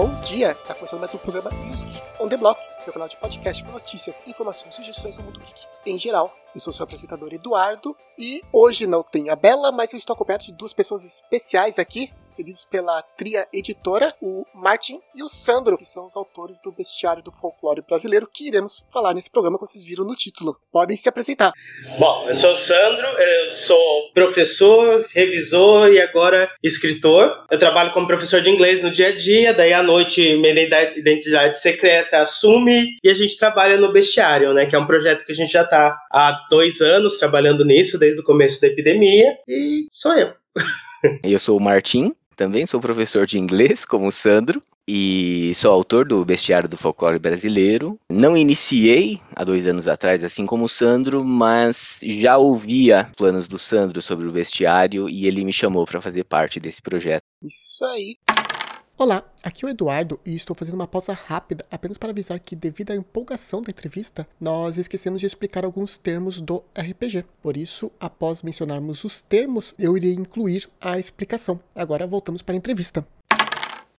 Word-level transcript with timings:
Bom 0.00 0.18
dia! 0.22 0.52
Está 0.52 0.74
começando 0.74 1.00
mais 1.00 1.14
um 1.14 1.18
programa 1.18 1.50
Music 1.66 2.02
on 2.18 2.26
the 2.26 2.36
Block, 2.38 2.58
seu 2.78 2.90
canal 2.90 3.06
de 3.06 3.18
podcast 3.18 3.62
com 3.62 3.72
notícias, 3.72 4.26
informações 4.26 4.74
sugestões 4.74 5.14
do 5.14 5.22
mundo 5.22 5.38
geek 5.38 5.66
em 5.84 5.98
geral. 5.98 6.34
Eu 6.54 6.60
sou 6.62 6.72
seu 6.72 6.84
apresentador 6.84 7.30
Eduardo 7.34 7.94
e 8.16 8.42
hoje 8.50 8.86
não 8.86 9.02
tem 9.02 9.28
a 9.28 9.36
Bela, 9.36 9.70
mas 9.70 9.92
eu 9.92 9.98
estou 9.98 10.14
acompanhado 10.14 10.44
de 10.44 10.52
duas 10.52 10.72
pessoas 10.72 11.04
especiais 11.04 11.78
aqui, 11.78 12.10
seguidos 12.30 12.64
pela 12.64 13.02
Tria 13.16 13.46
Editora, 13.52 14.14
o 14.22 14.44
Martin 14.54 15.00
e 15.14 15.22
o 15.22 15.28
Sandro, 15.28 15.76
que 15.76 15.84
são 15.84 16.06
os 16.06 16.16
autores 16.16 16.60
do 16.62 16.72
Bestiário 16.72 17.22
do 17.22 17.32
Folclore 17.32 17.82
Brasileiro, 17.82 18.28
que 18.32 18.48
iremos 18.48 18.86
falar 18.92 19.14
nesse 19.14 19.30
programa 19.30 19.58
que 19.58 19.66
vocês 19.66 19.84
viram 19.84 20.04
no 20.04 20.14
título. 20.14 20.56
Podem 20.72 20.96
se 20.96 21.08
apresentar. 21.08 21.52
Bom, 21.98 22.28
eu 22.28 22.34
sou 22.34 22.52
o 22.52 22.56
Sandro, 22.56 23.06
eu 23.06 23.52
sou 23.52 24.10
professor, 24.12 25.06
revisor 25.12 25.88
e 25.88 26.00
agora 26.00 26.50
escritor. 26.62 27.44
Eu 27.50 27.58
trabalho 27.58 27.92
como 27.92 28.06
professor 28.06 28.40
de 28.40 28.50
inglês 28.50 28.82
no 28.82 28.90
dia 28.90 29.08
a 29.08 29.16
dia, 29.16 29.52
daí 29.52 29.72
à 29.72 29.82
noite 29.82 30.36
minha 30.36 30.54
identidade 30.96 31.58
secreta 31.58 32.22
assume 32.22 32.98
e 33.02 33.10
a 33.10 33.14
gente 33.14 33.38
trabalha 33.38 33.76
no 33.76 33.92
Bestiário, 33.92 34.52
né, 34.52 34.66
que 34.66 34.74
é 34.74 34.78
um 34.78 34.86
projeto 34.86 35.24
que 35.24 35.32
a 35.32 35.34
gente 35.34 35.52
já 35.52 35.62
está 35.62 35.96
há 36.12 36.46
dois 36.50 36.80
anos 36.80 37.18
trabalhando 37.18 37.64
nisso, 37.64 37.98
desde 37.98 38.20
o 38.20 38.24
começo 38.24 38.60
da 38.60 38.68
epidemia, 38.68 39.36
e 39.48 39.86
sou 39.90 40.14
eu. 40.14 40.32
Eu 41.22 41.38
sou 41.38 41.56
o 41.56 41.60
Martim, 41.60 42.14
também 42.40 42.64
sou 42.64 42.80
professor 42.80 43.26
de 43.26 43.38
inglês, 43.38 43.84
como 43.84 44.06
o 44.06 44.10
Sandro, 44.10 44.62
e 44.88 45.52
sou 45.54 45.70
autor 45.70 46.08
do 46.08 46.24
Bestiário 46.24 46.66
do 46.66 46.76
Folclore 46.78 47.18
Brasileiro. 47.18 47.98
Não 48.10 48.34
iniciei 48.34 49.20
há 49.36 49.44
dois 49.44 49.68
anos 49.68 49.86
atrás, 49.86 50.24
assim 50.24 50.46
como 50.46 50.64
o 50.64 50.68
Sandro, 50.68 51.22
mas 51.22 52.00
já 52.02 52.38
ouvia 52.38 53.10
planos 53.14 53.46
do 53.46 53.58
Sandro 53.58 54.00
sobre 54.00 54.26
o 54.26 54.32
bestiário 54.32 55.06
e 55.06 55.26
ele 55.26 55.44
me 55.44 55.52
chamou 55.52 55.84
para 55.84 56.00
fazer 56.00 56.24
parte 56.24 56.58
desse 56.58 56.80
projeto. 56.80 57.20
Isso 57.44 57.84
aí. 57.84 58.16
Olá, 59.02 59.24
aqui 59.42 59.64
é 59.64 59.68
o 59.68 59.70
Eduardo 59.70 60.20
e 60.26 60.36
estou 60.36 60.54
fazendo 60.54 60.74
uma 60.74 60.86
pausa 60.86 61.14
rápida 61.14 61.64
apenas 61.70 61.96
para 61.96 62.10
avisar 62.10 62.38
que, 62.38 62.54
devido 62.54 62.90
à 62.90 62.94
empolgação 62.94 63.62
da 63.62 63.70
entrevista, 63.70 64.28
nós 64.38 64.76
esquecemos 64.76 65.22
de 65.22 65.26
explicar 65.26 65.64
alguns 65.64 65.96
termos 65.96 66.38
do 66.38 66.62
RPG. 66.78 67.24
Por 67.40 67.56
isso, 67.56 67.90
após 67.98 68.42
mencionarmos 68.42 69.02
os 69.02 69.22
termos, 69.22 69.74
eu 69.78 69.96
irei 69.96 70.12
incluir 70.12 70.68
a 70.78 70.98
explicação. 70.98 71.58
Agora 71.74 72.06
voltamos 72.06 72.42
para 72.42 72.54
a 72.54 72.58
entrevista 72.58 73.02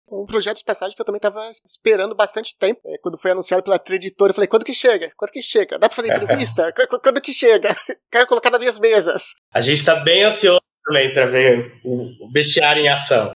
um 0.08 0.26
projeto 0.26 0.58
de 0.58 0.64
passagem 0.64 0.94
que 0.94 1.00
eu 1.00 1.06
também 1.06 1.16
estava 1.16 1.50
esperando 1.64 2.14
bastante 2.14 2.54
tempo. 2.56 2.80
É, 2.84 2.98
quando 2.98 3.18
foi 3.18 3.30
anunciado 3.30 3.62
pela 3.62 3.80
editora, 3.96 4.30
eu 4.30 4.34
falei, 4.34 4.46
quando 4.46 4.62
que 4.62 4.74
chega? 4.74 5.10
Quando 5.16 5.30
que 5.30 5.42
chega? 5.42 5.78
Dá 5.78 5.88
para 5.88 5.96
fazer 5.96 6.12
entrevista? 6.14 6.72
quando 7.02 7.20
que 7.20 7.32
chega? 7.32 7.74
Quero 8.12 8.26
colocar 8.26 8.50
nas 8.50 8.60
minhas 8.60 8.78
mesas. 8.78 9.34
A 9.52 9.62
gente 9.62 9.78
está 9.78 9.96
bem 9.96 10.22
ansioso 10.22 10.60
também 10.84 11.12
para 11.14 11.26
ver 11.26 11.80
o 11.84 12.30
bestiário 12.30 12.82
em 12.82 12.88
ação. 12.88 13.32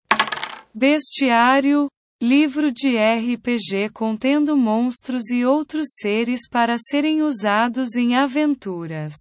Bestiário, 0.76 1.86
livro 2.20 2.72
de 2.72 2.96
RPG 2.96 3.90
contendo 3.92 4.56
monstros 4.56 5.30
e 5.30 5.44
outros 5.44 5.86
seres 6.00 6.48
para 6.50 6.74
serem 6.76 7.22
usados 7.22 7.94
em 7.94 8.16
aventuras. 8.16 9.14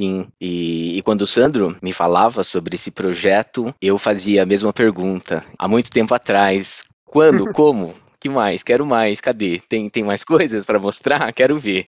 Sim, 0.00 0.26
e, 0.40 0.96
e, 0.96 1.02
quando 1.02 1.20
o 1.20 1.26
Sandro 1.26 1.76
me 1.82 1.92
falava 1.92 2.42
sobre 2.42 2.76
esse 2.76 2.90
projeto, 2.90 3.74
eu 3.78 3.98
fazia 3.98 4.42
a 4.42 4.46
mesma 4.46 4.72
pergunta. 4.72 5.44
Há 5.58 5.68
muito 5.68 5.90
tempo 5.90 6.14
atrás. 6.14 6.82
Quando? 7.04 7.44
Como? 7.52 7.94
que 8.18 8.30
mais? 8.30 8.62
Quero 8.62 8.86
mais. 8.86 9.20
Cadê? 9.20 9.60
Tem, 9.68 9.90
tem 9.90 10.02
mais 10.02 10.24
coisas 10.24 10.64
para 10.64 10.78
mostrar? 10.78 11.30
Quero 11.34 11.58
ver. 11.58 11.84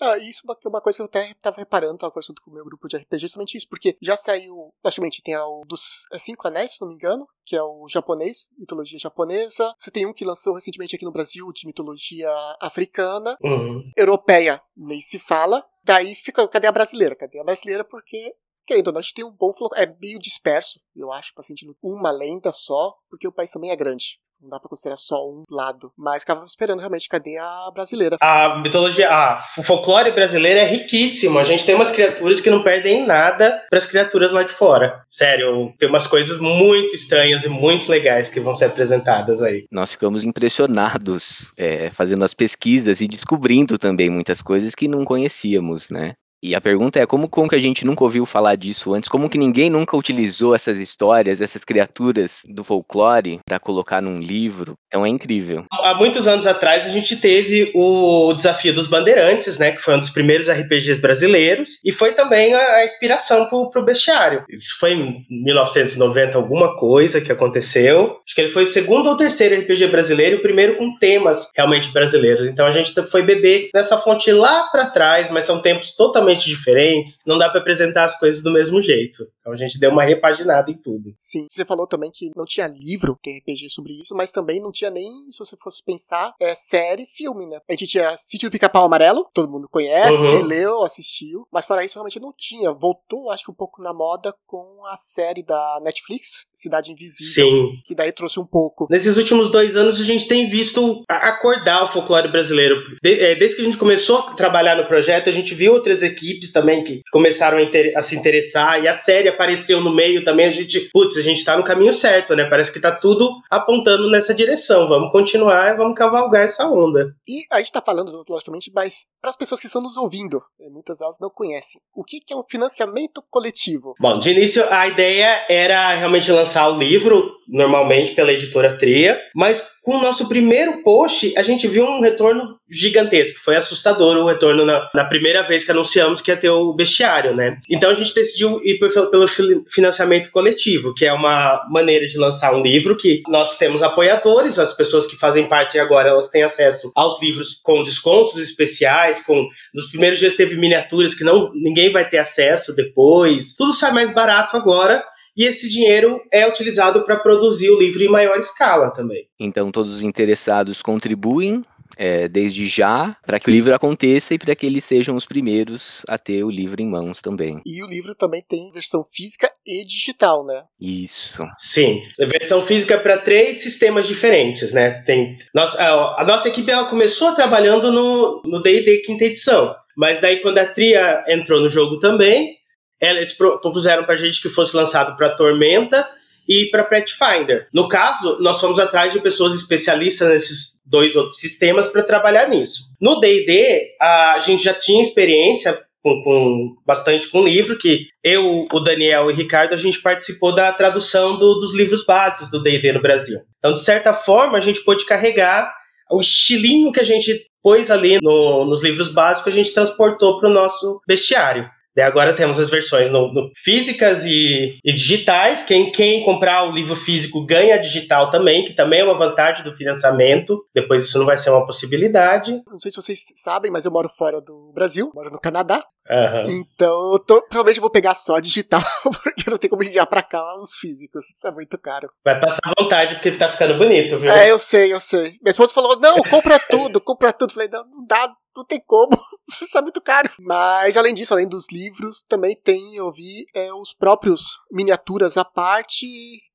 Ah, 0.00 0.16
isso 0.18 0.42
é 0.46 0.68
uma 0.68 0.80
coisa 0.80 0.96
que 0.96 1.02
eu 1.02 1.06
até 1.06 1.30
estava 1.30 1.56
reparando, 1.56 1.98
tava 1.98 2.12
conversando 2.12 2.40
com 2.40 2.50
o 2.50 2.54
meu 2.54 2.64
grupo 2.64 2.88
de 2.88 2.96
RPG, 2.96 3.18
justamente 3.18 3.56
isso, 3.56 3.68
porque 3.68 3.96
já 4.00 4.16
saiu, 4.16 4.72
praticamente, 4.82 5.22
tem 5.22 5.36
o 5.36 5.64
dos 5.66 6.06
é 6.12 6.18
Cinco 6.18 6.46
Anéis, 6.46 6.72
se 6.72 6.80
não 6.80 6.88
me 6.88 6.94
engano, 6.94 7.26
que 7.44 7.56
é 7.56 7.62
o 7.62 7.86
japonês, 7.88 8.48
mitologia 8.56 8.98
japonesa. 8.98 9.74
Você 9.78 9.90
tem 9.90 10.06
um 10.06 10.12
que 10.12 10.24
lançou 10.24 10.54
recentemente 10.54 10.94
aqui 10.94 11.04
no 11.04 11.12
Brasil, 11.12 11.50
de 11.52 11.66
mitologia 11.66 12.30
africana. 12.60 13.36
Uhum. 13.42 13.90
Europeia, 13.96 14.62
nem 14.76 15.00
se 15.00 15.18
fala. 15.18 15.64
Daí 15.82 16.14
fica, 16.14 16.46
cadê 16.46 16.66
a 16.66 16.72
brasileira? 16.72 17.16
Cadê 17.16 17.40
a 17.40 17.44
brasileira? 17.44 17.84
Porque 17.84 18.34
querendo 18.68 18.88
ou 18.88 18.92
não, 18.92 18.98
a 18.98 19.02
gente 19.02 19.14
tem 19.14 19.24
um 19.24 19.32
bom 19.32 19.50
é 19.74 19.86
meio 19.98 20.18
disperso, 20.18 20.78
eu 20.94 21.10
acho, 21.10 21.32
pra 21.32 21.42
sentir 21.42 21.66
uma 21.82 22.10
lenda 22.10 22.52
só, 22.52 22.94
porque 23.08 23.26
o 23.26 23.32
país 23.32 23.50
também 23.50 23.70
é 23.70 23.76
grande. 23.76 24.20
Não 24.40 24.50
dá 24.50 24.60
pra 24.60 24.68
considerar 24.68 24.96
só 24.96 25.28
um 25.28 25.44
lado. 25.50 25.92
Mas 25.96 26.22
ficava 26.22 26.44
esperando 26.44 26.78
realmente 26.78 27.08
cadê 27.08 27.36
a 27.38 27.70
brasileira. 27.72 28.16
A 28.20 28.58
mitologia, 28.60 29.10
a, 29.10 29.44
o 29.58 29.62
folclore 29.62 30.12
brasileiro 30.12 30.60
é 30.60 30.64
riquíssimo. 30.64 31.38
A 31.38 31.44
gente 31.44 31.66
tem 31.66 31.74
umas 31.74 31.90
criaturas 31.90 32.40
que 32.40 32.50
não 32.50 32.62
perdem 32.62 33.04
nada 33.06 33.62
para 33.68 33.78
as 33.78 33.86
criaturas 33.86 34.30
lá 34.32 34.42
de 34.42 34.52
fora. 34.52 35.04
Sério, 35.10 35.72
tem 35.78 35.88
umas 35.88 36.06
coisas 36.06 36.38
muito 36.40 36.94
estranhas 36.94 37.44
e 37.44 37.48
muito 37.48 37.90
legais 37.90 38.28
que 38.28 38.40
vão 38.40 38.54
ser 38.54 38.66
apresentadas 38.66 39.42
aí. 39.42 39.66
Nós 39.70 39.92
ficamos 39.92 40.22
impressionados 40.22 41.52
é, 41.56 41.90
fazendo 41.90 42.24
as 42.24 42.34
pesquisas 42.34 43.00
e 43.00 43.08
descobrindo 43.08 43.76
também 43.76 44.08
muitas 44.08 44.40
coisas 44.40 44.74
que 44.74 44.86
não 44.86 45.04
conhecíamos, 45.04 45.88
né? 45.90 46.14
E 46.42 46.54
a 46.54 46.60
pergunta 46.60 47.00
é 47.00 47.06
como, 47.06 47.28
como 47.28 47.48
que 47.48 47.56
a 47.56 47.60
gente 47.60 47.84
nunca 47.84 48.04
ouviu 48.04 48.24
falar 48.24 48.54
disso 48.54 48.94
antes? 48.94 49.08
Como 49.08 49.28
que 49.28 49.36
ninguém 49.36 49.68
nunca 49.68 49.96
utilizou 49.96 50.54
essas 50.54 50.78
histórias, 50.78 51.40
essas 51.40 51.64
criaturas 51.64 52.42
do 52.48 52.62
folclore 52.62 53.40
para 53.44 53.58
colocar 53.58 54.00
num 54.00 54.20
livro? 54.20 54.74
Então 54.86 55.04
é 55.04 55.08
incrível. 55.08 55.64
Há 55.70 55.94
muitos 55.94 56.28
anos 56.28 56.46
atrás 56.46 56.86
a 56.86 56.90
gente 56.90 57.16
teve 57.16 57.72
o 57.74 58.32
Desafio 58.34 58.72
dos 58.72 58.86
Bandeirantes, 58.86 59.58
né, 59.58 59.72
que 59.72 59.82
foi 59.82 59.96
um 59.96 60.00
dos 60.00 60.10
primeiros 60.10 60.48
RPGs 60.48 61.00
brasileiros 61.00 61.72
e 61.84 61.92
foi 61.92 62.12
também 62.12 62.54
a, 62.54 62.84
inspiração 62.84 63.46
pro, 63.46 63.68
pro 63.70 63.84
bestiário. 63.84 64.44
Isso 64.48 64.78
foi 64.78 64.92
em 64.92 65.26
1990 65.28 66.36
alguma 66.38 66.76
coisa 66.78 67.20
que 67.20 67.32
aconteceu. 67.32 68.16
Acho 68.24 68.34
que 68.34 68.40
ele 68.42 68.52
foi 68.52 68.62
o 68.62 68.66
segundo 68.66 69.08
ou 69.08 69.16
terceiro 69.16 69.60
RPG 69.60 69.88
brasileiro, 69.88 70.38
o 70.38 70.42
primeiro 70.42 70.76
com 70.76 70.96
temas 70.98 71.48
realmente 71.56 71.92
brasileiros. 71.92 72.48
Então 72.48 72.64
a 72.64 72.70
gente 72.70 72.94
foi 73.10 73.22
beber 73.22 73.70
nessa 73.74 73.98
fonte 73.98 74.30
lá 74.30 74.68
para 74.70 74.86
trás, 74.86 75.28
mas 75.30 75.44
são 75.44 75.60
tempos 75.60 75.94
totalmente 75.96 76.27
totalmente 76.28 76.48
diferentes, 76.48 77.22
não 77.26 77.38
dá 77.38 77.48
para 77.48 77.60
apresentar 77.60 78.04
as 78.04 78.18
coisas 78.18 78.42
do 78.42 78.52
mesmo 78.52 78.82
jeito. 78.82 79.26
Então 79.48 79.52
a 79.52 79.56
gente 79.56 79.78
deu 79.78 79.90
uma 79.90 80.04
repaginada 80.04 80.70
em 80.70 80.76
tudo. 80.76 81.14
Sim, 81.18 81.46
você 81.48 81.64
falou 81.64 81.86
também 81.86 82.10
que 82.12 82.30
não 82.36 82.44
tinha 82.44 82.66
livro 82.66 83.18
de 83.22 83.38
RPG 83.38 83.70
sobre 83.70 83.94
isso, 84.00 84.14
mas 84.14 84.30
também 84.30 84.60
não 84.60 84.70
tinha 84.70 84.90
nem, 84.90 85.10
se 85.30 85.38
você 85.38 85.56
fosse 85.56 85.82
pensar, 85.84 86.34
é 86.40 86.54
série, 86.54 87.06
filme, 87.06 87.46
né? 87.46 87.58
A 87.68 87.72
gente 87.72 87.86
tinha 87.86 88.16
Sítio 88.16 88.48
do 88.48 88.52
Pica-Pau 88.52 88.84
Amarelo, 88.84 89.26
todo 89.32 89.50
mundo 89.50 89.68
conhece, 89.70 90.16
uhum. 90.16 90.42
leu, 90.42 90.82
assistiu, 90.82 91.46
mas 91.52 91.64
fora 91.64 91.84
isso 91.84 91.94
realmente 91.94 92.20
não 92.20 92.32
tinha. 92.36 92.72
Voltou, 92.72 93.30
acho 93.30 93.44
que 93.44 93.50
um 93.50 93.54
pouco 93.54 93.82
na 93.82 93.92
moda 93.92 94.34
com 94.46 94.84
a 94.86 94.96
série 94.96 95.42
da 95.42 95.80
Netflix, 95.82 96.44
Cidade 96.52 96.92
Invisível. 96.92 97.50
Sim. 97.50 97.72
Que 97.86 97.94
daí 97.94 98.12
trouxe 98.12 98.38
um 98.38 98.46
pouco. 98.46 98.86
Nesses 98.90 99.16
últimos 99.16 99.50
dois 99.50 99.76
anos 99.76 100.00
a 100.00 100.04
gente 100.04 100.28
tem 100.28 100.48
visto 100.48 101.02
acordar 101.08 101.84
o 101.84 101.88
folclore 101.88 102.30
brasileiro. 102.30 102.76
É, 103.04 103.34
desde 103.34 103.56
que 103.56 103.62
a 103.62 103.64
gente 103.64 103.78
começou 103.78 104.18
a 104.18 104.34
trabalhar 104.34 104.76
no 104.76 104.86
projeto, 104.86 105.28
a 105.28 105.32
gente 105.32 105.54
viu 105.54 105.72
outras 105.72 106.02
equipes 106.02 106.18
equipes 106.48 106.52
também 106.52 106.82
que 106.84 107.02
começaram 107.10 107.58
a, 107.58 107.98
a, 107.98 108.02
se 108.02 108.16
interessar 108.16 108.82
e 108.82 108.88
a 108.88 108.92
série 108.92 109.28
apareceu 109.38 109.80
no 109.80 109.94
meio 109.94 110.24
também. 110.24 110.46
A 110.46 110.50
gente, 110.50 110.90
putz, 110.92 111.16
a 111.16 111.22
gente 111.22 111.44
tá 111.44 111.56
no 111.56 111.62
caminho 111.62 111.92
certo, 111.92 112.34
né? 112.34 112.44
Parece 112.50 112.72
que 112.72 112.80
tá 112.80 112.90
tudo 112.90 113.30
apontando 113.48 114.10
nessa 114.10 114.34
direção. 114.34 114.88
Vamos 114.88 115.12
continuar, 115.12 115.76
vamos 115.76 115.96
cavalgar 115.96 116.42
essa 116.42 116.68
onda. 116.68 117.14
E 117.26 117.44
a 117.52 117.58
gente 117.58 117.72
tá 117.72 117.80
falando, 117.80 118.24
logicamente, 118.28 118.72
mas 118.74 119.06
para 119.20 119.30
as 119.30 119.36
pessoas 119.36 119.60
que 119.60 119.66
estão 119.66 119.80
nos 119.80 119.96
ouvindo, 119.96 120.42
eh, 120.60 120.68
muitas 120.68 120.98
delas 120.98 121.16
não 121.20 121.30
conhecem, 121.30 121.80
o 121.94 122.02
que 122.02 122.20
é 122.30 122.36
um 122.36 122.42
financiamento 122.48 123.22
coletivo? 123.30 123.94
Bom, 124.00 124.18
de 124.18 124.30
início 124.30 124.64
a 124.72 124.88
ideia 124.88 125.46
era 125.48 125.94
realmente 125.94 126.30
lançar 126.32 126.68
o 126.68 126.78
livro, 126.78 127.30
normalmente 127.46 128.14
pela 128.14 128.32
editora 128.32 128.76
Tria, 128.76 129.20
mas 129.34 129.70
com 129.88 129.96
o 129.96 130.02
nosso 130.02 130.28
primeiro 130.28 130.82
post, 130.82 131.32
a 131.34 131.42
gente 131.42 131.66
viu 131.66 131.82
um 131.82 132.02
retorno 132.02 132.58
gigantesco. 132.68 133.40
Foi 133.42 133.56
assustador 133.56 134.18
o 134.18 134.26
retorno 134.26 134.66
na, 134.66 134.86
na 134.92 135.06
primeira 135.06 135.42
vez 135.44 135.64
que 135.64 135.70
anunciamos 135.70 136.20
que 136.20 136.30
ia 136.30 136.36
ter 136.36 136.50
o 136.50 136.74
bestiário, 136.74 137.34
né? 137.34 137.56
Então 137.70 137.90
a 137.90 137.94
gente 137.94 138.14
decidiu 138.14 138.60
ir 138.62 138.78
pelo, 138.78 139.10
pelo 139.10 139.26
financiamento 139.70 140.30
coletivo, 140.30 140.92
que 140.92 141.06
é 141.06 141.12
uma 141.14 141.66
maneira 141.70 142.06
de 142.06 142.18
lançar 142.18 142.54
um 142.54 142.60
livro 142.60 142.98
que 142.98 143.22
nós 143.28 143.56
temos 143.56 143.82
apoiadores, 143.82 144.58
as 144.58 144.74
pessoas 144.74 145.06
que 145.06 145.16
fazem 145.16 145.48
parte 145.48 145.78
agora, 145.78 146.10
elas 146.10 146.28
têm 146.28 146.42
acesso 146.42 146.92
aos 146.94 147.18
livros 147.22 147.58
com 147.62 147.82
descontos 147.82 148.36
especiais, 148.36 149.24
com 149.24 149.48
nos 149.72 149.88
primeiros 149.88 150.20
dias 150.20 150.36
teve 150.36 150.54
miniaturas 150.58 151.14
que 151.14 151.24
não 151.24 151.50
ninguém 151.54 151.90
vai 151.90 152.06
ter 152.06 152.18
acesso 152.18 152.76
depois. 152.76 153.54
Tudo 153.56 153.72
sai 153.72 153.92
mais 153.92 154.12
barato 154.12 154.54
agora 154.54 155.02
e 155.38 155.44
esse 155.44 155.68
dinheiro 155.68 156.20
é 156.32 156.48
utilizado 156.48 157.04
para 157.04 157.16
produzir 157.16 157.70
o 157.70 157.78
livro 157.78 158.02
em 158.02 158.08
maior 158.08 158.40
escala 158.40 158.90
também. 158.90 159.28
Então 159.38 159.70
todos 159.70 159.94
os 159.94 160.02
interessados 160.02 160.82
contribuem 160.82 161.64
é, 161.96 162.28
desde 162.28 162.66
já 162.66 163.16
para 163.24 163.38
que 163.38 163.48
o 163.48 163.52
livro 163.52 163.74
aconteça 163.74 164.34
e 164.34 164.38
para 164.38 164.54
que 164.54 164.66
eles 164.66 164.84
sejam 164.84 165.14
os 165.14 165.24
primeiros 165.24 166.04
a 166.08 166.18
ter 166.18 166.42
o 166.42 166.50
livro 166.50 166.82
em 166.82 166.88
mãos 166.88 167.22
também. 167.22 167.62
E 167.64 167.82
o 167.82 167.86
livro 167.86 168.14
também 168.14 168.44
tem 168.46 168.70
versão 168.72 169.02
física 169.04 169.50
e 169.64 169.86
digital, 169.86 170.44
né? 170.44 170.64
Isso. 170.80 171.46
Sim, 171.58 172.02
versão 172.18 172.62
física 172.62 172.98
para 172.98 173.18
três 173.18 173.58
sistemas 173.58 174.08
diferentes, 174.08 174.72
né? 174.72 175.02
Tem 175.06 175.38
nossa, 175.54 175.80
a, 175.80 176.22
a 176.22 176.24
nossa 176.24 176.48
equipe 176.48 176.70
ela 176.70 176.90
começou 176.90 177.34
trabalhando 177.34 177.92
no 177.92 178.60
D&D 178.60 179.02
quinta 179.02 179.24
edição, 179.24 179.74
mas 179.96 180.20
daí 180.20 180.40
quando 180.40 180.58
a 180.58 180.66
Tria 180.66 181.24
entrou 181.28 181.60
no 181.60 181.68
jogo 181.68 181.98
também, 181.98 182.57
eles 183.00 183.32
propuseram 183.32 184.04
para 184.04 184.14
a 184.14 184.18
gente 184.18 184.40
que 184.40 184.48
fosse 184.48 184.76
lançado 184.76 185.16
para 185.16 185.30
Tormenta 185.30 186.08
e 186.48 186.66
para 186.70 186.84
Pathfinder. 186.84 187.68
No 187.72 187.88
caso, 187.88 188.38
nós 188.40 188.60
fomos 188.60 188.78
atrás 188.78 189.12
de 189.12 189.20
pessoas 189.20 189.54
especialistas 189.54 190.28
nesses 190.28 190.82
dois 190.84 191.14
outros 191.14 191.38
sistemas 191.38 191.88
para 191.88 192.02
trabalhar 192.02 192.48
nisso. 192.48 192.84
No 193.00 193.20
D&D, 193.20 193.96
a 194.00 194.40
gente 194.40 194.64
já 194.64 194.72
tinha 194.72 195.02
experiência 195.02 195.78
com, 196.02 196.22
com, 196.22 196.76
bastante 196.86 197.28
com 197.28 197.44
livro, 197.44 197.76
que 197.76 198.06
eu, 198.24 198.66
o 198.72 198.80
Daniel 198.80 199.30
e 199.30 199.34
o 199.34 199.36
Ricardo, 199.36 199.74
a 199.74 199.76
gente 199.76 200.00
participou 200.00 200.54
da 200.54 200.72
tradução 200.72 201.38
do, 201.38 201.60
dos 201.60 201.74
livros 201.74 202.04
básicos 202.04 202.50
do 202.50 202.62
D&D 202.62 202.92
no 202.92 203.02
Brasil. 203.02 203.40
Então, 203.58 203.74
de 203.74 203.82
certa 203.82 204.14
forma, 204.14 204.56
a 204.56 204.60
gente 204.60 204.80
pôde 204.80 205.04
carregar 205.04 205.74
o 206.10 206.20
estilinho 206.20 206.92
que 206.92 207.00
a 207.00 207.04
gente 207.04 207.46
pôs 207.62 207.90
ali 207.90 208.18
no, 208.22 208.64
nos 208.64 208.82
livros 208.82 209.12
básicos, 209.12 209.52
a 209.52 209.56
gente 209.56 209.74
transportou 209.74 210.38
para 210.38 210.48
o 210.48 210.52
nosso 210.52 211.02
bestiário. 211.06 211.68
Daí 211.98 212.06
agora 212.06 212.32
temos 212.32 212.60
as 212.60 212.70
versões 212.70 213.10
no, 213.10 213.32
no 213.32 213.50
físicas 213.56 214.24
e, 214.24 214.78
e, 214.84 214.92
digitais. 214.92 215.64
Quem, 215.64 215.90
quem 215.90 216.22
comprar 216.22 216.62
o 216.62 216.70
livro 216.70 216.94
físico 216.94 217.44
ganha 217.44 217.76
digital 217.76 218.30
também, 218.30 218.64
que 218.64 218.72
também 218.72 219.00
é 219.00 219.04
uma 219.04 219.18
vantagem 219.18 219.64
do 219.64 219.74
financiamento. 219.74 220.64
Depois 220.72 221.02
isso 221.02 221.18
não 221.18 221.26
vai 221.26 221.36
ser 221.36 221.50
uma 221.50 221.66
possibilidade. 221.66 222.62
Não 222.68 222.78
sei 222.78 222.92
se 222.92 223.02
vocês 223.02 223.24
sabem, 223.34 223.68
mas 223.68 223.84
eu 223.84 223.90
moro 223.90 224.08
fora 224.16 224.40
do 224.40 224.70
Brasil, 224.72 225.10
moro 225.12 225.28
no 225.28 225.40
Canadá. 225.40 225.84
Uhum. 226.08 226.50
Então, 226.60 227.12
eu 227.12 227.18
tô, 227.18 227.40
provavelmente 227.42 227.80
vou 227.80 227.90
pegar 227.90 228.14
só 228.14 228.40
digital, 228.40 228.80
porque 229.22 229.50
não 229.50 229.58
tem 229.58 229.68
como 229.68 229.82
enviar 229.82 230.06
pra 230.06 230.22
cá 230.22 230.56
os 230.58 230.74
físicos. 230.74 231.26
Isso 231.36 231.46
é 231.46 231.50
muito 231.50 231.76
caro. 231.78 232.08
Vai 232.24 232.40
passar 232.40 232.60
vontade, 232.78 233.14
porque 233.16 233.32
tá 233.32 233.50
ficando 233.50 233.76
bonito, 233.76 234.18
viu? 234.18 234.30
É, 234.30 234.50
eu 234.50 234.58
sei, 234.58 234.92
eu 234.92 235.00
sei. 235.00 235.38
Minha 235.42 235.50
esposa 235.50 235.74
falou: 235.74 236.00
não, 236.00 236.22
compra 236.22 236.58
tudo, 236.70 237.00
compra 237.00 237.32
tudo. 237.32 237.52
Falei: 237.52 237.68
não, 237.68 237.84
não 237.86 238.06
dá, 238.06 238.32
não 238.56 238.64
tem 238.64 238.80
como. 238.86 239.10
Isso 239.62 239.76
é 239.76 239.82
muito 239.82 240.00
caro. 240.00 240.30
Mas, 240.40 240.96
além 240.96 241.14
disso, 241.14 241.34
além 241.34 241.48
dos 241.48 241.66
livros, 241.70 242.22
também 242.22 242.56
tem, 242.56 242.96
eu 242.96 243.10
vi, 243.12 243.46
é, 243.54 243.72
os 243.72 243.94
próprios 243.94 244.58
miniaturas 244.70 245.36
à 245.36 245.44
parte, 245.44 246.06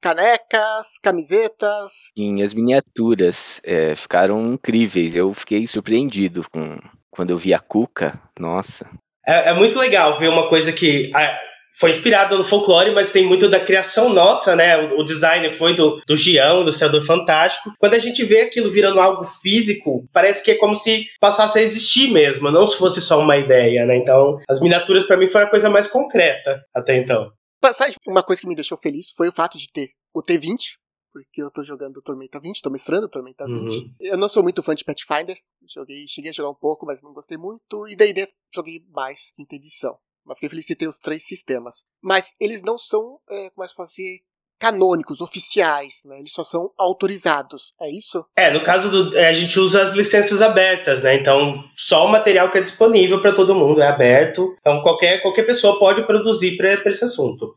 canecas, 0.02 1.00
camisetas. 1.02 1.92
Sim, 2.18 2.42
as 2.42 2.54
miniaturas 2.54 3.62
é, 3.64 3.96
ficaram 3.96 4.54
incríveis. 4.54 5.16
Eu 5.16 5.34
fiquei 5.34 5.68
surpreendido 5.68 6.44
com 6.52 6.80
quando 7.12 7.32
eu 7.32 7.38
vi 7.38 7.54
a 7.54 7.60
Cuca. 7.60 8.20
Nossa. 8.40 8.90
É, 9.26 9.50
é 9.50 9.54
muito 9.54 9.78
legal 9.78 10.20
ver 10.20 10.30
uma 10.30 10.50
coisa 10.50 10.72
que. 10.72 11.12
A, 11.14 11.40
foi 11.76 11.90
inspirado 11.90 12.38
no 12.38 12.44
folclore, 12.44 12.92
mas 12.92 13.12
tem 13.12 13.26
muito 13.26 13.50
da 13.50 13.60
criação 13.60 14.10
nossa, 14.10 14.56
né? 14.56 14.78
O, 14.78 15.00
o 15.00 15.04
design 15.04 15.52
foi 15.58 15.76
do, 15.76 16.02
do 16.06 16.16
Gião, 16.16 16.64
do 16.64 16.72
Ceador 16.72 17.04
Fantástico. 17.04 17.74
Quando 17.80 17.96
a 17.96 18.00
gente 18.00 18.24
vê 18.24 18.42
aquilo 18.42 18.70
virando 18.70 19.00
algo 19.00 19.24
físico, 19.26 20.08
parece 20.14 20.44
que 20.44 20.52
é 20.52 20.56
como 20.56 20.76
se 20.76 21.08
passasse 21.20 21.58
a 21.58 21.64
existir 21.64 22.12
mesmo, 22.12 22.52
não 22.52 22.68
se 22.68 22.78
fosse 22.78 23.02
só 23.02 23.20
uma 23.20 23.38
ideia, 23.38 23.86
né? 23.86 23.98
Então, 23.98 24.40
as 24.48 24.62
miniaturas 24.62 25.06
para 25.06 25.18
mim 25.18 25.28
foi 25.28 25.42
a 25.42 25.50
coisa 25.50 25.70
mais 25.70 25.88
concreta 25.88 26.64
até 26.74 26.96
então. 26.96 27.32
Passagem, 27.60 27.96
uma 28.06 28.22
coisa 28.22 28.42
que 28.42 28.48
me 28.48 28.56
deixou 28.56 28.78
feliz 28.78 29.12
foi 29.16 29.30
o 29.30 29.34
fato 29.34 29.58
de 29.58 29.72
ter 29.72 29.90
o 30.14 30.22
T20, 30.22 30.76
porque 31.14 31.42
eu 31.42 31.52
tô 31.52 31.64
jogando 31.64 32.02
Tormenta 32.02 32.40
20, 32.40 32.62
tô 32.62 32.72
mestrando 32.72 33.08
Tormenta 33.08 33.46
20. 33.46 33.78
Uhum. 33.78 33.96
Eu 34.00 34.18
não 34.18 34.28
sou 34.28 34.42
muito 34.42 34.64
fã 34.64 34.74
de 34.74 34.84
Pathfinder, 34.84 35.38
joguei, 35.68 36.08
cheguei 36.08 36.32
a 36.32 36.34
jogar 36.34 36.50
um 36.50 36.56
pouco, 36.56 36.86
mas 36.86 37.04
não 37.04 37.14
gostei 37.14 37.38
muito, 37.38 37.88
e 37.88 37.96
daí 37.96 38.14
joguei 38.54 38.84
mais 38.90 39.32
quinta 39.36 39.56
edição. 39.56 39.98
Mas 40.26 40.38
fiquei 40.38 40.50
feliz 40.50 40.66
de 40.66 40.76
ter 40.76 40.88
os 40.88 41.00
três 41.00 41.26
sistemas. 41.26 41.84
Mas 42.02 42.34
eles 42.40 42.64
não 42.64 42.78
são, 42.78 43.20
é, 43.30 43.50
como 43.52 43.64
é 43.64 43.68
que 43.68 43.84
dizer, 43.84 44.24
canônicos, 44.64 45.20
oficiais, 45.20 46.04
né? 46.06 46.20
Eles 46.20 46.32
só 46.32 46.42
são 46.42 46.72
autorizados, 46.78 47.74
é 47.82 47.92
isso? 47.92 48.26
É, 48.34 48.50
no 48.50 48.64
caso 48.64 48.90
do. 48.90 49.18
É, 49.18 49.28
a 49.28 49.34
gente 49.34 49.60
usa 49.60 49.82
as 49.82 49.94
licenças 49.94 50.42
abertas, 50.42 51.04
né? 51.04 51.16
Então, 51.18 51.62
só 51.76 52.06
o 52.06 52.10
material 52.10 52.50
que 52.50 52.60
é 52.60 52.62
disponível 52.62 53.22
para 53.22 53.36
todo 53.36 53.54
mundo 53.54 53.82
é 53.82 53.88
aberto. 53.88 54.56
Então, 54.62 54.82
qualquer, 54.82 55.22
qualquer 55.22 55.44
pessoa 55.44 55.78
pode 55.78 56.04
produzir 56.08 56.56
para 56.56 56.90
esse 56.90 57.04
assunto. 57.04 57.54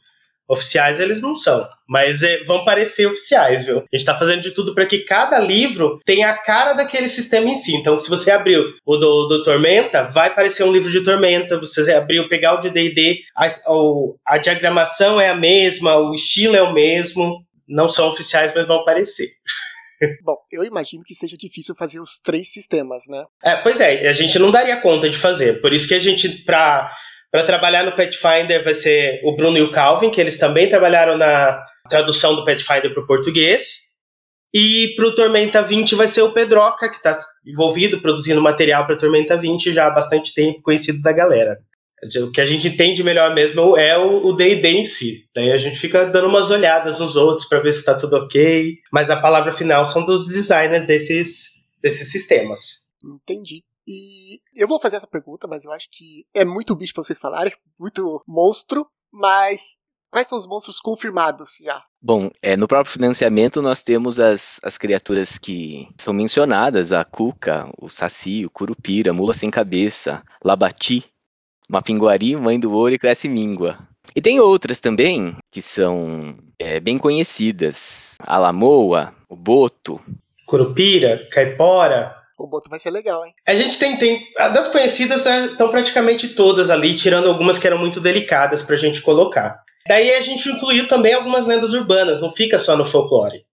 Oficiais 0.49 1.01
eles 1.01 1.21
não 1.21 1.37
são, 1.37 1.67
mas 1.89 2.23
é, 2.23 2.45
vão 2.45 2.65
parecer 2.65 3.07
oficiais, 3.07 3.65
viu? 3.65 3.79
A 3.79 3.97
gente 3.97 4.07
tá 4.07 4.17
fazendo 4.17 4.43
de 4.43 4.53
tudo 4.53 4.75
para 4.75 4.87
que 4.87 5.01
cada 5.01 5.41
livro 5.41 6.01
tenha 6.05 6.31
a 6.31 6.39
cara 6.39 6.73
daquele 6.73 7.09
sistema 7.09 7.49
em 7.49 7.57
si. 7.57 7.75
Então, 7.75 7.99
se 7.99 8.09
você 8.09 8.31
abriu 8.31 8.63
o 8.85 8.97
do, 8.97 9.27
do 9.27 9.43
Tormenta, 9.43 10.05
vai 10.05 10.33
parecer 10.33 10.63
um 10.63 10.73
livro 10.73 10.91
de 10.91 11.03
Tormenta. 11.03 11.59
Você 11.59 11.93
abriu, 11.93 12.29
pegar 12.29 12.55
o 12.55 12.61
de 12.61 12.71
D&D, 12.71 13.23
a, 13.37 13.49
a 14.25 14.39
diagramação 14.39 15.21
é 15.21 15.31
a 15.31 15.37
mesma, 15.37 15.97
o 15.97 16.15
estilo 16.15 16.55
é 16.55 16.63
o 16.63 16.73
mesmo. 16.73 17.45
Não 17.69 17.89
são 17.89 18.09
oficiais, 18.09 18.53
mas 18.55 18.69
vão 18.69 18.77
aparecer. 18.77 19.31
Bom, 20.23 20.37
eu 20.53 20.63
imagino 20.63 21.03
que 21.03 21.15
seja 21.15 21.37
difícil 21.37 21.75
fazer 21.75 22.01
os 22.01 22.19
três 22.19 22.53
sistemas, 22.53 23.05
né? 23.09 23.25
É, 23.43 23.57
pois 23.57 23.81
é, 23.81 24.09
a 24.09 24.13
gente 24.13 24.39
não 24.39 24.51
daria 24.53 24.81
conta 24.81 25.09
de 25.09 25.17
fazer. 25.17 25.61
Por 25.61 25.73
isso 25.73 25.89
que 25.89 25.95
a 25.95 25.99
gente, 25.99 26.29
para 26.45 26.93
para 27.31 27.45
trabalhar 27.45 27.85
no 27.85 27.93
Pathfinder 27.93 28.65
vai 28.65 28.75
ser 28.75 29.21
o 29.25 29.35
Bruno 29.35 29.59
e 29.59 29.63
o 29.63 29.71
Calvin, 29.71 30.11
que 30.11 30.21
eles 30.21 30.39
também 30.39 30.69
trabalharam 30.69 31.17
na 31.19 31.63
tradução 31.89 32.35
do 32.35 32.45
Pathfinder 32.45 32.93
para 32.93 33.03
o 33.03 33.07
português. 33.07 33.87
E 34.55 34.95
para 34.97 35.07
o 35.07 35.15
Tormenta 35.15 35.63
20 35.63 35.95
vai 35.95 36.09
ser 36.09 36.23
o 36.23 36.33
Pedroca, 36.33 36.89
que 36.89 36.97
está 36.97 37.17
envolvido 37.45 38.01
produzindo 38.01 38.41
material 38.41 38.87
para 38.87 38.97
Tormenta 38.97 39.37
20 39.37 39.73
já 39.73 39.87
há 39.87 39.91
bastante 39.91 40.33
tempo, 40.33 40.63
conhecido 40.63 41.03
da 41.03 41.13
galera. 41.13 41.59
O 42.23 42.31
que 42.31 42.41
a 42.41 42.47
gente 42.47 42.69
entende 42.69 43.03
melhor 43.03 43.35
mesmo 43.35 43.77
é 43.77 43.99
o 43.99 44.33
D&D 44.33 44.69
em 44.69 44.85
si. 44.85 45.25
Daí 45.35 45.51
a 45.51 45.57
gente 45.57 45.79
fica 45.79 46.07
dando 46.07 46.29
umas 46.29 46.51
olhadas 46.51 47.01
nos 47.01 47.17
outros 47.17 47.49
para 47.49 47.61
ver 47.61 47.73
se 47.73 47.81
está 47.81 47.95
tudo 47.95 48.17
ok. 48.17 48.79
Mas 48.93 49.11
a 49.11 49.21
palavra 49.21 49.53
final 49.53 49.85
são 49.87 50.05
dos 50.05 50.27
designers 50.29 50.87
desses, 50.87 51.55
desses 51.83 52.11
sistemas. 52.13 52.87
Entendi. 53.05 53.63
E 53.87 54.41
eu 54.55 54.67
vou 54.67 54.81
fazer 54.81 54.97
essa 54.97 55.07
pergunta, 55.07 55.47
mas 55.47 55.65
eu 55.65 55.73
acho 55.73 55.89
que 55.93 56.27
é 56.35 56.45
muito 56.45 56.75
bicho 56.75 56.93
pra 56.93 57.05
vocês 57.05 57.19
falarem, 57.19 57.53
muito 57.79 58.23
monstro, 58.27 58.87
mas 59.13 59.77
quais 60.11 60.27
são 60.27 60.39
os 60.39 60.47
monstros 60.47 60.81
confirmados 60.81 61.59
já? 61.63 61.83
Bom, 62.03 62.31
é, 62.43 62.57
no 62.57 62.67
próprio 62.67 62.93
financiamento 62.93 63.63
nós 63.63 63.81
temos 63.83 64.19
as, 64.19 64.61
as 64.63 64.77
criaturas 64.77 65.39
que 65.39 65.89
são 65.99 66.13
mencionadas, 66.13 66.93
a 66.93 67.05
Cuca, 67.05 67.71
o 67.81 67.89
Saci, 67.89 68.45
o 68.45 68.51
Curupira, 68.51 69.13
Mula 69.13 69.35
Sem 69.35 69.51
Cabeça, 69.51 70.23
Labati, 70.45 71.05
Mapinguari, 71.69 72.37
Mãe 72.37 72.59
do 72.59 72.73
Ouro 72.73 72.95
e 72.95 72.99
Cresce 72.99 73.29
Míngua. 73.29 73.77
E 74.15 74.23
tem 74.23 74.41
outras 74.41 74.81
também 74.81 75.37
que 75.51 75.61
são 75.61 76.39
é, 76.59 76.81
bem 76.81 76.97
conhecidas, 76.97 78.15
a 78.21 78.39
Lamoa, 78.39 79.15
o 79.29 79.37
Boto. 79.37 80.01
Curupira, 80.47 81.29
Caipora, 81.31 82.17
o 82.39 82.47
Boto 82.47 82.69
vai 82.69 82.79
ser 82.79 82.91
legal, 82.91 83.25
hein? 83.25 83.33
A 83.47 83.55
gente 83.55 83.79
tem, 83.79 83.97
tem. 83.97 84.27
Das 84.37 84.69
conhecidas 84.69 85.25
estão 85.25 85.71
praticamente 85.71 86.29
todas 86.29 86.71
ali, 86.71 86.95
tirando 86.95 87.29
algumas 87.29 87.59
que 87.59 87.67
eram 87.67 87.79
muito 87.79 88.01
delicadas 88.01 88.63
pra 88.63 88.77
gente 88.77 89.01
colocar. 89.01 89.59
Daí 89.89 90.13
a 90.13 90.21
gente 90.21 90.49
incluiu 90.49 90.87
também 90.87 91.15
algumas 91.15 91.47
lendas 91.47 91.73
urbanas, 91.73 92.21
não 92.21 92.33
fica 92.33 92.59
só 92.59 92.77
no 92.77 92.85
folclore. 92.85 93.45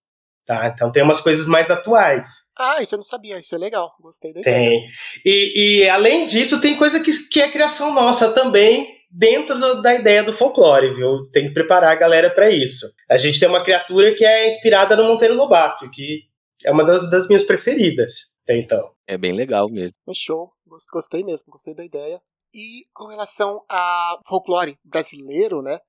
Tá? 0.46 0.68
Então 0.68 0.92
tem 0.92 1.02
umas 1.02 1.22
coisas 1.22 1.46
mais 1.46 1.72
atuais. 1.72 2.26
Ah, 2.58 2.82
isso 2.82 2.96
eu 2.96 2.98
não 2.98 3.04
sabia, 3.04 3.40
isso 3.40 3.56
é 3.56 3.58
legal, 3.58 3.94
gostei 4.02 4.34
da 4.34 4.42
ideia. 4.42 4.58
Tem. 4.58 4.86
E, 5.24 5.84
e 5.84 5.90
além 5.90 6.28
disso, 6.28 6.60
tem 6.60 6.76
coisa 6.76 7.00
que, 7.00 7.12
que 7.30 7.42
é 7.42 7.50
criação 7.50 7.94
nossa 7.94 8.30
também, 8.30 8.90
dentro 9.10 9.58
do, 9.58 9.82
da 9.82 9.96
ideia 9.96 10.22
do 10.22 10.34
folclore, 10.34 10.94
viu? 10.94 11.30
Tem 11.32 11.48
que 11.48 11.54
preparar 11.54 11.94
a 11.94 11.96
galera 11.96 12.30
para 12.30 12.50
isso. 12.50 12.88
A 13.10 13.18
gente 13.18 13.40
tem 13.40 13.48
uma 13.48 13.64
criatura 13.64 14.14
que 14.14 14.26
é 14.26 14.50
inspirada 14.50 14.98
no 14.98 15.06
Monteiro 15.06 15.36
Lobato, 15.36 15.90
que 15.92 16.24
é 16.66 16.72
uma 16.72 16.84
das, 16.84 17.10
das 17.10 17.26
minhas 17.28 17.44
preferidas 17.44 18.33
então. 18.48 18.94
É 19.08 19.18
bem 19.18 19.34
legal 19.34 19.70
mesmo. 19.70 19.98
Show, 20.14 20.52
gostei 20.92 21.24
mesmo, 21.24 21.52
gostei 21.52 21.74
da 21.74 21.86
ideia. 21.86 22.22
E 22.54 22.84
com 22.94 23.08
relação 23.08 23.64
a 23.70 24.20
folclore 24.28 24.78
brasileiro, 24.84 25.62
né? 25.62 25.80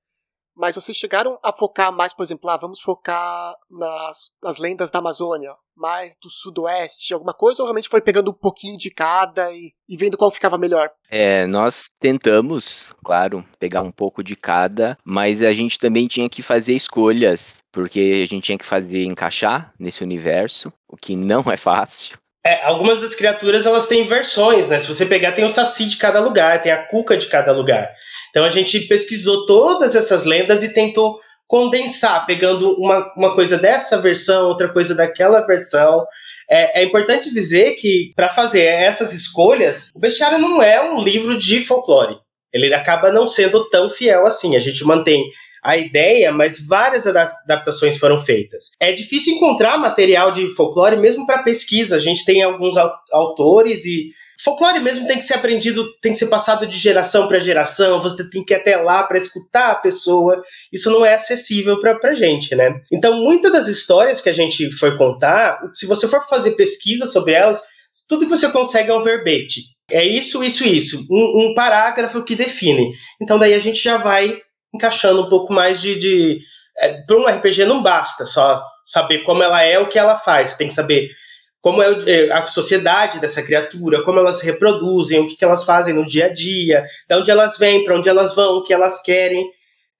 Mas 0.57 0.75
vocês 0.75 0.95
chegaram 0.95 1.37
a 1.43 1.51
focar 1.51 1.91
mais, 1.91 2.13
por 2.13 2.23
exemplo, 2.23 2.49
ah, 2.49 2.57
vamos 2.57 2.79
focar 2.79 3.53
nas, 3.69 4.31
nas 4.41 4.57
lendas 4.57 4.89
da 4.89 4.99
Amazônia, 4.99 5.53
mais 5.75 6.15
do 6.21 6.29
sudoeste, 6.29 7.13
alguma 7.13 7.33
coisa, 7.33 7.61
ou 7.61 7.67
realmente 7.67 7.89
foi 7.89 7.99
pegando 7.99 8.31
um 8.31 8.33
pouquinho 8.33 8.77
de 8.77 8.89
cada 8.89 9.51
e, 9.51 9.73
e 9.89 9.97
vendo 9.97 10.17
qual 10.17 10.31
ficava 10.31 10.57
melhor? 10.57 10.89
É, 11.09 11.45
nós 11.45 11.89
tentamos, 11.99 12.93
claro, 13.03 13.43
pegar 13.59 13.81
um 13.81 13.91
pouco 13.91 14.23
de 14.23 14.37
cada, 14.37 14.97
mas 15.03 15.41
a 15.41 15.51
gente 15.51 15.77
também 15.77 16.07
tinha 16.07 16.29
que 16.29 16.41
fazer 16.41 16.73
escolhas, 16.73 17.57
porque 17.69 18.21
a 18.23 18.25
gente 18.25 18.45
tinha 18.45 18.57
que 18.57 18.65
fazer 18.65 19.03
encaixar 19.03 19.73
nesse 19.77 20.03
universo, 20.03 20.71
o 20.87 20.95
que 20.95 21.17
não 21.17 21.41
é 21.51 21.57
fácil. 21.57 22.17
É, 22.45 22.63
algumas 22.63 23.01
das 23.01 23.15
criaturas 23.15 23.65
elas 23.65 23.87
têm 23.87 24.07
versões, 24.07 24.67
né? 24.67 24.79
Se 24.79 24.87
você 24.87 25.05
pegar, 25.05 25.31
tem 25.31 25.43
o 25.43 25.49
Saci 25.49 25.87
de 25.87 25.97
cada 25.97 26.19
lugar, 26.19 26.61
tem 26.61 26.71
a 26.71 26.85
Cuca 26.87 27.17
de 27.17 27.25
cada 27.25 27.51
lugar. 27.51 27.91
Então 28.29 28.45
a 28.45 28.51
gente 28.51 28.81
pesquisou 28.81 29.47
todas 29.47 29.95
essas 29.95 30.25
lendas 30.25 30.63
e 30.63 30.71
tentou 30.71 31.19
condensar, 31.47 32.25
pegando 32.25 32.75
uma, 32.79 33.13
uma 33.15 33.33
coisa 33.33 33.57
dessa 33.57 33.99
versão, 33.99 34.47
outra 34.47 34.71
coisa 34.71 34.93
daquela 34.93 35.41
versão. 35.41 36.05
É, 36.47 36.81
é 36.81 36.83
importante 36.83 37.33
dizer 37.33 37.77
que, 37.77 38.13
para 38.15 38.29
fazer 38.29 38.63
essas 38.63 39.11
escolhas, 39.13 39.89
o 39.95 39.99
Bestiário 39.99 40.37
não 40.37 40.61
é 40.61 40.81
um 40.91 41.03
livro 41.03 41.39
de 41.39 41.61
folclore. 41.61 42.17
Ele 42.53 42.73
acaba 42.73 43.11
não 43.11 43.25
sendo 43.25 43.67
tão 43.69 43.89
fiel 43.89 44.27
assim. 44.27 44.55
A 44.55 44.59
gente 44.59 44.83
mantém 44.83 45.23
a 45.65 45.75
ideia, 45.77 46.31
mas 46.31 46.65
várias 46.65 47.07
adaptações 47.07 47.97
foram 47.97 48.23
feitas. 48.23 48.69
É 48.79 48.91
difícil 48.91 49.33
encontrar 49.33 49.79
material 49.79 50.31
de 50.31 50.53
folclore 50.55 50.95
mesmo 50.95 51.25
para 51.25 51.41
pesquisa. 51.41 51.95
A 51.95 51.99
gente 51.99 52.23
tem 52.23 52.43
alguns 52.43 52.75
autores 53.11 53.83
e 53.85 54.11
Folclore 54.43 54.79
mesmo 54.79 55.07
tem 55.07 55.17
que 55.17 55.23
ser 55.23 55.35
aprendido, 55.35 55.85
tem 56.01 56.11
que 56.11 56.17
ser 56.17 56.27
passado 56.27 56.67
de 56.67 56.77
geração 56.77 57.27
para 57.27 57.39
geração, 57.39 58.01
você 58.01 58.29
tem 58.29 58.43
que 58.43 58.53
ir 58.53 58.57
até 58.57 58.75
lá 58.75 59.03
para 59.03 59.17
escutar 59.17 59.71
a 59.71 59.75
pessoa. 59.75 60.41
Isso 60.71 60.91
não 60.91 61.05
é 61.05 61.15
acessível 61.15 61.79
para 61.79 61.97
a 62.03 62.13
gente, 62.13 62.53
né? 62.53 62.81
Então, 62.91 63.21
muitas 63.21 63.51
das 63.51 63.67
histórias 63.67 64.21
que 64.21 64.29
a 64.29 64.33
gente 64.33 64.71
foi 64.73 64.97
contar, 64.97 65.59
se 65.73 65.85
você 65.85 66.07
for 66.07 66.27
fazer 66.27 66.51
pesquisa 66.51 67.05
sobre 67.05 67.33
elas, 67.33 67.61
tudo 68.09 68.25
que 68.25 68.29
você 68.29 68.49
consegue 68.49 68.91
é 68.91 68.93
um 68.93 69.03
verbete. 69.03 69.61
É 69.89 70.03
isso, 70.03 70.43
isso, 70.43 70.65
isso. 70.65 71.05
Um, 71.09 71.51
um 71.51 71.53
parágrafo 71.55 72.23
que 72.23 72.35
define. 72.35 72.91
Então, 73.21 73.39
daí 73.39 73.53
a 73.53 73.59
gente 73.59 73.81
já 73.81 73.97
vai 73.97 74.39
encaixando 74.75 75.23
um 75.23 75.29
pouco 75.29 75.51
mais 75.51 75.81
de. 75.81 75.97
de 75.97 76.39
é, 76.77 77.01
para 77.01 77.17
um 77.17 77.25
RPG 77.25 77.65
não 77.65 77.81
basta 77.81 78.25
só 78.25 78.63
saber 78.85 79.19
como 79.19 79.41
ela 79.41 79.63
é, 79.63 79.79
o 79.79 79.89
que 79.89 79.97
ela 79.97 80.17
faz. 80.17 80.55
Tem 80.55 80.67
que 80.67 80.73
saber 80.73 81.09
como 81.61 81.81
é, 81.81 81.87
é 82.07 82.31
a 82.31 82.45
sociedade 82.45 83.19
dessa 83.19 83.41
criatura, 83.41 84.03
como 84.03 84.19
elas 84.19 84.39
se 84.39 84.45
reproduzem, 84.45 85.19
o 85.19 85.27
que, 85.27 85.35
que 85.35 85.43
elas 85.43 85.63
fazem 85.63 85.95
no 85.95 86.05
dia 86.05 86.27
a 86.27 86.33
dia, 86.33 86.85
de 87.09 87.15
onde 87.15 87.31
elas 87.31 87.57
vêm, 87.57 87.83
para 87.83 87.97
onde 87.97 88.07
elas 88.07 88.35
vão, 88.35 88.57
o 88.57 88.63
que 88.63 88.71
elas 88.71 89.01
querem. 89.01 89.43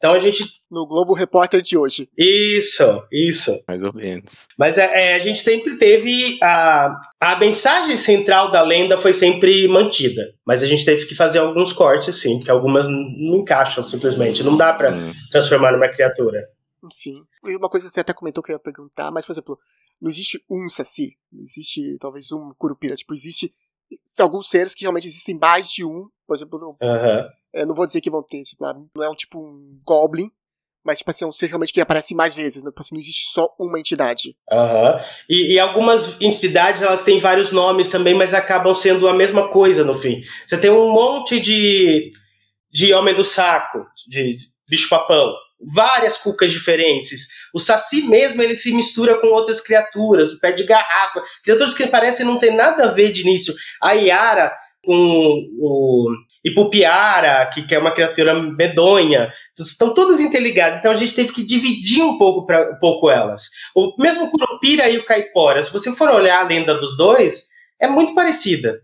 Então 0.05 0.13
a 0.13 0.19
gente. 0.19 0.43
No 0.69 0.85
Globo 0.85 1.15
Repórter 1.15 1.63
de 1.63 1.75
hoje. 1.75 2.07
Isso, 2.15 2.83
isso. 3.11 3.59
Mais 3.67 3.81
ou 3.81 3.91
menos. 3.91 4.47
Mas 4.55 4.77
é, 4.77 4.83
é, 4.83 5.15
a 5.15 5.19
gente 5.19 5.39
sempre 5.39 5.77
teve. 5.79 6.37
A, 6.43 6.95
a 7.19 7.39
mensagem 7.39 7.97
central 7.97 8.51
da 8.51 8.61
lenda 8.61 8.99
foi 8.99 9.13
sempre 9.13 9.67
mantida. 9.67 10.21
Mas 10.45 10.61
a 10.61 10.67
gente 10.67 10.85
teve 10.85 11.07
que 11.07 11.15
fazer 11.15 11.39
alguns 11.39 11.73
cortes, 11.73 12.21
sim, 12.21 12.37
porque 12.37 12.51
algumas 12.51 12.87
não 12.87 13.37
encaixam 13.37 13.83
simplesmente. 13.83 14.43
Não 14.43 14.55
dá 14.55 14.73
para 14.73 14.93
hum. 14.93 15.11
transformar 15.31 15.71
numa 15.71 15.89
criatura. 15.89 16.47
Sim. 16.91 17.23
E 17.43 17.55
uma 17.55 17.67
coisa 17.67 17.87
que 17.87 17.91
você 17.91 18.01
até 18.01 18.13
comentou 18.13 18.43
que 18.43 18.51
eu 18.51 18.55
ia 18.55 18.59
perguntar, 18.59 19.09
mas, 19.09 19.25
por 19.25 19.31
exemplo, 19.31 19.57
não 19.99 20.07
existe 20.07 20.39
um 20.47 20.69
Saci. 20.69 21.17
Não 21.33 21.41
existe, 21.41 21.97
talvez, 21.99 22.31
um 22.31 22.49
Curupira. 22.59 22.95
Tipo, 22.95 23.15
existe 23.15 23.51
alguns 24.19 24.49
seres 24.49 24.75
que 24.75 24.83
realmente 24.83 25.07
existem 25.07 25.35
mais 25.35 25.67
de 25.67 25.83
um. 25.83 26.07
Por 26.27 26.35
exemplo, 26.35 26.59
não, 26.59 26.69
uhum. 26.69 27.29
É, 27.55 27.65
não 27.65 27.73
vou 27.73 27.85
dizer 27.85 28.01
que 28.01 28.11
vão 28.11 28.21
ter, 28.21 28.43
tipo, 28.43 28.63
não 28.63 29.03
é 29.03 29.09
um 29.09 29.15
tipo 29.15 29.39
um 29.39 29.79
Goblin, 29.85 30.29
mas 30.83 30.99
tipo 30.99 31.09
assim, 31.09 31.25
é 31.25 31.27
um 31.27 31.31
ser 31.31 31.47
realmente 31.47 31.73
que 31.73 31.81
aparece 31.81 32.13
mais 32.13 32.35
vezes, 32.35 32.63
né? 32.63 32.69
Tipo 32.69 32.81
assim, 32.81 32.93
não 32.93 33.01
existe 33.01 33.31
só 33.31 33.47
uma 33.57 33.79
entidade. 33.79 34.35
Uhum. 34.51 34.99
E, 35.27 35.53
e, 35.53 35.59
algumas 35.59 36.21
entidades, 36.21 36.83
elas 36.83 37.03
têm 37.03 37.19
vários 37.19 37.51
nomes 37.51 37.89
também, 37.89 38.13
mas 38.13 38.35
acabam 38.35 38.75
sendo 38.75 39.07
a 39.07 39.13
mesma 39.13 39.49
coisa 39.49 39.83
no 39.83 39.95
fim. 39.95 40.21
Você 40.45 40.57
tem 40.57 40.69
um 40.69 40.91
monte 40.91 41.39
de, 41.39 42.11
de 42.71 42.93
Homem 42.93 43.15
do 43.15 43.23
Saco, 43.23 43.83
de 44.07 44.37
bicho-papão, 44.69 45.33
várias 45.73 46.17
cucas 46.17 46.51
diferentes. 46.51 47.29
O 47.51 47.59
Saci 47.59 48.03
mesmo, 48.03 48.43
ele 48.43 48.53
se 48.53 48.71
mistura 48.71 49.19
com 49.19 49.27
outras 49.27 49.59
criaturas, 49.59 50.33
o 50.33 50.39
pé 50.39 50.51
de 50.51 50.65
garrafa, 50.65 51.23
criaturas 51.43 51.73
que 51.73 51.87
parecem 51.87 52.25
não 52.25 52.37
ter 52.37 52.51
nada 52.51 52.85
a 52.85 52.91
ver 52.91 53.11
de 53.11 53.21
início. 53.21 53.55
A 53.81 53.93
Yara 53.93 54.55
com 54.83 55.49
o 55.59 56.11
Ipupiara, 56.45 57.49
que, 57.51 57.63
que 57.63 57.73
é 57.73 57.79
uma 57.79 57.91
criatura 57.91 58.33
medonha, 58.35 59.33
estão 59.57 59.93
todas 59.93 60.19
interligadas, 60.19 60.79
então 60.79 60.91
a 60.91 60.97
gente 60.97 61.15
teve 61.15 61.33
que 61.33 61.43
dividir 61.43 62.03
um 62.03 62.17
pouco, 62.17 62.45
pra, 62.45 62.71
um 62.71 62.79
pouco 62.79 63.09
elas. 63.09 63.43
O 63.75 63.95
mesmo 63.97 64.29
Curupira 64.29 64.87
e 64.89 64.97
o 64.97 65.05
Caipora, 65.05 65.63
se 65.63 65.73
você 65.73 65.91
for 65.91 66.09
olhar 66.09 66.41
a 66.41 66.47
lenda 66.47 66.75
dos 66.75 66.95
dois, 66.95 67.47
é 67.79 67.87
muito 67.87 68.13
parecida. 68.13 68.81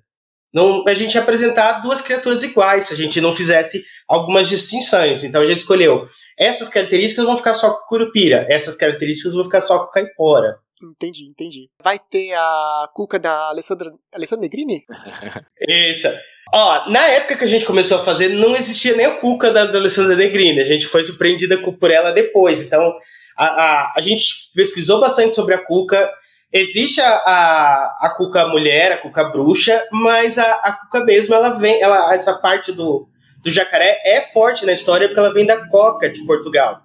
Não, 0.53 0.84
a 0.88 0.94
gente 0.94 1.15
ia 1.15 1.22
apresentar 1.22 1.82
duas 1.82 2.01
criaturas 2.01 2.44
iguais 2.44 2.86
se 2.86 2.94
a 2.94 2.98
gente 2.98 3.22
não 3.22 3.34
fizesse 3.34 3.86
algumas 4.08 4.50
distinções. 4.50 5.24
Então 5.24 5.41
a 5.41 5.46
gente 5.46 5.60
escolheu 5.60 6.10
essas 6.38 6.70
características 6.70 7.24
vão 7.24 7.38
ficar 7.38 7.53
só 7.53 7.72
com 7.72 7.88
Curupira, 7.88 8.48
essas 8.50 8.75
características 8.75 9.34
vão 9.36 9.44
ficar 9.44 9.62
só 9.62 9.86
com 9.86 9.91
Caipora. 9.91 10.58
Entendi, 10.82 11.25
entendi. 11.25 11.70
Vai 11.84 12.00
ter 12.00 12.34
a 12.34 12.89
cuca 12.96 13.20
da 13.20 13.50
Alessandra, 13.50 13.94
Alessandra 14.12 14.41
Negrini? 14.41 14.84
Isso. 15.70 16.08
Ó, 16.53 16.89
na 16.89 17.08
época 17.08 17.38
que 17.38 17.43
a 17.46 17.48
gente 17.48 17.65
começou 17.65 18.00
a 18.00 18.03
fazer, 18.03 18.27
não 18.29 18.55
existia 18.55 18.96
nem 18.96 19.05
a 19.05 19.15
cuca 19.15 19.51
da, 19.51 19.62
Alessandra 19.62 20.15
Negrini. 20.15 20.60
A 20.60 20.65
gente 20.65 20.86
foi 20.86 21.03
surpreendida 21.03 21.58
por 21.58 21.89
ela 21.89 22.12
depois. 22.12 22.62
Então, 22.62 22.93
a, 23.38 23.46
a, 23.46 23.93
a 23.98 24.01
gente 24.01 24.51
pesquisou 24.53 25.00
bastante 25.00 25.36
sobre 25.36 25.53
a 25.55 25.65
cuca. 25.65 26.12
Existe 26.51 27.00
a, 27.00 27.10
a, 27.10 27.98
a 28.01 28.13
cuca 28.17 28.48
mulher, 28.48 28.91
a 28.91 28.98
cuca 28.98 29.24
bruxa, 29.29 29.81
mas 29.91 30.38
a, 30.38 30.43
a 30.43 30.74
cuca 30.74 31.05
mesmo, 31.05 31.34
ela 31.34 31.51
vem, 31.51 31.81
ela, 31.81 32.13
essa 32.13 32.34
parte 32.34 32.74
do, 32.74 33.08
do 33.41 33.50
jacaré 33.50 34.01
é 34.05 34.22
forte 34.34 34.65
na 34.65 34.74
história 34.74 35.08
porque 35.08 35.20
ela 35.20 35.34
vem 35.34 35.46
da 35.46 35.67
coca 35.70 36.10
de 36.10 36.25
Portugal, 36.25 36.81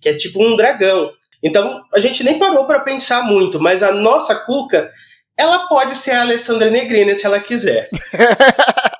que 0.00 0.08
é 0.08 0.14
tipo 0.14 0.42
um 0.42 0.56
dragão. 0.56 1.12
Então 1.40 1.82
a 1.94 2.00
gente 2.00 2.24
nem 2.24 2.40
parou 2.40 2.66
para 2.66 2.80
pensar 2.80 3.22
muito, 3.22 3.60
mas 3.60 3.84
a 3.84 3.92
nossa 3.92 4.34
cuca, 4.34 4.90
ela 5.36 5.68
pode 5.68 5.94
ser 5.94 6.12
a 6.12 6.22
Alessandra 6.22 6.68
Negrini 6.68 7.14
se 7.14 7.24
ela 7.24 7.38
quiser. 7.38 7.88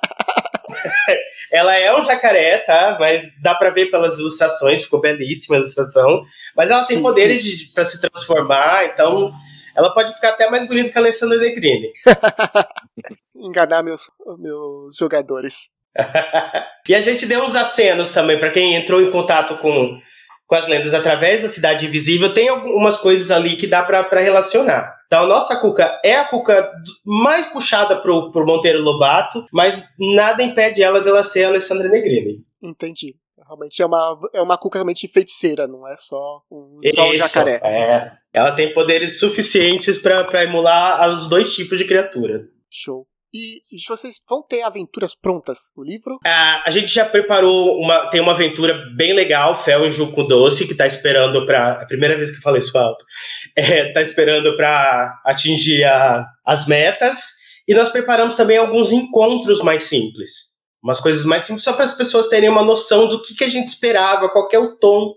ela 1.55 1.77
é 1.77 1.95
um 1.97 2.03
jacaré, 2.03 2.57
tá? 2.59 2.97
Mas 2.99 3.23
dá 3.41 3.55
para 3.55 3.69
ver 3.69 3.89
pelas 3.89 4.19
ilustrações, 4.19 4.83
ficou 4.83 4.99
belíssima 4.99 5.55
a 5.55 5.59
ilustração. 5.59 6.23
Mas 6.55 6.69
ela 6.69 6.83
tem 6.85 6.97
sim, 6.97 7.03
poderes 7.03 7.71
para 7.73 7.85
se 7.85 8.01
transformar, 8.01 8.85
então 8.85 9.31
ela 9.75 9.93
pode 9.93 10.13
ficar 10.13 10.29
até 10.29 10.49
mais 10.49 10.67
bonita 10.67 10.89
que 10.91 10.97
a 10.97 11.01
Alessandra 11.01 11.37
Negrini. 11.37 11.91
Enganar 13.35 13.83
meus, 13.83 14.09
meus 14.37 14.97
jogadores. 14.97 15.69
e 16.87 16.95
a 16.95 17.01
gente 17.01 17.25
deu 17.25 17.41
uns 17.43 17.55
acenos 17.55 18.11
também 18.11 18.39
para 18.39 18.51
quem 18.51 18.75
entrou 18.75 19.01
em 19.01 19.11
contato 19.11 19.57
com, 19.57 19.99
com 20.45 20.55
as 20.55 20.67
lendas 20.67 20.93
através 20.93 21.41
da 21.41 21.49
Cidade 21.49 21.85
Invisível. 21.85 22.33
Tem 22.33 22.49
algumas 22.49 22.97
coisas 22.97 23.31
ali 23.31 23.55
que 23.55 23.67
dá 23.67 23.83
para 23.83 24.19
relacionar. 24.19 24.94
Então, 25.05 25.23
a 25.23 25.27
nossa 25.27 25.55
Cuca 25.55 25.99
é 26.03 26.15
a 26.15 26.25
Cuca 26.25 26.71
mais 27.03 27.47
puxada 27.47 27.95
pro, 28.01 28.31
pro 28.31 28.45
Monteiro 28.45 28.81
Lobato, 28.81 29.45
mas 29.51 29.87
nada 29.99 30.43
impede 30.43 30.81
ela 30.81 31.01
dela 31.01 31.23
ser 31.23 31.43
a 31.45 31.49
Alessandra 31.49 31.87
Negrini. 31.87 32.43
Entendi. 32.61 33.15
Realmente 33.45 33.79
é 33.79 33.85
uma, 33.85 34.19
é 34.33 34.41
uma 34.41 34.57
Cuca 34.57 34.79
realmente 34.79 35.07
feiticeira, 35.07 35.67
não 35.67 35.87
é 35.87 35.95
só 35.95 36.41
um, 36.51 36.79
só 36.93 37.09
um 37.09 37.15
jacaré. 37.15 37.61
É. 37.63 38.11
Ela 38.33 38.55
tem 38.55 38.73
poderes 38.73 39.19
suficientes 39.19 39.99
para 39.99 40.43
emular 40.43 41.07
os 41.15 41.29
dois 41.29 41.53
tipos 41.53 41.77
de 41.77 41.85
criatura. 41.85 42.47
Show. 42.69 43.07
E 43.33 43.61
vocês 43.87 44.15
vão 44.29 44.41
ter 44.41 44.61
aventuras 44.61 45.13
prontas 45.13 45.57
no 45.75 45.83
livro? 45.83 46.17
Ah, 46.25 46.63
a 46.65 46.71
gente 46.71 46.87
já 46.87 47.05
preparou 47.05 47.77
uma. 47.77 48.09
Tem 48.09 48.21
uma 48.21 48.31
aventura 48.31 48.73
bem 48.95 49.13
legal, 49.13 49.55
Fel 49.55 49.85
e 49.85 49.91
Juco 49.91 50.23
Doce, 50.23 50.67
que 50.67 50.73
tá 50.73 50.87
esperando 50.87 51.45
para. 51.45 51.79
É 51.79 51.83
a 51.83 51.85
primeira 51.85 52.15
vez 52.15 52.31
que 52.31 52.37
eu 52.37 52.41
falei 52.41 52.59
isso 52.59 52.77
alto. 52.77 53.03
É, 53.57 53.93
tá 53.93 54.01
esperando 54.01 54.55
para 54.57 55.21
atingir 55.25 55.85
a, 55.85 56.25
as 56.45 56.67
metas. 56.67 57.17
E 57.67 57.73
nós 57.73 57.89
preparamos 57.89 58.35
também 58.35 58.57
alguns 58.57 58.91
encontros 58.91 59.61
mais 59.61 59.83
simples. 59.83 60.55
Umas 60.83 60.99
coisas 60.99 61.25
mais 61.25 61.43
simples, 61.43 61.63
só 61.63 61.73
para 61.73 61.85
as 61.85 61.93
pessoas 61.93 62.27
terem 62.27 62.49
uma 62.49 62.63
noção 62.63 63.07
do 63.07 63.21
que, 63.21 63.33
que 63.33 63.43
a 63.43 63.49
gente 63.49 63.67
esperava, 63.67 64.29
qual 64.29 64.47
é 64.51 64.59
o 64.59 64.77
tom 64.77 65.13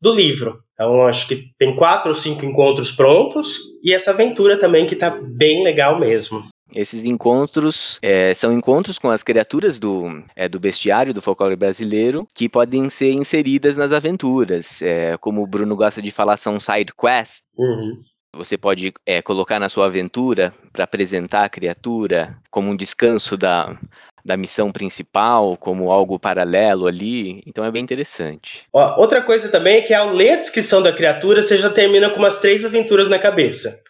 do 0.00 0.12
livro. 0.12 0.58
Então, 0.72 1.06
acho 1.06 1.28
que 1.28 1.44
tem 1.56 1.76
quatro 1.76 2.08
ou 2.08 2.14
cinco 2.14 2.44
encontros 2.44 2.90
prontos. 2.90 3.58
E 3.84 3.94
essa 3.94 4.10
aventura 4.10 4.58
também, 4.58 4.86
que 4.86 4.96
tá 4.96 5.10
bem 5.10 5.62
legal 5.62 6.00
mesmo. 6.00 6.48
Esses 6.74 7.02
encontros 7.02 7.98
é, 8.02 8.32
são 8.34 8.52
encontros 8.52 8.98
com 8.98 9.10
as 9.10 9.22
criaturas 9.22 9.78
do, 9.78 10.22
é, 10.34 10.48
do 10.48 10.60
bestiário 10.60 11.14
do 11.14 11.22
folclore 11.22 11.56
brasileiro 11.56 12.26
que 12.34 12.48
podem 12.48 12.88
ser 12.88 13.12
inseridas 13.12 13.76
nas 13.76 13.92
aventuras. 13.92 14.80
É, 14.82 15.16
como 15.18 15.42
o 15.42 15.46
Bruno 15.46 15.76
gosta 15.76 16.00
de 16.00 16.10
falar, 16.10 16.36
são 16.36 16.58
side 16.58 16.92
quests. 16.94 17.44
Uhum. 17.56 18.02
Você 18.34 18.56
pode 18.56 18.92
é, 19.04 19.20
colocar 19.20 19.60
na 19.60 19.68
sua 19.68 19.86
aventura 19.86 20.54
para 20.72 20.84
apresentar 20.84 21.44
a 21.44 21.48
criatura 21.50 22.38
como 22.50 22.70
um 22.70 22.76
descanso 22.76 23.36
da, 23.36 23.78
da 24.24 24.38
missão 24.38 24.72
principal, 24.72 25.54
como 25.56 25.90
algo 25.90 26.18
paralelo 26.18 26.86
ali. 26.86 27.42
Então 27.46 27.62
é 27.62 27.70
bem 27.70 27.82
interessante. 27.82 28.66
Ó, 28.72 29.00
outra 29.00 29.20
coisa 29.22 29.50
também 29.50 29.78
é 29.78 29.82
que 29.82 29.92
ao 29.92 30.14
ler 30.14 30.30
a 30.30 30.36
descrição 30.36 30.82
da 30.82 30.94
criatura, 30.94 31.42
você 31.42 31.58
já 31.58 31.68
termina 31.68 32.08
com 32.08 32.20
umas 32.20 32.40
três 32.40 32.64
aventuras 32.64 33.10
na 33.10 33.18
cabeça. 33.18 33.82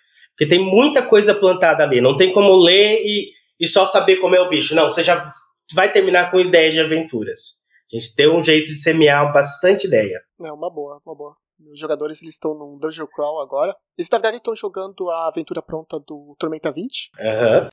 Porque 0.43 0.57
tem 0.57 0.59
muita 0.59 1.07
coisa 1.07 1.33
plantada 1.33 1.85
ali. 1.85 2.01
Não 2.01 2.17
tem 2.17 2.33
como 2.33 2.53
ler 2.57 3.01
e, 3.05 3.31
e 3.61 3.69
só 3.69 3.87
saber 3.87 4.17
como 4.17 4.35
é 4.35 4.41
o 4.41 4.49
bicho. 4.49 4.75
Não, 4.75 4.91
você 4.91 5.05
já 5.05 5.33
vai 5.73 5.93
terminar 5.93 6.33
com 6.33 6.41
ideias 6.41 6.75
de 6.75 6.81
aventuras. 6.81 7.61
A 7.93 7.97
gente 7.97 8.13
tem 8.17 8.29
um 8.29 8.43
jeito 8.43 8.67
de 8.67 8.83
semear 8.83 9.33
bastante 9.33 9.87
ideia. 9.87 10.21
É 10.41 10.51
uma 10.51 10.69
boa, 10.69 11.01
uma 11.07 11.15
boa. 11.15 11.37
Os 11.73 11.79
jogadores 11.79 12.21
eles 12.23 12.35
estão 12.35 12.55
num 12.55 12.77
Dungeon 12.77 13.07
Crawl 13.07 13.41
agora. 13.41 13.73
Eles 13.97 14.11
na 14.11 14.19
verdade 14.19 14.39
estão 14.39 14.53
jogando 14.57 15.09
a 15.11 15.29
aventura 15.29 15.63
pronta 15.63 16.01
do 16.01 16.35
Tormenta 16.37 16.73
20. 16.73 17.11
Uhum. 17.21 17.69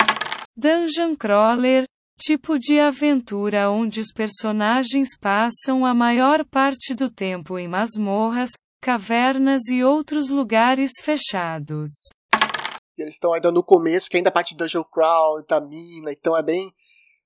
Dungeon 0.55 1.15
Crawler, 1.15 1.85
tipo 2.19 2.59
de 2.59 2.79
aventura 2.79 3.71
onde 3.71 3.99
os 3.99 4.11
personagens 4.13 5.17
passam 5.19 5.87
a 5.87 5.93
maior 5.95 6.45
parte 6.45 6.93
do 6.93 7.09
tempo 7.09 7.57
em 7.57 7.67
masmorras, 7.67 8.51
cavernas 8.79 9.69
e 9.69 9.83
outros 9.83 10.29
lugares 10.29 10.91
fechados 11.01 11.89
eles 13.01 13.15
estão 13.15 13.33
ainda 13.33 13.51
no 13.51 13.63
começo, 13.63 14.09
que 14.09 14.17
ainda 14.17 14.29
a 14.29 14.31
parte 14.31 14.55
do 14.55 14.59
Dungeon 14.59 14.83
Crawl, 14.83 15.43
da 15.47 15.59
mina, 15.59 16.11
então 16.11 16.35
é 16.35 16.43
bem, 16.43 16.73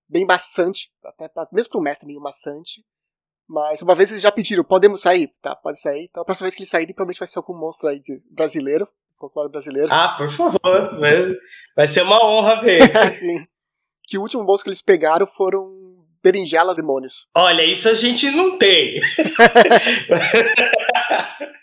bem 0.08 0.26
maçante, 0.26 0.92
até 1.04 1.28
pra, 1.28 1.48
mesmo 1.52 1.72
pro 1.72 1.82
mestre 1.82 2.06
é 2.06 2.08
meio 2.08 2.22
maçante. 2.22 2.84
Mas 3.48 3.82
uma 3.82 3.94
vez 3.94 4.10
eles 4.10 4.24
já 4.24 4.32
pediram, 4.32 4.64
podemos 4.64 5.02
sair? 5.02 5.34
Tá, 5.42 5.56
pode 5.56 5.80
sair. 5.80 6.08
Então 6.10 6.24
a 6.24 6.26
próxima 6.26 6.46
vez 6.46 6.56
que 6.56 6.62
eles 6.62 6.70
saírem, 6.70 6.94
provavelmente 6.94 7.20
vai 7.20 7.28
ser 7.28 7.40
algum 7.40 7.54
monstro 7.54 7.90
aí 7.90 8.00
de 8.00 8.22
brasileiro, 8.32 8.88
folclore 9.20 9.52
brasileiro. 9.52 9.90
Ah, 9.92 10.16
por 10.18 10.32
favor, 10.32 11.00
vai, 11.76 11.88
ser 11.88 12.04
uma 12.04 12.26
honra 12.26 12.62
ver. 12.62 12.82
Sim. 13.20 13.46
que 14.04 14.18
o 14.18 14.22
último 14.22 14.46
bolso 14.46 14.64
que 14.64 14.70
eles 14.70 14.82
pegaram 14.82 15.28
foram 15.28 15.84
berinjelas 16.24 16.78
demônios. 16.78 17.28
Olha, 17.36 17.64
isso 17.64 17.90
a 17.90 17.94
gente 17.94 18.32
não 18.32 18.58
tem. 18.58 19.02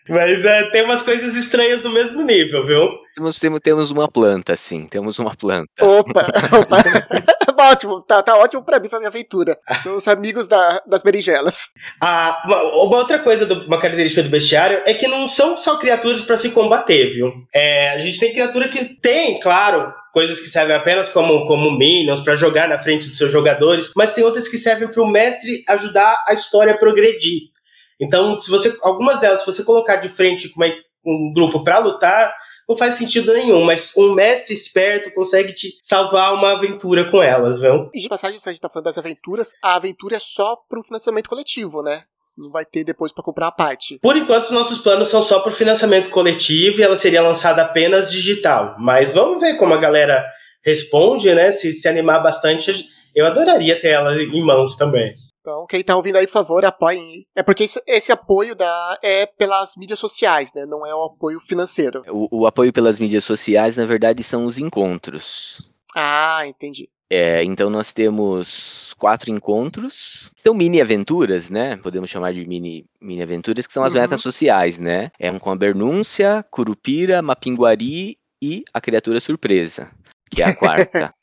Mas 0.09 0.45
é, 0.45 0.71
tem 0.71 0.83
umas 0.83 1.03
coisas 1.03 1.37
estranhas 1.37 1.83
do 1.83 1.91
mesmo 1.91 2.23
nível, 2.23 2.67
viu? 2.67 2.89
Temos, 3.17 3.39
temos, 3.39 3.61
temos 3.61 3.91
uma 3.91 4.09
planta, 4.09 4.57
sim. 4.57 4.87
Temos 4.87 5.19
uma 5.19 5.35
planta. 5.35 5.71
Opa! 5.81 6.27
opa. 6.59 6.77
ótimo, 7.61 8.01
tá, 8.01 8.23
tá 8.23 8.37
ótimo 8.37 8.63
pra 8.63 8.81
mim, 8.81 8.89
pra 8.89 8.99
minha 8.99 9.09
aventura. 9.09 9.59
São 9.83 9.97
os 9.97 10.09
amigos 10.09 10.49
da, 10.49 10.83
das 10.87 11.03
berinjelas. 11.03 11.69
Ah, 12.01 12.43
uma, 12.45 12.63
uma 12.85 12.99
outra 12.99 13.19
coisa, 13.19 13.47
do, 13.47 13.67
uma 13.67 13.79
característica 13.79 14.23
do 14.23 14.31
bestiário 14.31 14.83
é 14.87 14.95
que 14.95 15.07
não 15.07 15.29
são 15.29 15.57
só 15.57 15.77
criaturas 15.77 16.23
para 16.23 16.37
se 16.37 16.51
combater, 16.51 17.15
viu? 17.15 17.31
É, 17.55 17.91
a 17.91 17.99
gente 17.99 18.19
tem 18.19 18.33
criatura 18.33 18.69
que 18.69 18.85
tem, 18.85 19.39
claro, 19.41 19.93
coisas 20.13 20.41
que 20.41 20.47
servem 20.47 20.75
apenas 20.75 21.09
como, 21.11 21.47
como 21.47 21.77
minions 21.77 22.21
para 22.21 22.35
jogar 22.35 22.69
na 22.69 22.79
frente 22.79 23.09
dos 23.09 23.17
seus 23.17 23.31
jogadores, 23.31 23.93
mas 23.95 24.15
tem 24.15 24.25
outras 24.25 24.49
que 24.49 24.59
servem 24.59 24.89
para 24.89 25.03
o 25.03 25.11
mestre 25.11 25.63
ajudar 25.69 26.25
a 26.27 26.35
história 26.35 26.73
a 26.73 26.79
progredir. 26.79 27.51
Então, 28.00 28.40
se 28.40 28.50
você 28.50 28.76
algumas 28.83 29.21
delas, 29.21 29.40
se 29.40 29.47
você 29.47 29.62
colocar 29.62 29.97
de 29.97 30.09
frente 30.09 30.49
com 30.49 30.64
um 31.07 31.33
grupo 31.33 31.62
para 31.62 31.78
lutar, 31.78 32.33
não 32.71 32.76
faz 32.76 32.95
sentido 32.95 33.33
nenhum, 33.33 33.64
mas 33.64 33.92
um 33.97 34.14
mestre 34.14 34.54
esperto 34.54 35.12
consegue 35.12 35.52
te 35.52 35.73
salvar 35.83 36.33
uma 36.35 36.52
aventura 36.52 37.11
com 37.11 37.21
elas, 37.21 37.59
viu? 37.59 37.90
E 37.92 38.00
de 38.00 38.09
passagem, 38.09 38.38
se 38.38 38.49
a 38.49 38.52
gente 38.52 38.61
tá 38.61 38.69
falando 38.69 38.85
das 38.85 38.97
aventuras, 38.97 39.50
a 39.61 39.75
aventura 39.75 40.16
é 40.16 40.21
só 40.21 40.57
pro 40.69 40.83
financiamento 40.83 41.28
coletivo, 41.28 41.83
né? 41.83 42.04
Não 42.38 42.49
vai 42.50 42.64
ter 42.64 42.85
depois 42.85 43.12
para 43.12 43.25
comprar 43.25 43.49
a 43.49 43.52
parte. 43.52 43.99
Por 44.00 44.16
enquanto, 44.16 44.45
os 44.45 44.50
nossos 44.52 44.78
planos 44.78 45.09
são 45.09 45.21
só 45.21 45.40
pro 45.40 45.52
financiamento 45.52 46.11
coletivo 46.11 46.80
e 46.80 46.83
ela 46.85 46.97
seria 46.97 47.21
lançada 47.21 47.62
apenas 47.62 48.11
digital. 48.11 48.76
Mas 48.78 49.11
vamos 49.11 49.40
ver 49.40 49.57
como 49.57 49.75
a 49.75 49.80
galera 49.80 50.25
responde, 50.64 51.35
né? 51.35 51.50
Se 51.50 51.73
se 51.73 51.88
animar 51.88 52.23
bastante, 52.23 52.87
eu 53.14 53.26
adoraria 53.26 53.80
ter 53.80 53.88
ela 53.88 54.14
em 54.14 54.45
mãos 54.45 54.76
também. 54.76 55.12
Então, 55.40 55.66
quem 55.66 55.82
tá 55.82 55.97
ouvindo 55.97 56.16
aí, 56.16 56.26
por 56.26 56.35
favor, 56.35 56.64
apoiem. 56.64 57.26
É 57.35 57.42
porque 57.42 57.64
isso, 57.64 57.80
esse 57.87 58.12
apoio 58.12 58.54
da, 58.54 58.99
é 59.02 59.25
pelas 59.26 59.75
mídias 59.76 59.99
sociais, 59.99 60.52
né? 60.54 60.66
Não 60.66 60.87
é 60.87 60.94
o 60.94 61.04
apoio 61.04 61.40
financeiro. 61.40 62.02
O, 62.09 62.40
o 62.42 62.47
apoio 62.47 62.73
pelas 62.73 62.99
mídias 62.99 63.25
sociais, 63.25 63.76
na 63.76 63.87
verdade, 63.87 64.23
são 64.23 64.44
os 64.44 64.59
encontros. 64.59 65.62
Ah, 65.97 66.42
entendi. 66.47 66.88
É, 67.12 67.42
então 67.42 67.68
nós 67.68 67.92
temos 67.92 68.94
quatro 68.97 69.32
encontros. 69.32 70.30
São 70.37 70.54
mini 70.54 70.80
aventuras, 70.80 71.50
né? 71.50 71.76
Podemos 71.78 72.09
chamar 72.09 72.32
de 72.32 72.47
mini, 72.47 72.87
mini 73.00 73.20
aventuras, 73.20 73.66
que 73.66 73.73
são 73.73 73.82
as 73.82 73.94
uhum. 73.94 74.00
metas 74.00 74.20
sociais, 74.20 74.78
né? 74.78 75.11
É 75.18 75.30
um 75.30 75.38
com 75.38 75.50
a 75.50 75.56
Bernúncia, 75.56 76.44
Curupira, 76.50 77.20
Mapinguari 77.20 78.16
e 78.40 78.62
a 78.73 78.80
criatura 78.80 79.18
surpresa, 79.18 79.90
que 80.30 80.40
é 80.40 80.47
a 80.47 80.54
quarta. 80.54 81.12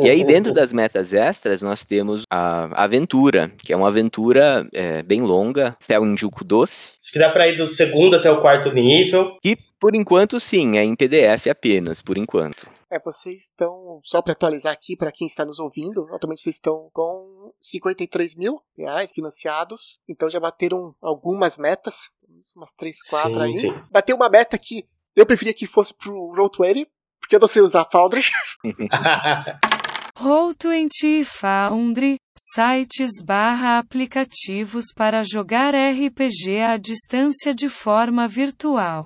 E 0.00 0.10
aí, 0.10 0.24
dentro 0.24 0.52
das 0.52 0.72
metas 0.72 1.12
extras, 1.12 1.62
nós 1.62 1.84
temos 1.84 2.24
a 2.30 2.84
aventura, 2.84 3.52
que 3.58 3.72
é 3.72 3.76
uma 3.76 3.88
aventura 3.88 4.68
é, 4.72 5.02
bem 5.02 5.20
longa, 5.20 5.76
é 5.88 5.98
um 6.00 6.16
Juco 6.16 6.44
Doce. 6.44 6.94
Acho 7.02 7.12
que 7.12 7.18
dá 7.18 7.30
para 7.30 7.48
ir 7.48 7.56
do 7.56 7.68
segundo 7.68 8.16
até 8.16 8.30
o 8.30 8.40
quarto 8.40 8.72
nível. 8.72 9.36
E, 9.44 9.56
por 9.78 9.94
enquanto, 9.94 10.38
sim, 10.40 10.76
é 10.78 10.84
em 10.84 10.94
PDF 10.94 11.48
apenas, 11.50 12.02
por 12.02 12.16
enquanto. 12.16 12.70
É, 12.90 12.98
vocês 12.98 13.44
estão, 13.44 14.00
só 14.04 14.20
para 14.20 14.32
atualizar 14.32 14.72
aqui, 14.72 14.96
para 14.96 15.10
quem 15.10 15.26
está 15.26 15.44
nos 15.44 15.58
ouvindo, 15.58 16.06
atualmente 16.12 16.42
vocês 16.42 16.56
estão 16.56 16.90
com 16.92 17.52
53 17.60 18.36
mil 18.36 18.60
reais 18.76 19.12
financiados, 19.12 19.98
então 20.08 20.28
já 20.28 20.38
bateram 20.38 20.94
algumas 21.00 21.56
metas, 21.56 22.10
umas 22.56 22.72
3, 22.74 23.02
4 23.02 23.32
sim, 23.32 23.40
aí. 23.40 23.56
Sim. 23.56 23.74
Bateu 23.90 24.14
uma 24.14 24.28
meta 24.28 24.58
que 24.58 24.84
eu 25.14 25.26
preferia 25.26 25.54
que 25.54 25.66
fosse 25.66 25.94
pro 25.94 26.32
Roll20, 26.36 26.86
porque 27.32 27.36
eu 27.36 27.40
não 27.40 27.48
sei 27.48 27.62
usar 27.62 27.86
Foundry. 27.90 28.22
Roll20 30.18 30.88
e 31.04 31.24
Foundry, 31.24 32.16
sites 32.36 33.12
barra 33.24 33.78
aplicativos 33.78 34.84
para 34.94 35.22
jogar 35.24 35.74
RPG 35.74 36.60
à 36.60 36.76
distância 36.76 37.54
de 37.54 37.70
forma 37.70 38.28
virtual. 38.28 39.04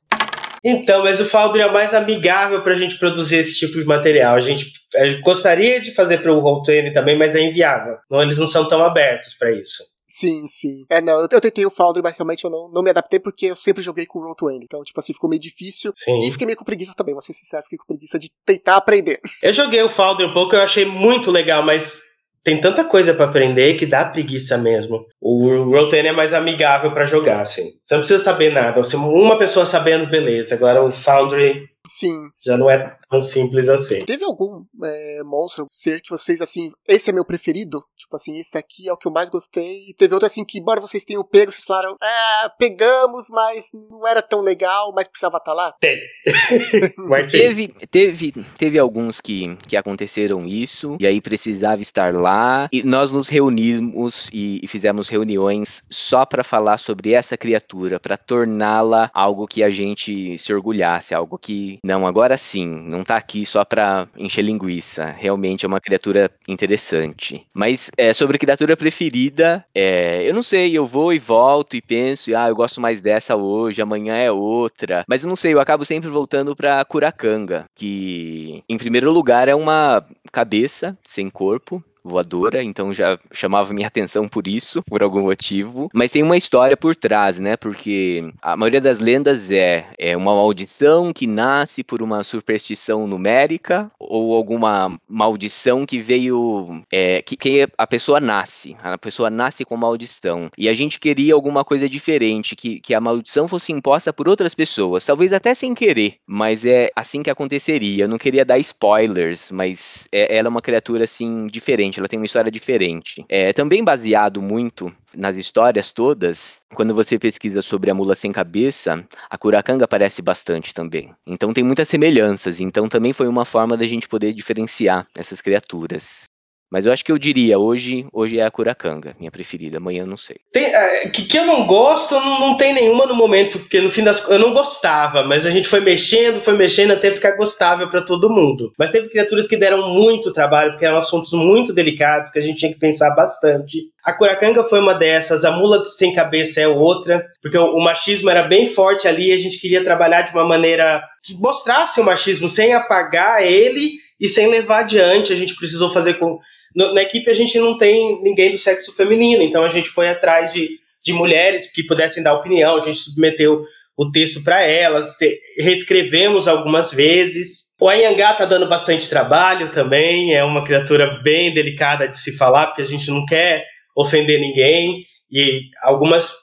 Então, 0.64 1.04
mas 1.04 1.20
o 1.20 1.24
Foundry 1.26 1.62
é 1.62 1.70
mais 1.70 1.94
amigável 1.94 2.62
para 2.62 2.74
a 2.74 2.76
gente 2.76 2.98
produzir 2.98 3.36
esse 3.36 3.54
tipo 3.54 3.78
de 3.78 3.84
material. 3.84 4.34
A 4.34 4.40
gente, 4.40 4.72
a 4.96 5.06
gente 5.06 5.20
gostaria 5.20 5.80
de 5.80 5.94
fazer 5.94 6.18
para 6.18 6.32
o 6.32 6.42
Roll20 6.42 6.92
também, 6.92 7.16
mas 7.16 7.36
é 7.36 7.40
inviável. 7.40 7.94
Não, 8.10 8.20
eles 8.20 8.38
não 8.38 8.48
são 8.48 8.68
tão 8.68 8.84
abertos 8.84 9.34
para 9.38 9.52
isso. 9.52 9.84
Sim, 10.18 10.46
sim. 10.46 10.86
É, 10.88 11.02
não, 11.02 11.20
eu, 11.20 11.28
eu 11.30 11.40
tentei 11.42 11.66
o 11.66 11.70
Foundry, 11.70 12.02
mas 12.02 12.16
realmente 12.16 12.42
eu 12.42 12.50
não, 12.50 12.70
não 12.70 12.82
me 12.82 12.88
adaptei 12.88 13.20
porque 13.20 13.46
eu 13.46 13.56
sempre 13.56 13.82
joguei 13.82 14.06
com 14.06 14.18
o 14.18 14.34
Roll20. 14.34 14.60
Então, 14.62 14.82
tipo 14.82 14.98
assim, 14.98 15.12
ficou 15.12 15.28
meio 15.28 15.40
difícil. 15.40 15.92
Sim. 15.94 16.26
E 16.26 16.32
fiquei 16.32 16.46
meio 16.46 16.56
com 16.56 16.64
preguiça 16.64 16.94
também, 16.96 17.12
vou 17.12 17.20
ser 17.20 17.34
sincero, 17.34 17.64
fiquei 17.64 17.76
com 17.76 17.84
preguiça 17.84 18.18
de 18.18 18.30
tentar 18.46 18.76
aprender. 18.76 19.20
Eu 19.42 19.52
joguei 19.52 19.82
o 19.82 19.90
Foundry 19.90 20.24
um 20.24 20.32
pouco, 20.32 20.56
eu 20.56 20.62
achei 20.62 20.86
muito 20.86 21.30
legal, 21.30 21.62
mas 21.62 22.00
tem 22.42 22.58
tanta 22.58 22.82
coisa 22.82 23.12
para 23.12 23.26
aprender 23.26 23.74
que 23.74 23.84
dá 23.84 24.06
preguiça 24.06 24.56
mesmo. 24.56 25.04
O 25.20 25.48
Roll20 25.70 26.06
é 26.06 26.12
mais 26.12 26.32
amigável 26.32 26.92
para 26.92 27.04
jogar, 27.04 27.42
assim. 27.42 27.72
Você 27.84 27.94
não 27.94 28.00
precisa 28.00 28.24
saber 28.24 28.54
nada. 28.54 28.80
Uma 28.96 29.36
pessoa 29.36 29.66
sabendo, 29.66 30.08
beleza. 30.08 30.54
Agora 30.54 30.82
o 30.82 30.92
Foundry 30.92 31.68
Sim. 31.88 32.28
Já 32.44 32.56
não 32.56 32.70
é 32.70 32.96
tão 33.08 33.22
simples 33.22 33.68
assim. 33.68 34.04
Teve 34.04 34.24
algum 34.24 34.64
é, 34.84 35.22
monstro, 35.24 35.66
ser 35.70 36.00
que 36.00 36.10
vocês, 36.10 36.40
assim, 36.40 36.72
esse 36.86 37.10
é 37.10 37.12
meu 37.12 37.24
preferido? 37.24 37.84
Tipo 37.96 38.16
assim, 38.16 38.38
esse 38.38 38.52
daqui 38.52 38.88
é 38.88 38.92
o 38.92 38.96
que 38.96 39.08
eu 39.08 39.12
mais 39.12 39.28
gostei. 39.28 39.88
E 39.88 39.94
teve 39.94 40.14
outro, 40.14 40.26
assim, 40.26 40.44
que 40.44 40.58
embora 40.58 40.80
vocês 40.80 41.04
tenham 41.04 41.24
pego, 41.24 41.50
vocês 41.50 41.64
falaram, 41.64 41.96
ah, 42.00 42.52
pegamos, 42.58 43.28
mas 43.30 43.66
não 43.72 44.06
era 44.06 44.22
tão 44.22 44.40
legal, 44.40 44.92
mas 44.94 45.08
precisava 45.08 45.38
estar 45.38 45.50
tá 45.50 45.56
lá? 45.56 45.74
Tem. 45.80 45.98
teve, 47.30 47.68
teve, 47.90 48.32
teve 48.58 48.78
alguns 48.78 49.20
que, 49.20 49.56
que 49.68 49.76
aconteceram 49.76 50.46
isso, 50.46 50.96
e 51.00 51.06
aí 51.06 51.20
precisava 51.20 51.82
estar 51.82 52.14
lá. 52.14 52.68
E 52.72 52.82
nós 52.82 53.10
nos 53.10 53.28
reunimos 53.28 54.28
e, 54.32 54.60
e 54.62 54.66
fizemos 54.68 55.08
reuniões 55.08 55.84
só 55.90 56.24
para 56.24 56.44
falar 56.44 56.78
sobre 56.78 57.12
essa 57.12 57.36
criatura, 57.36 57.98
para 57.98 58.16
torná-la 58.16 59.10
algo 59.12 59.46
que 59.46 59.62
a 59.62 59.70
gente 59.70 60.38
se 60.38 60.52
orgulhasse, 60.52 61.14
algo 61.14 61.38
que 61.38 61.78
não, 61.82 62.06
agora 62.06 62.36
sim, 62.36 62.66
não 62.96 63.04
tá 63.04 63.16
aqui 63.16 63.44
só 63.44 63.64
pra 63.64 64.08
encher 64.16 64.42
linguiça. 64.42 65.06
Realmente 65.06 65.64
é 65.64 65.68
uma 65.68 65.80
criatura 65.80 66.30
interessante. 66.48 67.46
Mas 67.54 67.90
é, 67.96 68.12
sobre 68.12 68.38
criatura 68.38 68.76
preferida, 68.76 69.64
é, 69.74 70.28
eu 70.28 70.34
não 70.34 70.42
sei, 70.42 70.76
eu 70.76 70.86
vou 70.86 71.12
e 71.12 71.18
volto 71.18 71.76
e 71.76 71.82
penso, 71.82 72.36
ah, 72.36 72.48
eu 72.48 72.54
gosto 72.56 72.80
mais 72.80 73.00
dessa 73.00 73.36
hoje, 73.36 73.82
amanhã 73.82 74.14
é 74.16 74.30
outra. 74.30 75.04
Mas 75.08 75.22
eu 75.22 75.28
não 75.28 75.36
sei, 75.36 75.54
eu 75.54 75.60
acabo 75.60 75.84
sempre 75.84 76.08
voltando 76.08 76.54
pra 76.54 76.84
Curacanga, 76.84 77.66
que 77.74 78.62
em 78.68 78.78
primeiro 78.78 79.10
lugar 79.12 79.48
é 79.48 79.54
uma 79.54 80.04
cabeça 80.32 80.96
sem 81.04 81.28
corpo, 81.30 81.82
voadora, 82.06 82.62
então 82.62 82.92
já 82.92 83.18
chamava 83.32 83.74
minha 83.74 83.88
atenção 83.88 84.28
por 84.28 84.46
isso, 84.46 84.82
por 84.82 85.02
algum 85.02 85.22
motivo. 85.22 85.88
Mas 85.92 86.10
tem 86.10 86.22
uma 86.22 86.36
história 86.36 86.76
por 86.76 86.94
trás, 86.94 87.38
né? 87.38 87.56
Porque 87.56 88.30
a 88.40 88.56
maioria 88.56 88.80
das 88.80 89.00
lendas 89.00 89.50
é, 89.50 89.86
é 89.98 90.16
uma 90.16 90.34
maldição 90.34 91.12
que 91.12 91.26
nasce 91.26 91.82
por 91.82 92.02
uma 92.02 92.22
superstição 92.22 93.06
numérica 93.06 93.90
ou 93.98 94.34
alguma 94.34 94.98
maldição 95.08 95.84
que 95.84 95.98
veio. 95.98 96.82
É, 96.90 97.22
que, 97.22 97.36
que 97.36 97.68
a 97.76 97.86
pessoa 97.86 98.20
nasce. 98.20 98.76
A 98.82 98.98
pessoa 98.98 99.30
nasce 99.30 99.64
com 99.64 99.76
maldição. 99.76 100.48
E 100.56 100.68
a 100.68 100.74
gente 100.74 100.98
queria 100.98 101.34
alguma 101.34 101.64
coisa 101.64 101.88
diferente, 101.88 102.56
que, 102.56 102.80
que 102.80 102.94
a 102.94 103.00
maldição 103.00 103.48
fosse 103.48 103.72
imposta 103.72 104.12
por 104.12 104.28
outras 104.28 104.54
pessoas, 104.54 105.04
talvez 105.04 105.32
até 105.32 105.54
sem 105.54 105.74
querer, 105.74 106.16
mas 106.26 106.64
é 106.64 106.90
assim 106.94 107.22
que 107.22 107.30
aconteceria. 107.30 108.04
Eu 108.04 108.08
não 108.08 108.18
queria 108.18 108.44
dar 108.44 108.58
spoilers, 108.58 109.50
mas 109.50 110.08
é, 110.12 110.36
ela 110.36 110.48
é 110.48 110.50
uma 110.50 110.62
criatura 110.62 111.04
assim 111.04 111.46
diferente 111.46 111.95
diferente, 111.96 111.98
ela 111.98 112.08
tem 112.08 112.18
uma 112.18 112.26
história 112.26 112.50
diferente. 112.50 113.24
É 113.28 113.52
também 113.52 113.82
baseado 113.82 114.42
muito 114.42 114.92
nas 115.14 115.36
histórias 115.36 115.90
todas, 115.90 116.60
quando 116.74 116.94
você 116.94 117.18
pesquisa 117.18 117.62
sobre 117.62 117.90
a 117.90 117.94
mula 117.94 118.14
sem 118.14 118.32
cabeça, 118.32 119.04
a 119.30 119.38
curacanga 119.38 119.84
aparece 119.84 120.22
bastante 120.22 120.74
também. 120.74 121.14
Então 121.26 121.52
tem 121.52 121.64
muitas 121.64 121.88
semelhanças, 121.88 122.60
então 122.60 122.88
também 122.88 123.12
foi 123.12 123.28
uma 123.28 123.44
forma 123.44 123.76
da 123.76 123.86
gente 123.86 124.08
poder 124.08 124.32
diferenciar 124.32 125.06
essas 125.16 125.40
criaturas. 125.40 126.24
Mas 126.70 126.84
eu 126.84 126.92
acho 126.92 127.04
que 127.04 127.12
eu 127.12 127.18
diria, 127.18 127.58
hoje, 127.58 128.06
hoje 128.12 128.38
é 128.38 128.44
a 128.44 128.50
Curacanga, 128.50 129.14
minha 129.18 129.30
preferida, 129.30 129.78
amanhã 129.78 130.02
eu 130.02 130.06
não 130.06 130.16
sei. 130.16 130.36
Tem, 130.52 130.64
é, 130.64 131.08
que, 131.08 131.24
que 131.24 131.38
eu 131.38 131.46
não 131.46 131.66
gosto, 131.66 132.14
não, 132.14 132.40
não 132.40 132.56
tem 132.56 132.74
nenhuma 132.74 133.06
no 133.06 133.14
momento, 133.14 133.60
porque 133.60 133.80
no 133.80 133.92
fim 133.92 134.02
das 134.02 134.28
eu 134.28 134.38
não 134.38 134.52
gostava, 134.52 135.22
mas 135.22 135.46
a 135.46 135.50
gente 135.50 135.68
foi 135.68 135.80
mexendo, 135.80 136.40
foi 136.40 136.56
mexendo 136.56 136.92
até 136.92 137.12
ficar 137.12 137.36
gostável 137.36 137.88
para 137.88 138.02
todo 138.02 138.30
mundo. 138.30 138.72
Mas 138.76 138.90
teve 138.90 139.08
criaturas 139.08 139.46
que 139.46 139.56
deram 139.56 139.88
muito 139.90 140.32
trabalho, 140.32 140.72
porque 140.72 140.84
eram 140.84 140.98
assuntos 140.98 141.32
muito 141.32 141.72
delicados, 141.72 142.32
que 142.32 142.38
a 142.38 142.42
gente 142.42 142.58
tinha 142.58 142.72
que 142.72 142.80
pensar 142.80 143.10
bastante. 143.14 143.84
A 144.04 144.12
Curacanga 144.12 144.64
foi 144.64 144.80
uma 144.80 144.94
dessas, 144.94 145.44
a 145.44 145.52
Mula 145.52 145.82
Sem 145.84 146.14
Cabeça 146.14 146.60
é 146.60 146.68
outra, 146.68 147.24
porque 147.40 147.56
o, 147.56 147.76
o 147.76 147.82
machismo 147.82 148.28
era 148.28 148.42
bem 148.42 148.68
forte 148.68 149.06
ali, 149.06 149.32
a 149.32 149.38
gente 149.38 149.58
queria 149.58 149.84
trabalhar 149.84 150.22
de 150.22 150.32
uma 150.32 150.44
maneira 150.44 151.00
que 151.22 151.34
mostrasse 151.34 152.00
o 152.00 152.04
machismo 152.04 152.48
sem 152.48 152.74
apagar 152.74 153.42
ele 153.42 153.92
e 154.20 154.28
sem 154.28 154.48
levar 154.48 154.80
adiante. 154.80 155.32
A 155.32 155.36
gente 155.36 155.54
precisou 155.54 155.92
fazer 155.92 156.14
com 156.14 156.38
na 156.76 157.02
equipe 157.02 157.30
a 157.30 157.34
gente 157.34 157.58
não 157.58 157.78
tem 157.78 158.22
ninguém 158.22 158.52
do 158.52 158.58
sexo 158.58 158.94
feminino, 158.94 159.42
então 159.42 159.64
a 159.64 159.70
gente 159.70 159.88
foi 159.88 160.10
atrás 160.10 160.52
de, 160.52 160.68
de 161.02 161.12
mulheres 161.12 161.70
que 161.72 161.82
pudessem 161.82 162.22
dar 162.22 162.34
opinião, 162.34 162.76
a 162.76 162.80
gente 162.80 162.98
submeteu 162.98 163.64
o 163.96 164.10
texto 164.10 164.44
para 164.44 164.60
elas, 164.60 165.16
reescrevemos 165.58 166.46
algumas 166.46 166.92
vezes. 166.92 167.74
O 167.80 167.88
Anhangá 167.88 168.34
tá 168.34 168.44
dando 168.44 168.68
bastante 168.68 169.08
trabalho 169.08 169.72
também, 169.72 170.34
é 170.34 170.44
uma 170.44 170.64
criatura 170.66 171.18
bem 171.22 171.54
delicada 171.54 172.06
de 172.06 172.18
se 172.18 172.36
falar, 172.36 172.66
porque 172.66 172.82
a 172.82 172.86
gente 172.86 173.10
não 173.10 173.24
quer 173.24 173.64
ofender 173.96 174.38
ninguém, 174.38 175.02
e 175.30 175.62
algumas, 175.82 176.34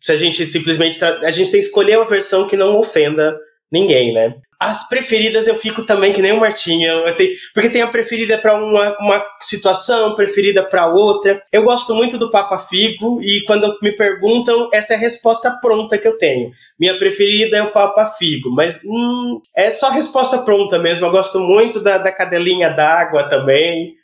se 0.00 0.12
a 0.12 0.16
gente 0.16 0.46
simplesmente, 0.46 1.04
a 1.04 1.32
gente 1.32 1.50
tem 1.50 1.60
que 1.60 1.66
escolher 1.66 1.98
uma 1.98 2.08
versão 2.08 2.46
que 2.46 2.56
não 2.56 2.78
ofenda 2.78 3.36
ninguém, 3.70 4.12
né? 4.12 4.34
As 4.62 4.88
preferidas 4.88 5.46
eu 5.48 5.56
fico 5.56 5.84
também 5.84 6.12
que 6.12 6.22
nem 6.22 6.32
o 6.32 6.40
Martinho, 6.40 6.88
eu 6.88 7.16
tenho, 7.16 7.34
porque 7.52 7.68
tem 7.68 7.82
a 7.82 7.88
preferida 7.88 8.38
para 8.38 8.54
uma, 8.54 8.96
uma 9.00 9.24
situação, 9.40 10.14
preferida 10.14 10.62
para 10.62 10.86
outra. 10.86 11.42
Eu 11.50 11.64
gosto 11.64 11.94
muito 11.94 12.16
do 12.16 12.30
Papa 12.30 12.58
Figo 12.58 13.20
e 13.20 13.42
quando 13.44 13.76
me 13.82 13.92
perguntam, 13.92 14.68
essa 14.72 14.94
é 14.94 14.96
a 14.96 15.00
resposta 15.00 15.50
pronta 15.60 15.98
que 15.98 16.06
eu 16.06 16.16
tenho. 16.16 16.50
Minha 16.78 16.96
preferida 16.98 17.56
é 17.56 17.62
o 17.62 17.72
Papa 17.72 18.14
Figo, 18.18 18.50
mas 18.54 18.80
hum, 18.84 19.40
é 19.56 19.70
só 19.70 19.90
resposta 19.90 20.38
pronta 20.38 20.78
mesmo. 20.78 21.06
Eu 21.06 21.10
gosto 21.10 21.40
muito 21.40 21.80
da, 21.80 21.98
da 21.98 22.12
cadelinha 22.12 22.70
d'água 22.70 23.28
também. 23.28 23.94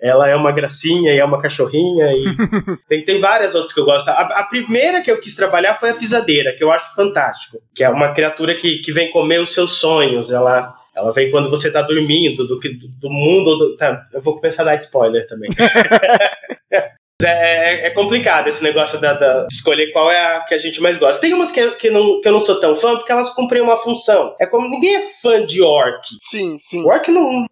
Ela 0.00 0.28
é 0.28 0.36
uma 0.36 0.52
gracinha 0.52 1.12
e 1.12 1.18
é 1.18 1.24
uma 1.24 1.40
cachorrinha. 1.40 2.06
E 2.06 2.36
tem, 2.88 3.04
tem 3.04 3.20
várias 3.20 3.54
outras 3.54 3.72
que 3.72 3.80
eu 3.80 3.84
gosto. 3.84 4.08
A, 4.08 4.40
a, 4.40 4.44
primeira 4.44 5.02
que 5.02 5.10
eu 5.10 5.20
quis 5.20 5.34
trabalhar 5.34 5.76
foi 5.76 5.90
a 5.90 5.94
pisadeira, 5.94 6.54
que 6.56 6.62
eu 6.62 6.72
acho 6.72 6.94
fantástico. 6.94 7.58
Que 7.74 7.84
é 7.84 7.88
uma 7.88 8.12
criatura 8.12 8.54
que, 8.54 8.78
que 8.78 8.92
vem 8.92 9.10
comer 9.10 9.40
os 9.40 9.54
seus 9.54 9.72
sonhos. 9.72 10.30
Ela, 10.30 10.74
ela 10.94 11.12
vem 11.12 11.30
quando 11.30 11.48
você 11.48 11.70
tá 11.70 11.82
dormindo, 11.82 12.46
do, 12.46 12.58
do, 12.58 12.88
do 13.00 13.10
mundo. 13.10 13.56
Do, 13.56 13.76
tá, 13.76 14.06
eu 14.12 14.20
vou 14.20 14.36
começar 14.36 14.62
a 14.62 14.66
dar 14.66 14.76
spoiler 14.76 15.26
também. 15.28 15.50
É, 17.22 17.86
é, 17.86 17.90
complicado 17.90 18.48
esse 18.48 18.62
negócio 18.62 19.00
da, 19.00 19.14
da, 19.14 19.46
de 19.46 19.54
escolher 19.54 19.92
qual 19.92 20.10
é 20.10 20.18
a 20.18 20.40
que 20.40 20.54
a 20.54 20.58
gente 20.58 20.80
mais 20.80 20.98
gosta. 20.98 21.20
Tem 21.20 21.32
umas 21.32 21.52
que, 21.52 21.70
que, 21.72 21.88
não, 21.88 22.20
que 22.20 22.26
eu 22.26 22.32
não 22.32 22.40
sou 22.40 22.58
tão 22.58 22.76
fã 22.76 22.96
porque 22.96 23.12
elas 23.12 23.30
cumprem 23.30 23.62
uma 23.62 23.76
função. 23.76 24.34
É 24.40 24.46
como 24.46 24.68
ninguém 24.68 24.96
é 24.96 25.06
fã 25.22 25.46
de 25.46 25.62
orc. 25.62 26.02
Sim, 26.18 26.58
sim. 26.58 26.84
Orc 26.84 27.08
não. 27.10 27.46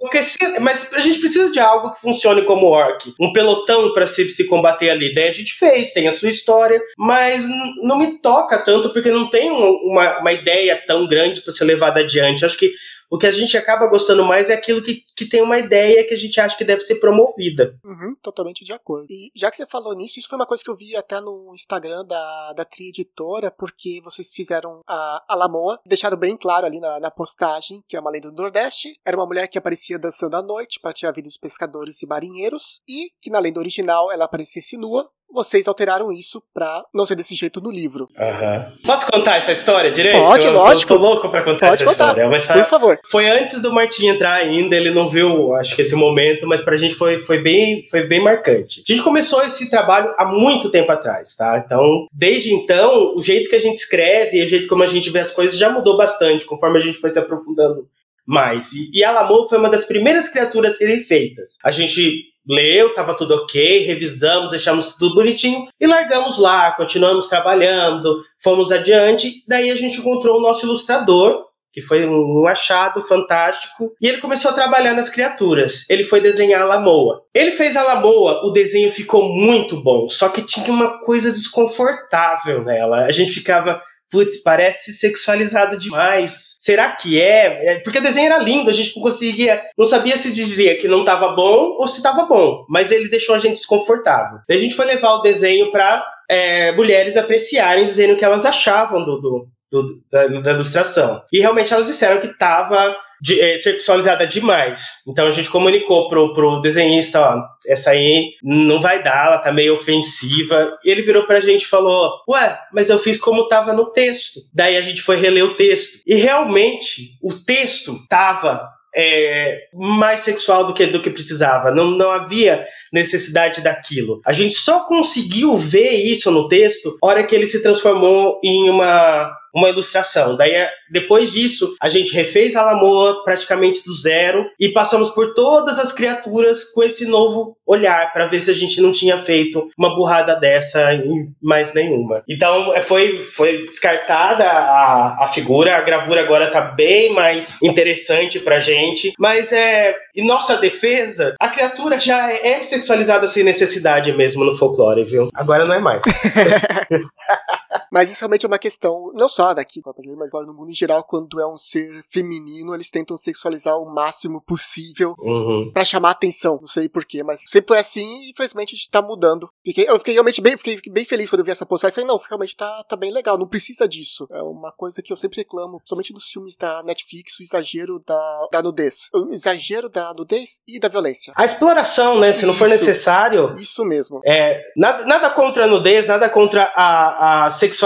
Mas 0.61 0.92
a 0.92 0.98
gente 0.98 1.20
precisa 1.20 1.51
de 1.53 1.61
algo 1.61 1.92
que 1.92 2.01
funcione 2.01 2.44
como 2.44 2.66
orc. 2.66 3.14
Um 3.20 3.33
pelotão 3.33 3.94
para 3.94 4.07
se, 4.07 4.31
se 4.33 4.46
combater 4.48 4.90
ali. 4.90 5.14
Daí 5.14 5.29
a 5.29 5.33
gente 5.33 5.55
fez, 5.55 5.92
tem 5.92 6.09
a 6.09 6.12
sua 6.12 6.29
história, 6.29 6.81
mas 6.98 7.46
não 7.83 7.98
me 7.98 8.18
toca 8.18 8.59
tanto 8.59 8.92
porque 8.92 9.12
não 9.12 9.31
tem 9.31 9.48
uma, 9.51 10.18
uma 10.18 10.33
ideia 10.33 10.83
tão 10.87 11.07
grande 11.07 11.40
para 11.40 11.53
ser 11.53 11.64
levada 11.64 12.01
adiante. 12.01 12.44
Acho 12.44 12.59
que 12.59 12.72
o 13.12 13.18
que 13.18 13.27
a 13.27 13.31
gente 13.31 13.59
acaba 13.59 13.88
gostando 13.88 14.25
mais 14.25 14.48
é 14.48 14.55
aquilo 14.55 14.83
que, 14.83 15.03
que 15.16 15.27
tem 15.27 15.42
uma 15.42 15.59
ideia 15.59 16.07
que 16.07 16.14
a 16.14 16.16
gente 16.16 16.40
acha 16.40 16.57
que 16.57 16.64
deve 16.64 16.81
ser 16.83 16.96
promovida. 16.96 17.77
Uhum, 17.85 18.14
totalmente 18.22 18.64
de 18.64 18.72
acordo. 18.72 19.07
E 19.11 19.31
já 19.35 19.51
que 19.51 19.57
você 19.57 19.66
falou 19.66 19.94
nisso, 19.94 20.18
isso 20.18 20.29
foi 20.29 20.38
uma 20.38 20.46
coisa 20.46 20.62
que 20.62 20.70
eu 20.70 20.77
vi 20.77 20.96
até 20.96 21.20
no 21.20 21.53
Instagram 21.55 22.05
da, 22.05 22.53
da 22.55 22.64
Tri 22.64 22.88
Editora, 22.88 23.51
porque 23.51 24.01
vocês 24.03 24.33
fizeram 24.33 24.81
a, 24.87 25.25
a 25.29 25.35
Lamoa, 25.35 25.81
deixaram 25.87 26.16
bem 26.16 26.37
claro 26.37 26.66
ali 26.66 26.81
na, 26.81 27.01
na 27.01 27.11
postagem 27.11 27.83
que 27.88 27.96
é 27.96 28.01
uma 28.01 28.11
lenda 28.11 28.31
do 28.31 28.42
Nordeste, 28.42 28.98
era 29.05 29.16
uma 29.16 29.27
mulher 29.27 29.48
que 29.48 29.59
aparecia 29.59 29.98
dançando 29.98 30.37
à 30.37 30.42
noite 30.42 30.79
para 30.81 30.92
tirar 30.92 31.11
a 31.11 31.14
vida 31.14 31.29
dos 31.29 31.37
pescadores 31.37 32.03
e 32.03 32.07
marinheiros, 32.07 32.81
e 32.88 33.11
que 33.20 33.31
na 33.31 33.38
lenda 33.38 33.61
original 33.61 34.11
ela 34.11 34.25
aparecesse 34.25 34.77
nua, 34.77 35.09
vocês 35.33 35.66
alteraram 35.66 36.12
isso 36.12 36.42
pra 36.53 36.85
não 36.94 37.07
ser 37.07 37.16
desse 37.16 37.35
jeito 37.35 37.61
no 37.61 37.70
livro. 37.70 38.07
Uhum. 38.18 38.77
Posso 38.85 39.11
contar 39.11 39.37
essa 39.37 39.53
história 39.53 39.90
direito? 39.90 40.18
Pode, 40.22 40.44
eu, 40.44 40.53
lógico. 40.53 40.92
Eu 40.92 40.98
tô 40.98 41.03
louco 41.03 41.31
pra 41.31 41.42
contar 41.42 41.68
Pode 41.70 41.83
essa 41.83 41.85
contar. 41.87 42.09
história. 42.09 42.29
Mas, 42.29 42.46
Por 42.46 42.66
favor. 42.66 42.98
Foi 43.11 43.29
antes 43.29 43.61
do 43.62 43.72
Martim 43.72 44.09
entrar 44.09 44.35
ainda, 44.35 44.77
ele 44.77 44.92
não 44.92 45.01
viu, 45.08 45.54
acho 45.54 45.74
que 45.74 45.82
esse 45.82 45.94
momento, 45.94 46.46
mas 46.46 46.60
pra 46.60 46.76
gente 46.76 46.94
foi, 46.94 47.18
foi, 47.18 47.38
bem, 47.38 47.86
foi 47.90 48.06
bem 48.06 48.20
marcante. 48.20 48.82
A 48.86 48.92
gente 48.92 49.02
começou 49.02 49.42
esse 49.42 49.70
trabalho 49.70 50.14
há 50.18 50.26
muito 50.26 50.70
tempo 50.70 50.90
atrás, 50.90 51.34
tá? 51.36 51.62
Então, 51.64 52.06
desde 52.12 52.52
então, 52.52 53.14
o 53.16 53.22
jeito 53.22 53.48
que 53.48 53.56
a 53.56 53.60
gente 53.60 53.78
escreve, 53.78 54.42
o 54.42 54.48
jeito 54.48 54.68
como 54.68 54.82
a 54.82 54.86
gente 54.86 55.10
vê 55.10 55.20
as 55.20 55.30
coisas 55.30 55.58
já 55.58 55.70
mudou 55.70 55.96
bastante, 55.96 56.44
conforme 56.44 56.78
a 56.78 56.82
gente 56.82 56.98
foi 56.98 57.10
se 57.10 57.18
aprofundando 57.18 57.88
mais. 58.26 58.72
E, 58.72 58.90
e 58.92 59.04
Alamo 59.04 59.48
foi 59.48 59.58
uma 59.58 59.70
das 59.70 59.84
primeiras 59.84 60.28
criaturas 60.28 60.74
a 60.74 60.76
serem 60.78 61.00
feitas. 61.00 61.58
A 61.62 61.70
gente 61.70 62.32
leu, 62.46 62.88
estava 62.88 63.14
tudo 63.14 63.34
ok, 63.34 63.84
revisamos, 63.84 64.50
deixamos 64.50 64.94
tudo 64.94 65.14
bonitinho 65.14 65.68
e 65.80 65.86
largamos 65.86 66.38
lá, 66.38 66.72
continuamos 66.72 67.28
trabalhando, 67.28 68.22
fomos 68.38 68.72
adiante. 68.72 69.44
Daí 69.46 69.70
a 69.70 69.74
gente 69.74 70.00
encontrou 70.00 70.38
o 70.38 70.42
nosso 70.42 70.66
ilustrador, 70.66 71.46
que 71.72 71.80
foi 71.80 72.06
um 72.06 72.46
achado 72.46 73.00
fantástico, 73.00 73.94
e 74.00 74.06
ele 74.06 74.18
começou 74.18 74.50
a 74.50 74.54
trabalhar 74.54 74.94
nas 74.94 75.08
criaturas. 75.08 75.88
Ele 75.88 76.04
foi 76.04 76.20
desenhar 76.20 76.62
a 76.62 76.66
Lamoa. 76.66 77.22
Ele 77.35 77.52
fez 77.52 77.76
a 77.76 77.82
Lamoa, 77.82 78.44
o 78.44 78.50
desenho 78.50 78.92
ficou 78.92 79.28
muito 79.28 79.82
bom, 79.82 80.08
só 80.08 80.28
que 80.28 80.42
tinha 80.42 80.70
uma 80.70 81.00
coisa 81.00 81.32
desconfortável 81.32 82.62
nela. 82.62 83.06
A 83.06 83.12
gente 83.12 83.32
ficava 83.32 83.80
putz, 84.12 84.42
parece 84.42 84.92
sexualizado 84.92 85.78
demais. 85.78 86.54
Será 86.61 86.94
que 86.94 87.18
é? 87.18 87.76
é? 87.76 87.78
Porque 87.80 87.98
o 87.98 88.02
desenho 88.02 88.26
era 88.26 88.38
lindo, 88.38 88.68
a 88.68 88.72
gente 88.72 88.94
não 88.94 89.02
conseguia, 89.02 89.62
não 89.76 89.87
sabia 89.87 90.18
se 90.18 90.30
dizia 90.30 90.78
que 90.78 90.87
não 90.87 91.00
estava 91.00 91.35
bom 91.35 91.76
ou 91.78 91.88
se 91.88 91.96
estava 91.96 92.26
bom, 92.26 92.66
mas 92.68 92.92
ele 92.92 93.08
deixou 93.08 93.35
a 93.35 93.38
gente 93.38 93.54
desconfortável. 93.54 94.40
Daí 94.46 94.58
a 94.58 94.61
gente 94.61 94.74
foi 94.74 94.85
levar 94.85 95.14
o 95.14 95.22
desenho 95.22 95.72
para 95.72 96.04
é, 96.28 96.72
mulheres 96.72 97.16
apreciarem, 97.16 97.87
dizendo 97.87 98.12
o 98.12 98.16
que 98.16 98.24
elas 98.24 98.44
achavam 98.44 99.02
do, 99.02 99.18
do, 99.18 99.46
do 99.72 100.02
da, 100.12 100.26
da, 100.26 100.52
ilustração. 100.52 101.22
E 101.32 101.40
realmente 101.40 101.72
elas 101.72 101.87
disseram 101.87 102.20
que 102.20 102.26
estava 102.26 102.94
de, 103.20 103.40
é, 103.40 103.56
sexualizada 103.56 104.26
demais. 104.26 104.85
Então 105.08 105.26
a 105.26 105.32
gente 105.32 105.48
comunicou 105.48 106.11
pro, 106.11 106.35
pro 106.35 106.61
desenhista, 106.61 107.20
ó, 107.20 107.42
essa 107.66 107.90
aí 107.90 108.32
não 108.42 108.82
vai 108.82 109.02
dar, 109.02 109.28
ela 109.28 109.38
tá 109.38 109.50
meio 109.50 109.74
ofensiva. 109.74 110.76
E 110.85 110.90
ele 110.90 111.02
virou 111.02 111.26
pra 111.26 111.40
gente 111.40 111.62
e 111.62 111.68
falou: 111.68 112.12
Ué, 112.28 112.58
mas 112.72 112.90
eu 112.90 112.98
fiz 112.98 113.18
como 113.18 113.48
tava 113.48 113.72
no 113.72 113.90
texto. 113.92 114.40
Daí 114.52 114.76
a 114.76 114.82
gente 114.82 115.00
foi 115.00 115.16
reler 115.16 115.44
o 115.44 115.54
texto. 115.54 116.00
E 116.06 116.14
realmente 116.16 117.16
o 117.22 117.32
texto 117.32 117.96
tava 118.08 118.68
é, 118.94 119.68
mais 119.74 120.20
sexual 120.20 120.66
do 120.66 120.74
que, 120.74 120.87
do 120.87 121.02
que 121.02 121.11
precisava. 121.11 121.70
Não, 121.70 121.90
não 121.92 122.11
havia 122.11 122.66
necessidade 122.92 123.62
daquilo. 123.62 124.20
A 124.24 124.32
gente 124.32 124.54
só 124.54 124.80
conseguiu 124.80 125.56
ver 125.56 125.92
isso 125.92 126.30
no 126.30 126.48
texto 126.48 126.96
hora 127.02 127.24
que 127.24 127.35
ele 127.35 127.46
se 127.46 127.62
transformou 127.62 128.38
em 128.44 128.68
uma 128.68 129.32
uma 129.54 129.68
ilustração. 129.68 130.36
Daí, 130.36 130.52
é, 130.52 130.70
depois 130.90 131.32
disso, 131.32 131.74
a 131.80 131.88
gente 131.88 132.14
refez 132.14 132.56
a 132.56 132.64
Lamoa 132.64 133.22
praticamente 133.24 133.84
do 133.84 133.92
zero 133.94 134.46
e 134.58 134.70
passamos 134.70 135.10
por 135.10 135.34
todas 135.34 135.78
as 135.78 135.92
criaturas 135.92 136.64
com 136.64 136.82
esse 136.82 137.06
novo 137.06 137.56
olhar 137.66 138.12
para 138.12 138.26
ver 138.26 138.40
se 138.40 138.50
a 138.50 138.54
gente 138.54 138.80
não 138.80 138.92
tinha 138.92 139.18
feito 139.18 139.70
uma 139.78 139.94
burrada 139.94 140.36
dessa 140.36 140.92
em 140.94 141.32
mais 141.42 141.72
nenhuma. 141.74 142.22
Então, 142.28 142.74
é, 142.74 142.82
foi, 142.82 143.22
foi 143.22 143.58
descartada 143.58 144.44
a, 144.44 145.24
a 145.24 145.28
figura, 145.28 145.76
a 145.76 145.82
gravura 145.82 146.22
agora 146.22 146.50
tá 146.50 146.60
bem 146.60 147.12
mais 147.12 147.58
interessante 147.62 148.38
pra 148.40 148.60
gente, 148.60 149.12
mas 149.18 149.52
é, 149.52 149.94
em 150.14 150.26
nossa 150.26 150.56
defesa, 150.56 151.34
a 151.40 151.48
criatura 151.48 151.98
já 151.98 152.32
é 152.32 152.62
sexualizada 152.62 153.26
sem 153.26 153.42
necessidade 153.42 154.12
mesmo 154.12 154.44
no 154.44 154.56
folclore, 154.56 155.04
viu? 155.04 155.28
Agora 155.34 155.64
não 155.64 155.74
é 155.74 155.80
mais. 155.80 156.02
mas 157.92 158.11
isso 158.11 158.20
realmente 158.20 158.46
é 158.46 158.48
uma 158.48 158.59
questão, 158.59 159.12
não 159.14 159.28
só 159.28 159.52
daqui, 159.52 159.83
mas 160.16 160.31
no 160.46 160.55
mundo 160.55 160.70
em 160.70 160.74
geral, 160.74 161.05
quando 161.05 161.38
é 161.38 161.46
um 161.46 161.59
ser 161.59 162.02
feminino, 162.09 162.74
eles 162.74 162.90
tentam 162.90 163.18
sexualizar 163.18 163.76
o 163.76 163.85
máximo 163.85 164.40
possível 164.40 165.14
uhum. 165.18 165.70
para 165.74 165.85
chamar 165.85 166.12
atenção. 166.12 166.59
Não 166.59 166.66
sei 166.66 166.88
porquê, 166.88 167.22
mas 167.22 167.42
sempre 167.46 167.68
foi 167.68 167.78
assim 167.78 168.22
e 168.22 168.31
infelizmente 168.31 168.74
a 168.74 168.76
gente 168.76 168.90
tá 168.90 169.02
mudando. 169.02 169.50
Fiquei, 169.62 169.87
eu 169.87 169.98
fiquei 169.98 170.14
realmente 170.14 170.40
bem, 170.40 170.57
fiquei 170.57 170.81
bem 170.90 171.05
feliz 171.05 171.28
quando 171.28 171.40
eu 171.40 171.44
vi 171.44 171.50
essa 171.50 171.66
postagem. 171.66 171.94
Falei, 171.94 172.09
não, 172.09 172.16
realmente 172.16 172.57
tá, 172.57 172.83
tá 172.88 172.96
bem 172.96 173.12
legal, 173.12 173.37
não 173.37 173.46
precisa 173.46 173.87
disso. 173.87 174.26
É 174.31 174.42
uma 174.42 174.72
coisa 174.72 175.02
que 175.02 175.12
eu 175.12 175.16
sempre 175.16 175.38
reclamo, 175.38 175.76
principalmente 175.76 176.14
nos 176.14 176.31
filmes 176.31 176.57
da 176.57 176.83
Netflix, 176.83 177.38
o 177.38 177.42
exagero 177.42 178.02
da, 178.07 178.48
da 178.50 178.62
nudez. 178.62 179.11
O 179.14 179.35
exagero 179.35 179.90
da 179.90 180.14
nudez 180.14 180.62
e 180.66 180.81
da 180.81 180.88
violência. 180.88 181.35
A 181.37 181.44
exploração, 181.44 182.18
né? 182.18 182.33
Se 182.33 182.38
isso, 182.38 182.46
não 182.46 182.55
for 182.55 182.68
necessário. 182.68 183.55
Isso 183.59 183.85
mesmo. 183.85 184.22
É, 184.24 184.62
nada, 184.78 185.05
nada 185.05 185.31
contra 185.31 185.64
a 185.64 185.68
nudez, 185.68 186.07
nada 186.07 186.31
contra 186.31 186.72
a, 186.74 187.46
a 187.46 187.50
sexualidade 187.50 187.81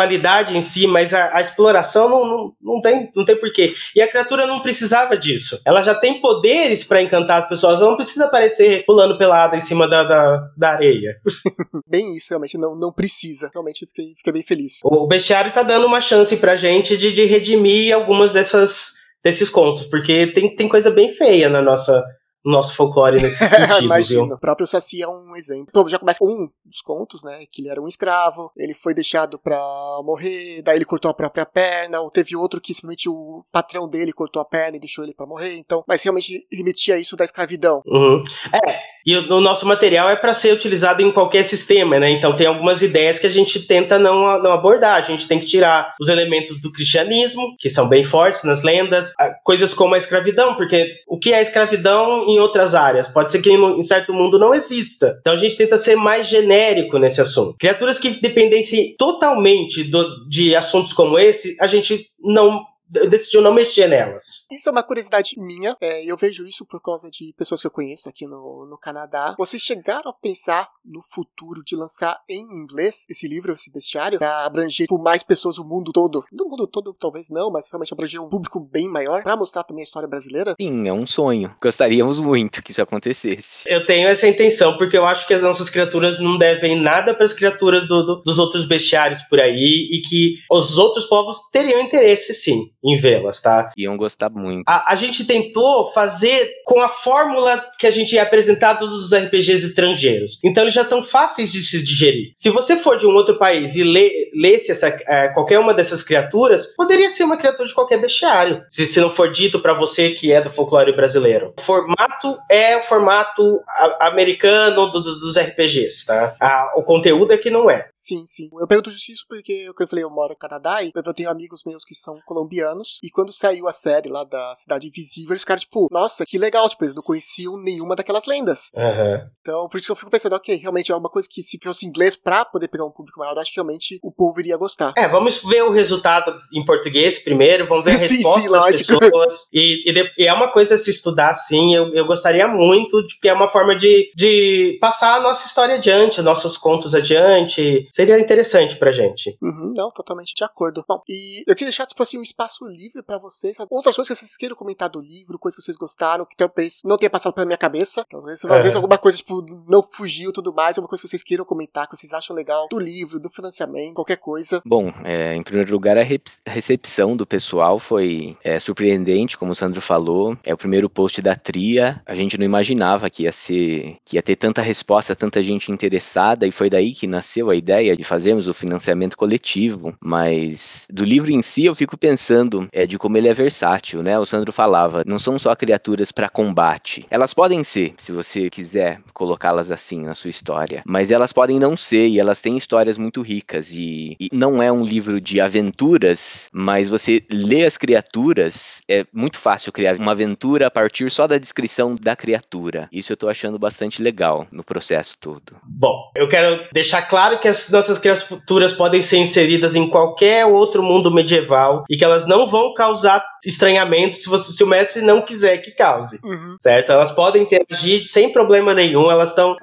em 0.54 0.62
si, 0.62 0.86
mas 0.86 1.14
a, 1.14 1.36
a 1.36 1.40
exploração 1.40 2.08
não, 2.08 2.26
não, 2.26 2.52
não, 2.60 2.80
tem, 2.80 3.10
não 3.14 3.24
tem 3.24 3.38
porquê. 3.38 3.74
E 3.94 4.00
a 4.00 4.08
criatura 4.08 4.46
não 4.46 4.62
precisava 4.62 5.16
disso. 5.16 5.60
Ela 5.64 5.82
já 5.82 5.94
tem 5.94 6.20
poderes 6.20 6.84
para 6.84 7.02
encantar 7.02 7.38
as 7.38 7.48
pessoas, 7.48 7.78
ela 7.78 7.90
não 7.90 7.96
precisa 7.96 8.26
aparecer 8.26 8.84
pulando 8.84 9.18
pelada 9.18 9.56
em 9.56 9.60
cima 9.60 9.88
da, 9.88 10.04
da, 10.04 10.50
da 10.56 10.70
areia. 10.70 11.16
bem 11.86 12.16
isso, 12.16 12.28
realmente, 12.30 12.58
não, 12.58 12.74
não 12.74 12.92
precisa. 12.92 13.50
Realmente 13.52 13.86
fiquei, 13.86 14.14
fiquei 14.16 14.32
bem 14.32 14.42
feliz. 14.42 14.80
O 14.84 15.06
bestiário 15.06 15.52
tá 15.52 15.62
dando 15.62 15.86
uma 15.86 16.00
chance 16.00 16.36
pra 16.36 16.56
gente 16.56 16.96
de, 16.96 17.12
de 17.12 17.24
redimir 17.24 17.94
algumas 17.94 18.32
dessas 18.32 18.96
desses 19.26 19.50
contos, 19.50 19.82
porque 19.82 20.28
tem, 20.28 20.54
tem 20.54 20.68
coisa 20.68 20.88
bem 20.88 21.12
feia 21.12 21.48
na 21.48 21.60
nossa 21.60 22.04
nosso 22.50 22.74
folclore 22.74 23.20
nesse 23.20 23.38
sentido. 23.46 23.84
Imagina, 23.84 24.34
o 24.34 24.38
próprio 24.38 24.66
Saci 24.66 25.02
é 25.02 25.08
um 25.08 25.34
exemplo. 25.36 25.66
Então, 25.68 25.88
já 25.88 25.98
começa 25.98 26.24
um 26.24 26.48
dos 26.64 26.80
contos, 26.80 27.22
né? 27.22 27.44
Que 27.50 27.62
ele 27.62 27.68
era 27.68 27.82
um 27.82 27.88
escravo, 27.88 28.50
ele 28.56 28.74
foi 28.74 28.94
deixado 28.94 29.38
pra 29.38 29.58
morrer, 30.04 30.62
daí 30.62 30.76
ele 30.76 30.84
cortou 30.84 31.10
a 31.10 31.14
própria 31.14 31.44
perna, 31.44 32.00
ou 32.00 32.10
teve 32.10 32.36
outro 32.36 32.60
que 32.60 32.72
simplesmente 32.72 33.08
o 33.08 33.44
patrão 33.50 33.88
dele 33.88 34.12
cortou 34.12 34.40
a 34.40 34.44
perna 34.44 34.76
e 34.76 34.80
deixou 34.80 35.04
ele 35.04 35.14
pra 35.14 35.26
morrer. 35.26 35.56
Então, 35.56 35.84
mas 35.86 36.02
realmente 36.02 36.46
remetia 36.52 36.98
isso 36.98 37.16
da 37.16 37.24
escravidão. 37.24 37.82
Uhum. 37.86 38.22
É, 38.66 38.95
E 39.06 39.16
o, 39.16 39.32
o 39.34 39.40
nosso 39.40 39.64
material 39.64 40.10
é 40.10 40.16
para 40.16 40.34
ser 40.34 40.52
utilizado 40.52 41.00
em 41.00 41.12
qualquer 41.12 41.44
sistema, 41.44 42.00
né? 42.00 42.10
Então 42.10 42.34
tem 42.34 42.46
algumas 42.46 42.82
ideias 42.82 43.18
que 43.18 43.26
a 43.26 43.30
gente 43.30 43.66
tenta 43.66 43.98
não, 43.98 44.42
não 44.42 44.50
abordar. 44.50 44.96
A 44.96 45.06
gente 45.06 45.28
tem 45.28 45.38
que 45.38 45.46
tirar 45.46 45.94
os 46.00 46.08
elementos 46.08 46.60
do 46.60 46.72
cristianismo, 46.72 47.54
que 47.58 47.70
são 47.70 47.88
bem 47.88 48.02
fortes 48.02 48.42
nas 48.42 48.64
lendas, 48.64 49.12
coisas 49.44 49.72
como 49.72 49.94
a 49.94 49.98
escravidão, 49.98 50.56
porque 50.56 50.96
o 51.06 51.18
que 51.18 51.32
é 51.32 51.40
escravidão 51.40 52.24
em 52.26 52.40
outras 52.40 52.74
áreas? 52.74 53.06
Pode 53.06 53.30
ser 53.30 53.40
que 53.40 53.50
em, 53.50 53.78
em 53.78 53.82
certo 53.84 54.12
mundo 54.12 54.38
não 54.38 54.52
exista. 54.52 55.16
Então 55.20 55.32
a 55.32 55.36
gente 55.36 55.56
tenta 55.56 55.78
ser 55.78 55.94
mais 55.94 56.26
genérico 56.26 56.98
nesse 56.98 57.20
assunto. 57.20 57.56
Criaturas 57.58 58.00
que 58.00 58.10
dependessem 58.10 58.96
totalmente 58.98 59.84
do, 59.84 60.28
de 60.28 60.56
assuntos 60.56 60.92
como 60.92 61.18
esse, 61.18 61.56
a 61.60 61.68
gente 61.68 62.08
não 62.20 62.64
decidiu 62.88 63.42
não 63.42 63.52
mexer 63.52 63.88
nelas. 63.88 64.46
Isso 64.50 64.68
é 64.68 64.72
uma 64.72 64.82
curiosidade 64.82 65.34
minha. 65.38 65.76
É, 65.80 66.04
eu 66.04 66.16
vejo 66.16 66.46
isso 66.46 66.64
por 66.64 66.80
causa 66.80 67.10
de 67.10 67.34
pessoas 67.36 67.60
que 67.60 67.66
eu 67.66 67.70
conheço 67.70 68.08
aqui 68.08 68.26
no, 68.26 68.66
no 68.68 68.78
Canadá. 68.78 69.34
Vocês 69.38 69.62
chegaram 69.62 70.10
a 70.10 70.14
pensar 70.14 70.68
no 70.84 71.00
futuro 71.02 71.62
de 71.64 71.74
lançar 71.76 72.18
em 72.28 72.42
inglês 72.42 73.04
esse 73.08 73.26
livro, 73.26 73.52
esse 73.52 73.70
bestiário, 73.70 74.18
para 74.18 74.44
abranger 74.44 74.86
por 74.86 75.02
mais 75.02 75.22
pessoas 75.22 75.58
o 75.58 75.64
mundo 75.64 75.92
todo? 75.92 76.24
No 76.32 76.48
mundo 76.48 76.66
todo, 76.66 76.94
talvez 76.94 77.28
não, 77.28 77.50
mas 77.50 77.68
realmente 77.70 77.92
abranger 77.92 78.22
um 78.22 78.28
público 78.28 78.60
bem 78.60 78.88
maior, 78.88 79.22
para 79.22 79.36
mostrar 79.36 79.64
também 79.64 79.82
a 79.82 79.84
história 79.84 80.08
brasileira? 80.08 80.54
Sim, 80.60 80.88
é 80.88 80.92
um 80.92 81.06
sonho. 81.06 81.54
Gostaríamos 81.60 82.20
muito 82.20 82.62
que 82.62 82.70
isso 82.70 82.82
acontecesse. 82.82 83.68
Eu 83.68 83.84
tenho 83.86 84.08
essa 84.08 84.28
intenção, 84.28 84.76
porque 84.76 84.96
eu 84.96 85.06
acho 85.06 85.26
que 85.26 85.34
as 85.34 85.42
nossas 85.42 85.68
criaturas 85.68 86.20
não 86.20 86.38
devem 86.38 86.80
nada 86.80 87.14
para 87.14 87.26
as 87.26 87.32
criaturas 87.32 87.86
do, 87.86 88.02
do, 88.02 88.22
dos 88.22 88.38
outros 88.38 88.66
bestiários 88.66 89.22
por 89.22 89.40
aí 89.40 89.88
e 89.90 90.02
que 90.02 90.36
os 90.50 90.78
outros 90.78 91.06
povos 91.06 91.38
teriam 91.50 91.80
interesse, 91.80 92.34
sim 92.34 92.70
em 92.84 92.96
vê-las, 92.96 93.40
tá? 93.40 93.72
Iam 93.76 93.96
gostar 93.96 94.30
muito. 94.30 94.64
A, 94.66 94.92
a, 94.92 94.96
gente 94.96 95.26
tentou 95.26 95.92
fazer 95.92 96.50
com 96.64 96.80
a 96.80 96.88
fórmula 96.88 97.64
que 97.78 97.86
a 97.86 97.90
gente 97.90 98.16
é 98.16 98.20
apresentado 98.20 98.86
dos 98.86 99.12
RPGs 99.12 99.66
estrangeiros. 99.66 100.38
Então 100.44 100.62
eles 100.62 100.74
já 100.74 100.82
estão 100.82 101.02
fáceis 101.02 101.52
de 101.52 101.62
se 101.62 101.82
digerir. 101.82 102.32
Se 102.36 102.50
você 102.50 102.76
for 102.76 102.96
de 102.96 103.06
um 103.06 103.14
outro 103.14 103.38
país 103.38 103.76
e 103.76 103.82
lê, 103.82 104.30
lesse 104.34 104.70
essa, 104.70 104.88
é, 104.88 105.28
qualquer 105.28 105.58
uma 105.58 105.74
dessas 105.74 106.02
criaturas, 106.02 106.66
poderia 106.76 107.10
ser 107.10 107.24
uma 107.24 107.36
criatura 107.36 107.66
de 107.66 107.74
qualquer 107.74 108.00
bestiário. 108.00 108.62
Se, 108.68 108.86
se 108.86 109.00
não 109.00 109.10
for 109.10 109.30
dito 109.30 109.60
para 109.60 109.74
você 109.74 110.10
que 110.10 110.32
é 110.32 110.40
do 110.40 110.52
folclore 110.52 110.94
brasileiro. 110.94 111.54
O 111.58 111.60
formato 111.60 112.38
é 112.50 112.76
o 112.76 112.82
formato 112.82 113.60
americano 114.00 114.90
dos, 114.90 115.20
dos 115.20 115.38
RPGs, 115.38 116.06
tá? 116.06 116.36
A, 116.40 116.72
o 116.76 116.82
conteúdo 116.82 117.32
é 117.32 117.38
que 117.38 117.50
não 117.50 117.70
é. 117.70 117.88
Sim, 117.92 118.24
sim. 118.26 118.48
Eu 118.58 118.66
pergunto 118.66 118.90
isso 118.90 119.24
porque, 119.28 119.68
eu 119.68 119.88
falei, 119.88 120.04
eu 120.04 120.10
moro 120.10 120.30
no 120.30 120.36
Canadá 120.36 120.82
e 120.82 120.92
eu 120.94 121.14
tenho 121.14 121.30
amigos 121.30 121.62
meus 121.64 121.84
que 121.84 121.94
são 121.94 122.20
colombianos 122.24 122.65
anos. 122.66 122.98
E 123.02 123.10
quando 123.10 123.32
saiu 123.32 123.68
a 123.68 123.72
série 123.72 124.08
lá 124.08 124.24
da 124.24 124.54
Cidade 124.54 124.88
Invisível, 124.88 125.34
os 125.34 125.44
caras, 125.44 125.62
tipo, 125.62 125.88
nossa, 125.90 126.24
que 126.26 126.38
legal, 126.38 126.68
tipo, 126.68 126.84
eles 126.84 126.94
não 126.94 127.02
conheciam 127.02 127.56
nenhuma 127.56 127.96
daquelas 127.96 128.26
lendas. 128.26 128.70
Uhum. 128.74 129.28
Então, 129.40 129.68
por 129.68 129.78
isso 129.78 129.86
que 129.86 129.92
eu 129.92 129.96
fico 129.96 130.10
pensando, 130.10 130.34
ok, 130.34 130.56
realmente 130.56 130.90
é 130.90 130.96
uma 130.96 131.08
coisa 131.08 131.28
que 131.30 131.42
se 131.42 131.58
fosse 131.62 131.86
inglês 131.86 132.16
pra 132.16 132.44
poder 132.44 132.68
pegar 132.68 132.84
um 132.84 132.90
público 132.90 133.20
maior, 133.20 133.38
acho 133.38 133.50
que 133.52 133.56
realmente 133.56 133.98
o 134.02 134.12
povo 134.12 134.40
iria 134.40 134.56
gostar. 134.56 134.92
É, 134.96 135.08
vamos 135.08 135.42
ver 135.42 135.62
o 135.62 135.70
resultado 135.70 136.36
em 136.52 136.64
português 136.64 137.22
primeiro, 137.22 137.66
vamos 137.66 137.84
ver 137.84 137.92
a 137.92 137.98
sim, 137.98 138.16
resposta 138.16 138.40
sim, 138.40 138.50
das 138.50 138.62
lógico. 138.62 138.98
pessoas. 138.98 139.34
E, 139.52 139.90
e, 139.90 140.12
e, 140.18 140.26
é 140.26 140.32
uma 140.32 140.50
coisa 140.50 140.74
a 140.74 140.78
se 140.78 140.90
estudar, 140.90 141.34
sim, 141.34 141.74
eu, 141.74 141.94
eu 141.94 142.06
gostaria 142.06 142.48
muito, 142.48 143.00
porque 143.14 143.28
é 143.28 143.32
uma 143.32 143.48
forma 143.48 143.76
de, 143.76 144.10
de 144.16 144.78
passar 144.80 145.16
a 145.16 145.20
nossa 145.20 145.46
história 145.46 145.76
adiante, 145.76 146.20
nossos 146.22 146.56
contos 146.56 146.94
adiante. 146.94 147.86
Seria 147.90 148.18
interessante 148.18 148.76
pra 148.76 148.92
gente. 148.92 149.36
Uhum, 149.40 149.72
não, 149.76 149.90
totalmente 149.90 150.34
de 150.34 150.44
acordo. 150.44 150.84
Bom, 150.88 151.00
e 151.08 151.42
eu 151.46 151.54
queria 151.54 151.68
deixar, 151.68 151.86
tipo 151.86 152.02
assim, 152.02 152.18
um 152.18 152.22
espaço 152.22 152.55
livre 152.64 153.02
para 153.02 153.18
vocês. 153.18 153.56
Outras 153.70 153.96
coisas 153.96 154.08
que 154.08 154.24
vocês 154.24 154.36
queiram 154.36 154.56
comentar 154.56 154.88
do 154.88 155.00
livro, 155.00 155.38
coisas 155.38 155.58
que 155.58 155.64
vocês 155.64 155.76
gostaram, 155.76 156.24
que 156.24 156.36
talvez 156.36 156.80
não 156.84 156.96
tenha 156.96 157.10
passado 157.10 157.34
pela 157.34 157.46
minha 157.46 157.58
cabeça. 157.58 158.04
Talvez, 158.10 158.44
é. 158.44 158.54
às 158.54 158.62
vezes 158.62 158.76
alguma 158.76 158.98
coisa, 158.98 159.18
tipo, 159.18 159.44
não 159.68 159.82
fugiu 159.82 160.32
tudo 160.32 160.52
mais, 160.52 160.78
alguma 160.78 160.88
coisa 160.88 161.02
que 161.02 161.08
vocês 161.08 161.22
queiram 161.22 161.44
comentar, 161.44 161.88
que 161.88 161.96
vocês 161.96 162.12
acham 162.12 162.34
legal 162.34 162.68
do 162.68 162.78
livro, 162.78 163.20
do 163.20 163.28
financiamento, 163.28 163.94
qualquer 163.94 164.16
coisa. 164.16 164.62
Bom, 164.64 164.92
é, 165.04 165.34
em 165.34 165.42
primeiro 165.42 165.72
lugar, 165.72 165.96
a 165.98 166.50
recepção 166.50 167.16
do 167.16 167.26
pessoal 167.26 167.78
foi 167.78 168.36
é, 168.42 168.58
surpreendente, 168.58 169.36
como 169.36 169.52
o 169.52 169.54
Sandro 169.54 169.80
falou. 169.80 170.36
É 170.44 170.54
o 170.54 170.56
primeiro 170.56 170.88
post 170.88 171.20
da 171.20 171.34
Tria. 171.34 172.02
A 172.06 172.14
gente 172.14 172.38
não 172.38 172.44
imaginava 172.44 173.10
que 173.10 173.24
ia 173.24 173.32
ser, 173.32 173.96
que 174.04 174.16
ia 174.16 174.22
ter 174.22 174.36
tanta 174.36 174.62
resposta, 174.62 175.16
tanta 175.16 175.42
gente 175.42 175.72
interessada, 175.72 176.46
e 176.46 176.52
foi 176.52 176.70
daí 176.70 176.92
que 176.92 177.06
nasceu 177.06 177.50
a 177.50 177.56
ideia 177.56 177.96
de 177.96 178.04
fazermos 178.04 178.46
o 178.46 178.54
financiamento 178.54 179.16
coletivo. 179.16 179.94
Mas 180.00 180.86
do 180.90 181.04
livro 181.04 181.30
em 181.30 181.42
si, 181.42 181.64
eu 181.64 181.74
fico 181.74 181.96
pensando 181.96 182.45
é, 182.72 182.86
de 182.86 182.98
como 182.98 183.16
ele 183.16 183.28
é 183.28 183.32
versátil, 183.32 184.02
né? 184.02 184.18
O 184.18 184.26
Sandro 184.26 184.52
falava, 184.52 185.02
não 185.06 185.18
são 185.18 185.38
só 185.38 185.54
criaturas 185.54 186.12
para 186.12 186.28
combate. 186.28 187.06
Elas 187.10 187.34
podem 187.34 187.62
ser, 187.64 187.94
se 187.98 188.12
você 188.12 188.50
quiser 188.50 189.00
colocá-las 189.12 189.70
assim 189.70 190.02
na 190.02 190.14
sua 190.14 190.30
história, 190.30 190.82
mas 190.86 191.10
elas 191.10 191.32
podem 191.32 191.58
não 191.58 191.76
ser 191.76 192.08
e 192.08 192.20
elas 192.20 192.40
têm 192.40 192.56
histórias 192.56 192.98
muito 192.98 193.22
ricas 193.22 193.70
e, 193.72 194.16
e 194.18 194.28
não 194.32 194.62
é 194.62 194.70
um 194.70 194.84
livro 194.84 195.20
de 195.20 195.40
aventuras, 195.40 196.48
mas 196.52 196.88
você 196.88 197.22
lê 197.30 197.64
as 197.64 197.76
criaturas, 197.76 198.82
é 198.88 199.04
muito 199.12 199.38
fácil 199.38 199.72
criar 199.72 199.96
uma 199.96 200.12
aventura 200.12 200.66
a 200.66 200.70
partir 200.70 201.10
só 201.10 201.26
da 201.26 201.38
descrição 201.38 201.94
da 202.00 202.14
criatura. 202.14 202.88
Isso 202.92 203.12
eu 203.12 203.16
tô 203.16 203.28
achando 203.28 203.58
bastante 203.58 204.02
legal 204.02 204.46
no 204.52 204.62
processo 204.62 205.16
todo. 205.20 205.56
Bom, 205.64 206.10
eu 206.14 206.28
quero 206.28 206.66
deixar 206.72 207.02
claro 207.02 207.38
que 207.38 207.48
as 207.48 207.70
nossas 207.70 207.98
criaturas 207.98 208.72
podem 208.72 209.02
ser 209.02 209.18
inseridas 209.18 209.74
em 209.74 209.88
qualquer 209.88 210.44
outro 210.46 210.82
mundo 210.82 211.10
medieval 211.10 211.84
e 211.88 211.96
que 211.96 212.04
elas 212.04 212.26
não 212.26 212.35
vão 212.44 212.74
causar 212.74 213.24
estranhamento 213.46 214.16
se, 214.16 214.28
você, 214.28 214.52
se 214.52 214.64
o 214.64 214.66
mestre 214.66 215.02
não 215.02 215.22
quiser 215.22 215.58
que 215.58 215.70
cause, 215.70 216.18
uhum. 216.24 216.56
certo? 216.60 216.90
Elas 216.90 217.12
podem 217.12 217.42
interagir 217.42 218.04
sem 218.04 218.32
problema 218.32 218.74
nenhum, 218.74 219.08
elas 219.08 219.30
estão... 219.30 219.56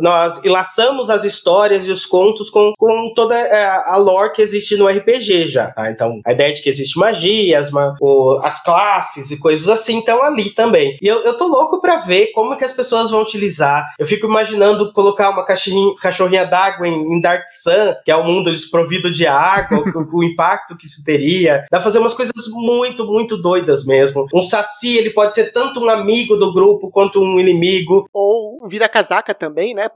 Nós 0.00 0.44
ilaçamos 0.44 1.08
as 1.08 1.24
histórias 1.24 1.86
e 1.86 1.90
os 1.90 2.04
contos 2.04 2.50
com, 2.50 2.74
com 2.76 3.12
toda 3.14 3.34
é, 3.34 3.64
a 3.66 3.96
lore 3.96 4.32
que 4.32 4.42
existe 4.42 4.76
no 4.76 4.86
RPG 4.86 5.48
já, 5.48 5.70
tá? 5.70 5.90
Então, 5.90 6.20
a 6.26 6.32
ideia 6.32 6.52
de 6.52 6.60
que 6.60 6.68
existe 6.68 6.98
magia, 6.98 7.58
as, 7.58 7.70
o, 8.00 8.38
as 8.42 8.62
classes 8.62 9.30
e 9.30 9.38
coisas 9.38 9.68
assim 9.68 10.00
estão 10.00 10.22
ali 10.22 10.50
também. 10.50 10.98
E 11.00 11.06
eu, 11.06 11.22
eu 11.22 11.36
tô 11.38 11.46
louco 11.46 11.80
pra 11.80 11.98
ver 11.98 12.32
como 12.32 12.56
que 12.56 12.64
as 12.64 12.72
pessoas 12.72 13.10
vão 13.10 13.22
utilizar. 13.22 13.86
Eu 13.98 14.06
fico 14.06 14.26
imaginando 14.26 14.92
colocar 14.92 15.30
uma 15.30 15.44
cachorrinha, 15.44 15.94
cachorrinha 15.96 16.44
d'água 16.44 16.86
em, 16.86 16.94
em, 16.94 17.20
Dark 17.20 17.44
Sun, 17.48 17.94
que 18.04 18.10
é 18.10 18.16
o 18.16 18.20
um 18.20 18.24
mundo 18.24 18.52
desprovido 18.52 19.12
de 19.12 19.26
água, 19.26 19.78
o, 19.94 20.18
o, 20.18 20.24
impacto 20.24 20.76
que 20.76 20.86
isso 20.86 21.04
teria. 21.04 21.60
Dá 21.70 21.78
pra 21.78 21.80
fazer 21.80 21.98
umas 21.98 22.11
coisas 22.12 22.32
muito, 22.48 23.06
muito 23.06 23.36
doidas 23.36 23.84
mesmo. 23.84 24.26
Um 24.34 24.42
Saci, 24.42 24.96
ele 24.96 25.10
pode 25.10 25.34
ser 25.34 25.52
tanto 25.52 25.80
um 25.80 25.88
amigo 25.88 26.36
do 26.36 26.52
grupo 26.52 26.90
quanto 26.90 27.20
um 27.20 27.38
inimigo. 27.38 28.08
Ou 28.12 28.58
vira 28.66 28.88
casaca 28.88 29.34
também, 29.34 29.74
né? 29.74 29.88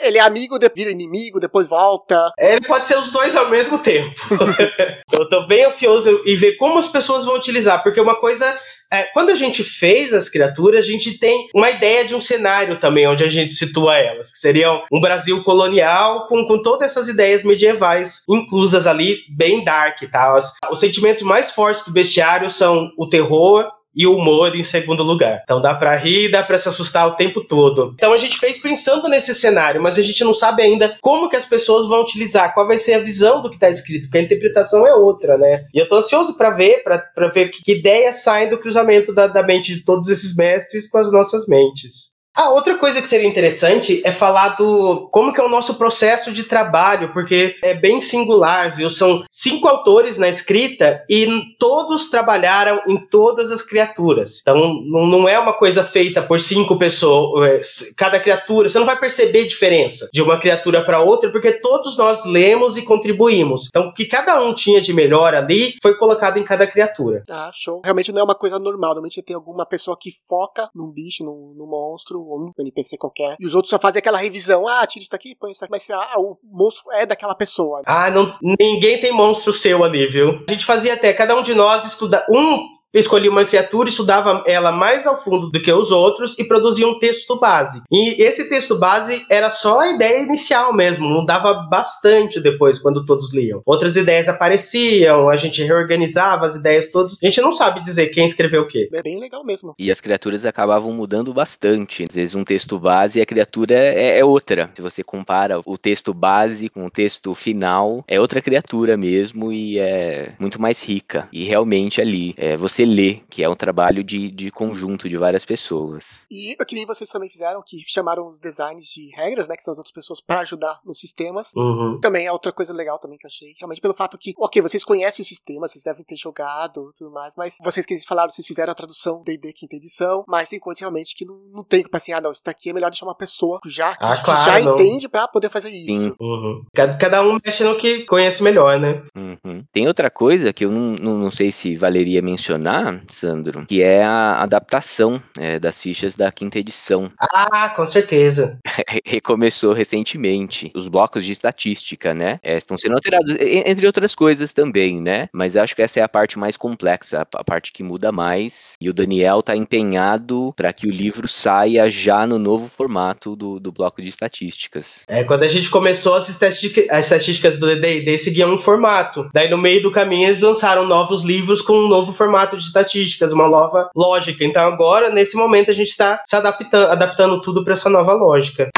Ele 0.00 0.18
é 0.18 0.20
amigo, 0.20 0.58
vira 0.74 0.90
inimigo, 0.90 1.40
depois 1.40 1.68
volta. 1.68 2.30
É, 2.38 2.56
ele 2.56 2.66
pode 2.66 2.86
ser 2.86 2.98
os 2.98 3.10
dois 3.10 3.34
ao 3.36 3.50
mesmo 3.50 3.78
tempo. 3.78 4.14
Eu 5.12 5.28
tô 5.28 5.46
bem 5.46 5.64
ansioso 5.64 6.22
em 6.24 6.36
ver 6.36 6.56
como 6.56 6.78
as 6.78 6.88
pessoas 6.88 7.24
vão 7.24 7.36
utilizar, 7.36 7.82
porque 7.82 8.00
uma 8.00 8.20
coisa 8.20 8.58
é, 8.90 9.04
quando 9.12 9.30
a 9.30 9.34
gente 9.34 9.62
fez 9.62 10.12
as 10.12 10.28
criaturas, 10.28 10.84
a 10.84 10.86
gente 10.86 11.18
tem 11.18 11.48
uma 11.54 11.70
ideia 11.70 12.04
de 12.04 12.14
um 12.14 12.20
cenário 12.20 12.80
também 12.80 13.06
onde 13.06 13.22
a 13.22 13.28
gente 13.28 13.52
situa 13.52 13.96
elas, 13.96 14.32
que 14.32 14.38
seriam 14.38 14.82
um 14.90 15.00
Brasil 15.00 15.42
colonial 15.44 16.26
com, 16.26 16.46
com 16.46 16.62
todas 16.62 16.90
essas 16.90 17.08
ideias 17.08 17.44
medievais 17.44 18.22
inclusas 18.28 18.86
ali, 18.86 19.18
bem 19.28 19.62
dark, 19.62 19.98
tá? 20.10 20.36
Os, 20.36 20.54
os 20.70 20.80
sentimentos 20.80 21.22
mais 21.22 21.50
fortes 21.50 21.84
do 21.84 21.92
bestiário 21.92 22.50
são 22.50 22.90
o 22.96 23.08
terror, 23.08 23.66
e 23.98 24.06
humor 24.06 24.54
em 24.54 24.62
segundo 24.62 25.02
lugar. 25.02 25.40
Então 25.42 25.60
dá 25.60 25.74
para 25.74 25.96
rir, 25.96 26.30
dá 26.30 26.40
para 26.40 26.56
se 26.56 26.68
assustar 26.68 27.08
o 27.08 27.16
tempo 27.16 27.44
todo. 27.44 27.92
Então 27.96 28.12
a 28.12 28.18
gente 28.18 28.38
fez 28.38 28.56
pensando 28.56 29.08
nesse 29.08 29.34
cenário, 29.34 29.82
mas 29.82 29.98
a 29.98 30.02
gente 30.02 30.22
não 30.22 30.32
sabe 30.32 30.62
ainda 30.62 30.96
como 31.00 31.28
que 31.28 31.36
as 31.36 31.44
pessoas 31.44 31.88
vão 31.88 32.02
utilizar, 32.02 32.54
qual 32.54 32.68
vai 32.68 32.78
ser 32.78 32.94
a 32.94 33.00
visão 33.00 33.42
do 33.42 33.50
que 33.50 33.58
tá 33.58 33.68
escrito, 33.68 34.04
porque 34.04 34.18
a 34.18 34.22
interpretação 34.22 34.86
é 34.86 34.94
outra, 34.94 35.36
né? 35.36 35.64
E 35.74 35.78
eu 35.78 35.88
tô 35.88 35.96
ansioso 35.96 36.36
para 36.36 36.50
ver, 36.50 36.84
para 36.84 37.28
ver 37.28 37.48
que, 37.48 37.62
que 37.62 37.72
ideias 37.72 38.22
saem 38.22 38.48
do 38.48 38.58
cruzamento 38.58 39.12
da, 39.12 39.26
da 39.26 39.42
mente 39.42 39.74
de 39.74 39.84
todos 39.84 40.08
esses 40.08 40.36
mestres 40.36 40.88
com 40.88 40.98
as 40.98 41.10
nossas 41.10 41.48
mentes. 41.48 42.17
Ah, 42.40 42.50
outra 42.50 42.78
coisa 42.78 43.02
que 43.02 43.08
seria 43.08 43.26
interessante 43.26 44.00
é 44.04 44.12
falar 44.12 44.50
do 44.50 45.08
como 45.10 45.32
que 45.32 45.40
é 45.40 45.44
o 45.44 45.48
nosso 45.48 45.74
processo 45.74 46.30
de 46.30 46.44
trabalho, 46.44 47.12
porque 47.12 47.56
é 47.64 47.74
bem 47.74 48.00
singular, 48.00 48.76
viu? 48.76 48.88
São 48.90 49.24
cinco 49.28 49.66
autores 49.66 50.16
na 50.18 50.28
escrita 50.28 51.04
e 51.10 51.26
todos 51.58 52.08
trabalharam 52.08 52.80
em 52.86 52.96
todas 53.08 53.50
as 53.50 53.60
criaturas. 53.60 54.38
Então, 54.40 54.80
não 54.84 55.28
é 55.28 55.36
uma 55.36 55.52
coisa 55.52 55.82
feita 55.82 56.22
por 56.22 56.38
cinco 56.38 56.78
pessoas, 56.78 57.92
cada 57.96 58.20
criatura, 58.20 58.68
você 58.68 58.78
não 58.78 58.86
vai 58.86 59.00
perceber 59.00 59.48
diferença 59.48 60.08
de 60.14 60.22
uma 60.22 60.38
criatura 60.38 60.84
para 60.84 61.02
outra, 61.02 61.32
porque 61.32 61.54
todos 61.54 61.98
nós 61.98 62.24
lemos 62.24 62.76
e 62.76 62.82
contribuímos. 62.82 63.66
Então, 63.66 63.88
o 63.88 63.92
que 63.92 64.04
cada 64.04 64.40
um 64.40 64.54
tinha 64.54 64.80
de 64.80 64.92
melhor 64.92 65.34
ali 65.34 65.74
foi 65.82 65.96
colocado 65.96 66.38
em 66.38 66.44
cada 66.44 66.68
criatura. 66.68 67.24
Ah, 67.28 67.50
show. 67.52 67.80
Realmente 67.82 68.12
não 68.12 68.20
é 68.20 68.24
uma 68.24 68.36
coisa 68.36 68.60
normal, 68.60 68.90
normalmente 68.90 69.22
tem 69.22 69.34
alguma 69.34 69.66
pessoa 69.66 69.96
que 70.00 70.12
foca 70.28 70.70
num 70.72 70.92
bicho, 70.92 71.24
num, 71.24 71.52
num 71.56 71.66
monstro, 71.66 72.27
um 72.36 72.52
NPC 72.58 72.96
qualquer. 72.96 73.36
E 73.38 73.46
os 73.46 73.54
outros 73.54 73.70
só 73.70 73.78
fazem 73.78 74.00
aquela 74.00 74.18
revisão. 74.18 74.66
Ah, 74.66 74.86
tira 74.86 75.02
isso 75.02 75.12
daqui, 75.12 75.34
põe 75.34 75.50
isso 75.50 75.64
aqui. 75.64 75.70
Mas 75.70 75.88
ah, 75.90 76.14
o 76.18 76.38
monstro 76.42 76.90
é 76.92 77.06
daquela 77.06 77.34
pessoa. 77.34 77.82
Ah, 77.86 78.10
não, 78.10 78.36
ninguém 78.42 79.00
tem 79.00 79.12
monstro 79.12 79.52
seu 79.52 79.84
ali, 79.84 80.06
viu? 80.08 80.44
A 80.48 80.52
gente 80.52 80.64
fazia 80.64 80.94
até, 80.94 81.12
cada 81.12 81.36
um 81.36 81.42
de 81.42 81.54
nós 81.54 81.84
estuda 81.84 82.24
um 82.30 82.77
escolhia 82.92 83.30
uma 83.30 83.44
criatura, 83.44 83.88
estudava 83.88 84.42
ela 84.46 84.72
mais 84.72 85.06
ao 85.06 85.16
fundo 85.16 85.50
do 85.50 85.60
que 85.60 85.72
os 85.72 85.90
outros 85.90 86.38
e 86.38 86.44
produzia 86.44 86.86
um 86.86 86.98
texto 86.98 87.38
base. 87.38 87.82
E 87.90 88.22
esse 88.22 88.48
texto 88.48 88.76
base 88.76 89.24
era 89.30 89.50
só 89.50 89.80
a 89.80 89.92
ideia 89.92 90.22
inicial 90.22 90.72
mesmo, 90.72 91.08
mudava 91.08 91.54
bastante 91.70 92.40
depois 92.40 92.78
quando 92.78 93.04
todos 93.04 93.34
liam. 93.34 93.62
Outras 93.66 93.96
ideias 93.96 94.28
apareciam, 94.28 95.28
a 95.28 95.36
gente 95.36 95.62
reorganizava 95.62 96.46
as 96.46 96.56
ideias 96.56 96.90
todas. 96.90 97.18
A 97.22 97.26
gente 97.26 97.40
não 97.40 97.52
sabe 97.52 97.82
dizer 97.82 98.08
quem 98.08 98.24
escreveu 98.24 98.62
o 98.62 98.68
quê. 98.68 98.88
É 98.92 99.02
bem 99.02 99.18
legal 99.18 99.44
mesmo. 99.44 99.74
E 99.78 99.90
as 99.90 100.00
criaturas 100.00 100.44
acabavam 100.44 100.92
mudando 100.92 101.32
bastante. 101.34 102.06
Às 102.08 102.14
vezes 102.14 102.34
um 102.34 102.44
texto 102.44 102.78
base 102.78 103.18
e 103.18 103.22
a 103.22 103.26
criatura 103.26 103.74
é, 103.74 104.18
é 104.18 104.24
outra. 104.24 104.70
Se 104.74 104.82
você 104.82 105.02
compara 105.02 105.60
o 105.64 105.76
texto 105.76 106.14
base 106.14 106.68
com 106.68 106.86
o 106.86 106.90
texto 106.90 107.34
final, 107.34 108.04
é 108.06 108.20
outra 108.20 108.40
criatura 108.40 108.96
mesmo 108.96 109.52
e 109.52 109.78
é 109.78 110.32
muito 110.38 110.60
mais 110.60 110.82
rica. 110.82 111.28
E 111.32 111.44
realmente 111.44 112.00
ali, 112.00 112.34
é, 112.36 112.56
você 112.56 112.77
lê, 112.84 113.20
que 113.28 113.42
é 113.42 113.48
um 113.48 113.54
trabalho 113.54 114.02
de, 114.02 114.30
de 114.30 114.50
conjunto 114.50 115.08
de 115.08 115.16
várias 115.16 115.44
pessoas. 115.44 116.26
E 116.30 116.56
que 116.66 116.74
nem 116.74 116.86
vocês 116.86 117.08
também 117.10 117.30
fizeram, 117.30 117.62
que 117.64 117.82
chamaram 117.86 118.28
os 118.28 118.40
designs 118.40 118.86
de 118.86 119.10
regras, 119.14 119.48
né, 119.48 119.56
que 119.56 119.62
são 119.62 119.72
as 119.72 119.78
outras 119.78 119.92
pessoas 119.92 120.20
para 120.20 120.40
ajudar 120.40 120.80
nos 120.84 120.98
sistemas. 121.00 121.52
Uhum. 121.56 121.98
Também 122.00 122.26
é 122.26 122.32
outra 122.32 122.52
coisa 122.52 122.72
legal 122.72 122.98
também 122.98 123.18
que 123.18 123.26
eu 123.26 123.28
achei, 123.28 123.54
realmente 123.58 123.80
pelo 123.80 123.94
fato 123.94 124.18
que, 124.18 124.34
ok, 124.38 124.60
vocês 124.60 124.84
conhecem 124.84 125.22
o 125.22 125.26
sistema, 125.26 125.66
vocês 125.66 125.84
devem 125.84 126.04
ter 126.04 126.16
jogado 126.16 126.92
tudo 126.98 127.10
mais, 127.10 127.34
mas 127.36 127.56
vocês 127.62 127.86
que 127.86 127.94
eles 127.94 128.04
falaram, 128.04 128.30
vocês 128.30 128.46
fizeram 128.46 128.72
a 128.72 128.74
tradução 128.74 129.22
D&D 129.24 129.52
quinta 129.52 129.76
edição, 129.76 130.24
mas 130.26 130.48
tem 130.48 130.58
coisas 130.58 130.80
realmente 130.80 131.14
que 131.14 131.24
não, 131.24 131.38
não 131.52 131.64
tem 131.64 131.82
que 131.82 131.88
assim, 131.92 132.12
ah, 132.12 132.20
não, 132.20 132.32
isso 132.32 132.44
daqui 132.44 132.70
é 132.70 132.72
melhor 132.72 132.90
deixar 132.90 133.06
uma 133.06 133.14
pessoa 133.14 133.58
já, 133.66 133.96
que, 133.96 134.04
Ah, 134.04 134.16
que 134.16 134.24
claro, 134.24 134.44
já 134.52 134.60
não. 134.60 134.74
entende 134.74 135.08
pra 135.08 135.26
poder 135.28 135.50
fazer 135.50 135.70
isso. 135.70 136.04
Sim. 136.04 136.14
Uhum. 136.20 136.64
Cada, 136.74 136.96
cada 136.96 137.22
um 137.22 137.38
mexe 137.44 137.64
no 137.64 137.76
que 137.76 138.04
conhece 138.04 138.42
melhor, 138.42 138.78
né? 138.78 139.02
Uhum. 139.16 139.64
Tem 139.72 139.86
outra 139.86 140.10
coisa 140.10 140.52
que 140.52 140.64
eu 140.64 140.70
não, 140.70 140.94
não, 141.00 141.18
não 141.18 141.30
sei 141.30 141.50
se 141.50 141.74
valeria 141.76 142.22
mencionar, 142.22 142.67
Sandro, 143.10 143.66
que 143.66 143.82
é 143.82 144.02
a 144.04 144.42
adaptação 144.42 145.22
é, 145.38 145.58
das 145.58 145.80
fichas 145.80 146.14
da 146.14 146.30
quinta 146.32 146.58
edição. 146.58 147.10
Ah, 147.50 147.68
com 147.70 147.86
certeza. 147.86 148.58
Re- 148.66 149.00
Recomeçou 149.04 149.72
recentemente. 149.72 150.70
Os 150.74 150.88
blocos 150.88 151.24
de 151.24 151.32
estatística, 151.32 152.12
né? 152.14 152.40
é, 152.42 152.56
estão 152.56 152.76
sendo 152.76 152.94
alterados, 152.94 153.34
entre 153.40 153.86
outras 153.86 154.14
coisas 154.14 154.52
também, 154.52 155.00
né? 155.00 155.28
Mas 155.32 155.56
acho 155.56 155.74
que 155.76 155.82
essa 155.82 156.00
é 156.00 156.02
a 156.02 156.08
parte 156.08 156.38
mais 156.38 156.56
complexa, 156.56 157.26
a 157.34 157.44
parte 157.44 157.72
que 157.72 157.82
muda 157.82 158.10
mais. 158.10 158.74
E 158.80 158.88
o 158.88 158.92
Daniel 158.94 159.42
tá 159.42 159.54
empenhado 159.56 160.52
para 160.56 160.72
que 160.72 160.86
o 160.86 160.90
livro 160.90 161.26
saia 161.28 161.88
já 161.90 162.26
no 162.26 162.38
novo 162.38 162.68
formato 162.68 163.34
do, 163.36 163.58
do 163.60 163.70
bloco 163.72 164.02
de 164.02 164.08
estatísticas. 164.08 165.04
É, 165.08 165.24
quando 165.24 165.42
a 165.44 165.48
gente 165.48 165.70
começou, 165.70 166.14
as, 166.14 166.28
estatística- 166.28 166.86
as 166.90 167.06
estatísticas 167.06 167.58
do 167.58 167.66
D&D 167.80 168.18
seguiam 168.18 168.52
um 168.54 168.58
formato. 168.58 169.28
Daí, 169.32 169.48
no 169.48 169.58
meio 169.58 169.82
do 169.82 169.90
caminho, 169.92 170.28
eles 170.28 170.40
lançaram 170.40 170.86
novos 170.86 171.22
livros 171.22 171.62
com 171.62 171.72
um 171.74 171.88
novo 171.88 172.12
formato 172.12 172.57
de 172.58 172.66
estatísticas, 172.66 173.32
uma 173.32 173.48
nova 173.48 173.90
lógica. 173.96 174.44
Então, 174.44 174.62
agora, 174.62 175.10
nesse 175.10 175.36
momento, 175.36 175.70
a 175.70 175.74
gente 175.74 175.88
está 175.90 176.22
se 176.28 176.36
adaptando, 176.36 176.90
adaptando 176.90 177.40
tudo 177.40 177.64
para 177.64 177.74
essa 177.74 177.88
nova 177.88 178.12
lógica. 178.12 178.68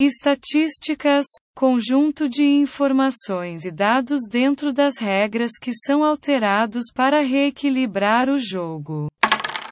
Estatísticas 0.00 1.26
conjunto 1.54 2.28
de 2.28 2.44
informações 2.44 3.64
e 3.64 3.70
dados 3.70 4.22
dentro 4.28 4.72
das 4.72 4.98
regras 4.98 5.52
que 5.60 5.72
são 5.72 6.02
alterados 6.02 6.86
para 6.94 7.20
reequilibrar 7.22 8.28
o 8.28 8.38
jogo. 8.38 9.08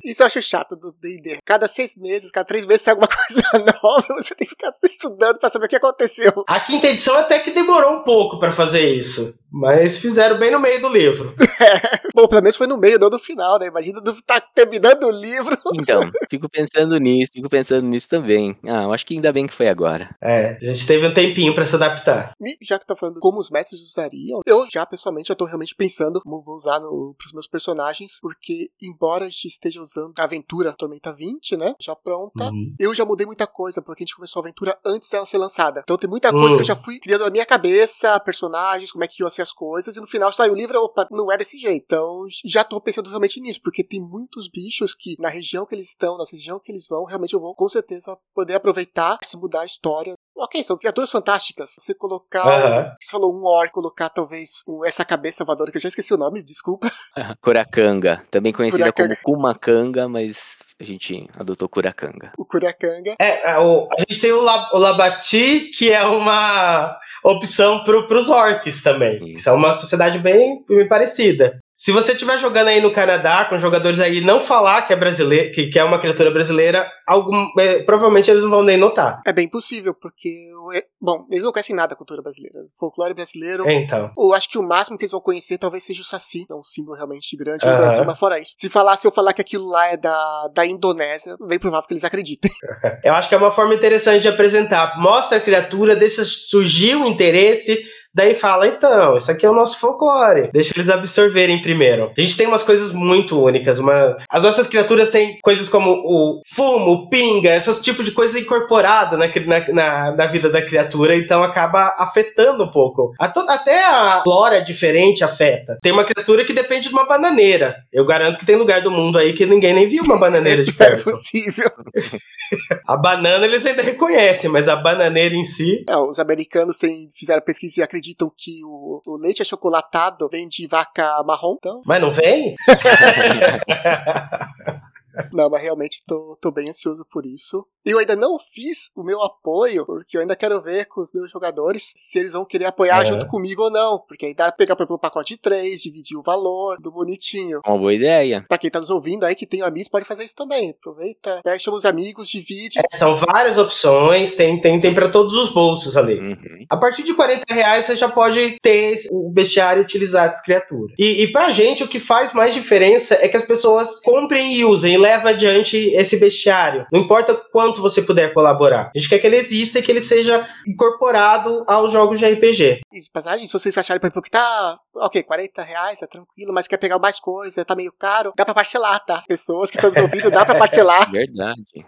Isso 0.04 0.22
eu 0.22 0.26
acho 0.26 0.40
chato 0.40 0.74
do 0.74 0.92
D&D. 0.92 1.38
Cada 1.44 1.68
seis 1.68 1.94
meses, 1.96 2.30
cada 2.30 2.46
três 2.46 2.64
meses 2.64 2.82
sai 2.82 2.92
alguma 2.92 3.08
coisa 3.12 3.42
nova, 3.82 4.06
você 4.14 4.34
tem 4.34 4.46
que 4.46 4.54
ficar 4.54 4.72
estudando 4.84 5.38
pra 5.38 5.50
saber 5.50 5.66
o 5.66 5.68
que 5.68 5.76
aconteceu. 5.76 6.32
A 6.46 6.60
quinta 6.60 6.86
edição 6.86 7.16
até 7.16 7.38
que 7.38 7.50
demorou 7.50 7.98
um 7.98 8.02
pouco 8.02 8.38
para 8.38 8.52
fazer 8.52 8.94
isso, 8.94 9.34
mas 9.52 9.98
fizeram 9.98 10.38
bem 10.38 10.50
no 10.50 10.60
meio 10.60 10.80
do 10.80 10.88
livro. 10.88 11.34
Bom, 12.14 12.26
pelo 12.28 12.42
menos 12.42 12.56
foi 12.56 12.66
no 12.66 12.76
meio, 12.76 12.98
não 12.98 13.08
no 13.10 13.18
final, 13.18 13.58
né? 13.58 13.66
Imagina 13.66 14.00
do- 14.00 14.20
tá 14.22 14.40
terminando 14.40 15.04
o 15.04 15.10
livro. 15.10 15.56
Então, 15.74 16.10
fico 16.28 16.48
pensando 16.48 16.98
nisso, 16.98 17.32
fico 17.32 17.48
pensando 17.48 17.86
nisso 17.86 18.08
também. 18.08 18.56
Ah, 18.66 18.84
eu 18.84 18.92
acho 18.92 19.06
que 19.06 19.14
ainda 19.14 19.32
bem 19.32 19.46
que 19.46 19.54
foi 19.54 19.68
agora. 19.68 20.14
É, 20.22 20.56
a 20.60 20.72
gente 20.72 20.86
teve 20.86 21.06
um 21.06 21.14
tempinho 21.14 21.54
para 21.54 21.66
se 21.66 21.74
adaptar. 21.76 22.34
E 22.40 22.56
já 22.62 22.78
que 22.78 22.86
tá 22.86 22.94
falando 22.96 23.20
como 23.20 23.38
os 23.38 23.50
mestres 23.50 23.80
usariam, 23.80 24.40
eu 24.46 24.66
já 24.70 24.84
pessoalmente 24.86 25.28
já 25.28 25.34
tô 25.34 25.44
realmente 25.44 25.74
pensando 25.74 26.20
como 26.20 26.42
vou 26.42 26.54
usar 26.54 26.80
no, 26.80 27.14
pros 27.18 27.32
meus 27.32 27.46
personagens, 27.46 28.18
porque 28.20 28.70
embora 28.82 29.26
a 29.26 29.28
gente 29.30 29.46
esteja 29.48 29.80
usando 29.80 30.12
a 30.18 30.24
aventura 30.24 30.74
Tormenta 30.76 31.12
20, 31.14 31.56
né? 31.56 31.74
Já 31.80 31.94
pronta, 31.94 32.44
Uhum. 32.50 32.74
eu 32.78 32.92
já 32.94 33.04
mudei 33.04 33.26
muita 33.26 33.46
coisa, 33.46 33.80
porque 33.82 34.02
a 34.02 34.06
gente 34.06 34.16
começou 34.16 34.40
a 34.40 34.44
aventura 34.44 34.76
antes 34.84 35.08
dela 35.08 35.24
ser 35.26 35.38
lançada. 35.38 35.80
Então 35.84 35.96
tem 35.96 36.08
muita 36.10 36.30
coisa 36.30 36.54
Hum. 36.54 36.56
que 36.56 36.62
eu 36.62 36.66
já 36.66 36.76
fui 36.76 36.98
criando 36.98 37.24
na 37.24 37.30
minha 37.30 37.46
cabeça, 37.46 38.18
personagens, 38.20 38.90
como 38.90 39.04
é 39.04 39.08
que 39.08 39.22
iam 39.22 39.30
ser 39.30 39.39
as 39.42 39.52
coisas, 39.52 39.96
e 39.96 40.00
no 40.00 40.06
final 40.06 40.32
saiu 40.32 40.52
o 40.52 40.56
livro, 40.56 40.78
opa, 40.80 41.06
não 41.10 41.30
é 41.32 41.36
desse 41.36 41.58
jeito. 41.58 41.84
Então 41.84 42.24
já 42.44 42.62
tô 42.64 42.80
pensando 42.80 43.08
realmente 43.08 43.40
nisso, 43.40 43.60
porque 43.62 43.82
tem 43.84 44.00
muitos 44.00 44.48
bichos 44.50 44.94
que 44.94 45.14
na 45.18 45.28
região 45.28 45.64
que 45.66 45.74
eles 45.74 45.88
estão, 45.90 46.16
na 46.18 46.24
região 46.30 46.58
que 46.58 46.70
eles 46.72 46.86
vão, 46.88 47.04
realmente 47.04 47.34
eu 47.34 47.40
vou 47.40 47.54
com 47.54 47.68
certeza 47.68 48.16
poder 48.34 48.54
aproveitar 48.54 49.18
se 49.24 49.36
mudar 49.36 49.62
a 49.62 49.66
história. 49.66 50.14
Ok, 50.36 50.62
são 50.64 50.78
criaturas 50.78 51.10
fantásticas. 51.10 51.74
Você 51.78 51.92
colocar. 51.92 52.46
Aham. 52.46 52.94
Você 52.98 53.10
falou 53.10 53.34
um 53.34 53.44
orc, 53.44 53.70
colocar 53.72 54.08
talvez 54.08 54.62
um- 54.66 54.84
essa 54.84 55.04
cabeça 55.04 55.44
voadora, 55.44 55.70
que 55.70 55.76
eu 55.76 55.82
já 55.82 55.88
esqueci 55.88 56.14
o 56.14 56.16
nome, 56.16 56.42
desculpa. 56.42 56.90
Kuracanga, 57.42 58.22
também 58.30 58.52
conhecida 58.52 58.90
Kuracanga. 58.92 59.18
como 59.22 59.36
Kumakanga, 59.38 60.08
mas 60.08 60.58
a 60.80 60.84
gente 60.84 61.26
adotou 61.38 61.68
Kuracanga. 61.68 62.32
O 62.38 62.44
Kurakanga. 62.46 63.16
É, 63.20 63.50
é, 63.50 63.58
o- 63.58 63.86
a 63.92 64.00
gente 64.00 64.20
tem 64.20 64.32
o, 64.32 64.40
La- 64.40 64.70
o 64.72 64.78
Labati, 64.78 65.70
que 65.76 65.92
é 65.92 66.02
uma 66.06 66.96
opção 67.22 67.84
para 67.84 68.18
os 68.18 68.28
orcs 68.28 68.82
também. 68.82 69.18
Que 69.34 69.38
são 69.38 69.56
uma 69.56 69.74
sociedade 69.74 70.18
bem, 70.18 70.64
bem 70.68 70.88
parecida. 70.88 71.58
Se 71.80 71.92
você 71.92 72.12
estiver 72.12 72.38
jogando 72.38 72.68
aí 72.68 72.78
no 72.78 72.92
Canadá, 72.92 73.46
com 73.46 73.58
jogadores 73.58 73.98
aí 74.00 74.20
não 74.20 74.42
falar 74.42 74.82
que 74.82 74.92
é 74.92 74.96
brasileiro, 74.96 75.50
que, 75.50 75.68
que 75.68 75.78
é 75.78 75.82
uma 75.82 75.98
criatura 75.98 76.30
brasileira, 76.30 76.86
algum, 77.06 77.48
é, 77.58 77.82
provavelmente 77.84 78.30
eles 78.30 78.42
não 78.42 78.50
vão 78.50 78.62
nem 78.62 78.76
notar. 78.76 79.22
É 79.26 79.32
bem 79.32 79.48
possível, 79.48 79.94
porque. 79.94 80.28
é- 80.74 80.84
Bom, 81.00 81.24
eles 81.30 81.42
não 81.42 81.50
conhecem 81.50 81.74
nada 81.74 81.88
da 81.88 81.96
cultura 81.96 82.20
brasileira. 82.20 82.58
Folclore 82.78 83.14
brasileiro. 83.14 83.66
Então. 83.66 84.12
Eu 84.14 84.34
acho 84.34 84.50
que 84.50 84.58
o 84.58 84.62
máximo 84.62 84.98
que 84.98 85.04
eles 85.04 85.12
vão 85.12 85.22
conhecer 85.22 85.56
talvez 85.56 85.82
seja 85.82 86.02
o 86.02 86.04
Saci. 86.04 86.44
É 86.50 86.54
um 86.54 86.62
símbolo 86.62 86.98
realmente 86.98 87.34
grande 87.34 87.64
no 87.64 87.72
Aham. 87.72 87.80
Brasil, 87.80 88.04
mas 88.04 88.18
fora 88.18 88.38
isso. 88.38 88.52
Se 88.58 88.68
falar, 88.68 88.98
se 88.98 89.06
eu 89.06 89.10
falar 89.10 89.32
que 89.32 89.40
aquilo 89.40 89.66
lá 89.66 89.86
é 89.86 89.96
da, 89.96 90.50
da 90.54 90.66
Indonésia, 90.66 91.34
bem 91.48 91.58
provável 91.58 91.88
que 91.88 91.94
eles 91.94 92.04
acreditem. 92.04 92.50
Eu 93.02 93.14
acho 93.14 93.30
que 93.30 93.34
é 93.34 93.38
uma 93.38 93.50
forma 93.50 93.74
interessante 93.74 94.20
de 94.20 94.28
apresentar. 94.28 95.00
Mostra 95.00 95.38
a 95.38 95.40
criatura, 95.40 95.96
deixa 95.96 96.24
surgir 96.24 96.94
o 96.94 97.06
interesse, 97.06 97.82
daí 98.14 98.34
fala, 98.34 98.66
então, 98.66 99.16
isso 99.16 99.30
aqui 99.30 99.44
é 99.46 99.50
o 99.50 99.54
nosso 99.54 99.78
folclore. 99.78 100.50
Deixa 100.52 100.72
eles 100.76 100.88
absorverem 100.90 101.62
primeiro. 101.62 102.10
A 102.16 102.20
gente 102.20 102.36
tem 102.36 102.46
umas 102.46 102.62
coisas 102.62 102.92
muito 102.92 103.40
únicas. 103.42 103.78
Uma... 103.78 104.16
As 104.28 104.42
nossas 104.42 104.66
criaturas 104.66 105.10
têm 105.10 105.38
coisas 105.42 105.68
como 105.68 105.90
o 105.92 106.40
fumo, 106.54 106.90
o 106.92 107.08
pinga, 107.08 107.54
esses 107.54 107.80
tipos 107.80 108.04
de 108.04 108.12
coisa 108.12 108.38
incorporado 108.38 109.16
na, 109.16 109.26
na, 109.72 110.12
na, 110.16 110.26
vida 110.26 110.48
da 110.50 110.62
criatura, 110.62 111.16
então 111.16 111.42
acaba 111.42 111.94
afetando 111.98 112.64
um 112.64 112.70
pouco. 112.70 113.12
A 113.18 113.28
to- 113.28 113.46
Até 113.48 113.84
a 113.84 114.22
flora 114.24 114.60
diferente 114.62 115.22
afeta. 115.24 115.78
Tem 115.82 115.92
uma 115.92 116.04
criatura 116.04 116.44
que 116.44 116.52
depende 116.52 116.88
de 116.88 116.94
uma 116.94 117.06
bananeira. 117.06 117.76
Eu 117.92 118.04
garanto 118.04 118.38
que 118.38 118.46
tem 118.46 118.56
lugar 118.56 118.82
do 118.82 118.90
mundo 118.90 119.18
aí 119.18 119.32
que 119.32 119.46
ninguém 119.46 119.74
nem 119.74 119.88
viu 119.88 120.02
uma 120.04 120.18
bananeira 120.18 120.64
de 120.64 120.70
É 120.80 120.90
perto. 120.90 121.04
possível. 121.04 121.70
A 122.86 122.96
banana 122.96 123.44
eles 123.44 123.64
ainda 123.64 123.82
reconhecem, 123.82 124.50
mas 124.50 124.68
a 124.68 124.76
bananeira 124.76 125.34
em 125.34 125.44
si. 125.44 125.84
É, 125.88 125.96
os 125.96 126.18
americanos 126.18 126.78
têm, 126.78 127.08
fizeram 127.16 127.42
pesquisa 127.42 127.80
e 127.80 127.82
acreditam 127.82 128.30
que 128.36 128.64
o, 128.64 129.02
o 129.06 129.16
leite 129.16 129.42
achocolatado 129.42 130.28
vem 130.28 130.48
de 130.48 130.66
vaca 130.66 131.22
marrom. 131.24 131.56
Então, 131.58 131.82
Mas 131.84 132.00
não 132.00 132.10
vem? 132.10 132.54
Não, 135.32 135.48
mas 135.50 135.62
realmente 135.62 136.00
tô, 136.06 136.36
tô 136.40 136.50
bem 136.50 136.68
ansioso 136.70 137.04
por 137.10 137.26
isso. 137.26 137.66
Eu 137.82 137.98
ainda 137.98 138.14
não 138.14 138.38
fiz 138.38 138.90
o 138.94 139.02
meu 139.02 139.22
apoio, 139.22 139.86
porque 139.86 140.14
eu 140.14 140.20
ainda 140.20 140.36
quero 140.36 140.60
ver 140.60 140.84
com 140.84 141.00
os 141.00 141.10
meus 141.14 141.30
jogadores 141.30 141.92
se 141.96 142.18
eles 142.18 142.34
vão 142.34 142.44
querer 142.44 142.66
apoiar 142.66 143.00
É. 143.00 143.06
junto 143.06 143.26
comigo 143.26 143.62
ou 143.62 143.70
não. 143.70 143.98
Porque 144.06 144.26
aí 144.26 144.34
dá 144.34 144.44
pra 144.48 144.52
pegar 144.52 144.76
por 144.76 144.82
exemplo, 144.82 144.96
o 144.96 144.98
pacote 144.98 145.34
de 145.34 145.40
três, 145.40 145.80
dividir 145.80 146.18
o 146.18 146.22
valor 146.22 146.76
do 146.78 146.90
bonitinho. 146.90 147.60
Uma 147.66 147.78
boa 147.78 147.94
ideia. 147.94 148.44
Pra 148.46 148.58
quem 148.58 148.70
tá 148.70 148.78
nos 148.78 148.90
ouvindo 148.90 149.24
aí 149.24 149.34
que 149.34 149.46
tem 149.46 149.62
amigos, 149.62 149.88
pode 149.88 150.04
fazer 150.04 150.24
isso 150.24 150.36
também. 150.36 150.70
Aproveita, 150.78 151.40
chama 151.58 151.78
os 151.78 151.86
amigos, 151.86 152.28
divide. 152.28 152.78
É, 152.78 152.82
são 152.94 153.16
várias 153.16 153.56
opções, 153.56 154.32
tem, 154.32 154.60
tem, 154.60 154.78
tem 154.78 154.92
para 154.94 155.08
todos 155.08 155.32
os 155.32 155.48
bolsos 155.50 155.96
ali. 155.96 156.18
Uhum. 156.20 156.36
A 156.68 156.76
partir 156.76 157.02
de 157.02 157.14
40 157.14 157.44
reais 157.54 157.86
você 157.86 157.96
já 157.96 158.10
pode 158.10 158.58
ter 158.60 158.94
o 159.10 159.30
bestiário 159.30 159.80
e 159.80 159.84
utilizar 159.84 160.26
essas 160.26 160.42
criaturas. 160.42 160.94
E, 160.98 161.22
e 161.24 161.32
pra 161.32 161.50
gente, 161.50 161.82
o 161.82 161.88
que 161.88 161.98
faz 161.98 162.34
mais 162.34 162.52
diferença 162.52 163.14
é 163.14 163.26
que 163.26 163.36
as 163.38 163.46
pessoas 163.46 164.00
comprem 164.02 164.54
e 164.54 164.64
usem 164.66 164.94
e 164.94 164.98
levem 164.98 165.09
adiante 165.14 165.76
esse 165.94 166.18
bestiário. 166.18 166.86
Não 166.92 167.00
importa 167.00 167.34
quanto 167.52 167.80
você 167.80 168.02
puder 168.02 168.32
colaborar. 168.32 168.90
A 168.94 168.98
gente 168.98 169.08
quer 169.08 169.18
que 169.18 169.26
ele 169.26 169.36
exista 169.36 169.78
e 169.78 169.82
que 169.82 169.90
ele 169.90 170.02
seja 170.02 170.46
incorporado 170.66 171.64
aos 171.66 171.92
jogos 171.92 172.18
de 172.18 172.26
RPG. 172.26 172.80
E, 172.92 173.00
apesar 173.12 173.36
disso, 173.36 173.58
se 173.58 173.64
vocês 173.64 173.78
acharem, 173.78 174.00
por 174.00 174.06
exemplo, 174.06 174.22
que 174.22 174.30
tá, 174.30 174.78
ok, 174.94 175.22
40 175.22 175.62
reais, 175.62 176.02
é 176.02 176.06
tranquilo, 176.06 176.52
mas 176.52 176.68
quer 176.68 176.76
pegar 176.76 176.98
mais 176.98 177.18
coisa, 177.20 177.64
tá 177.64 177.74
meio 177.74 177.92
caro, 177.98 178.32
dá 178.36 178.44
pra 178.44 178.54
parcelar, 178.54 179.04
tá? 179.04 179.22
Pessoas 179.26 179.70
que 179.70 179.76
estão 179.76 179.90
nos 179.90 179.98
ouvindo, 179.98 180.30
dá 180.30 180.44
pra 180.44 180.54
parcelar. 180.58 181.10
Verdade. 181.10 181.84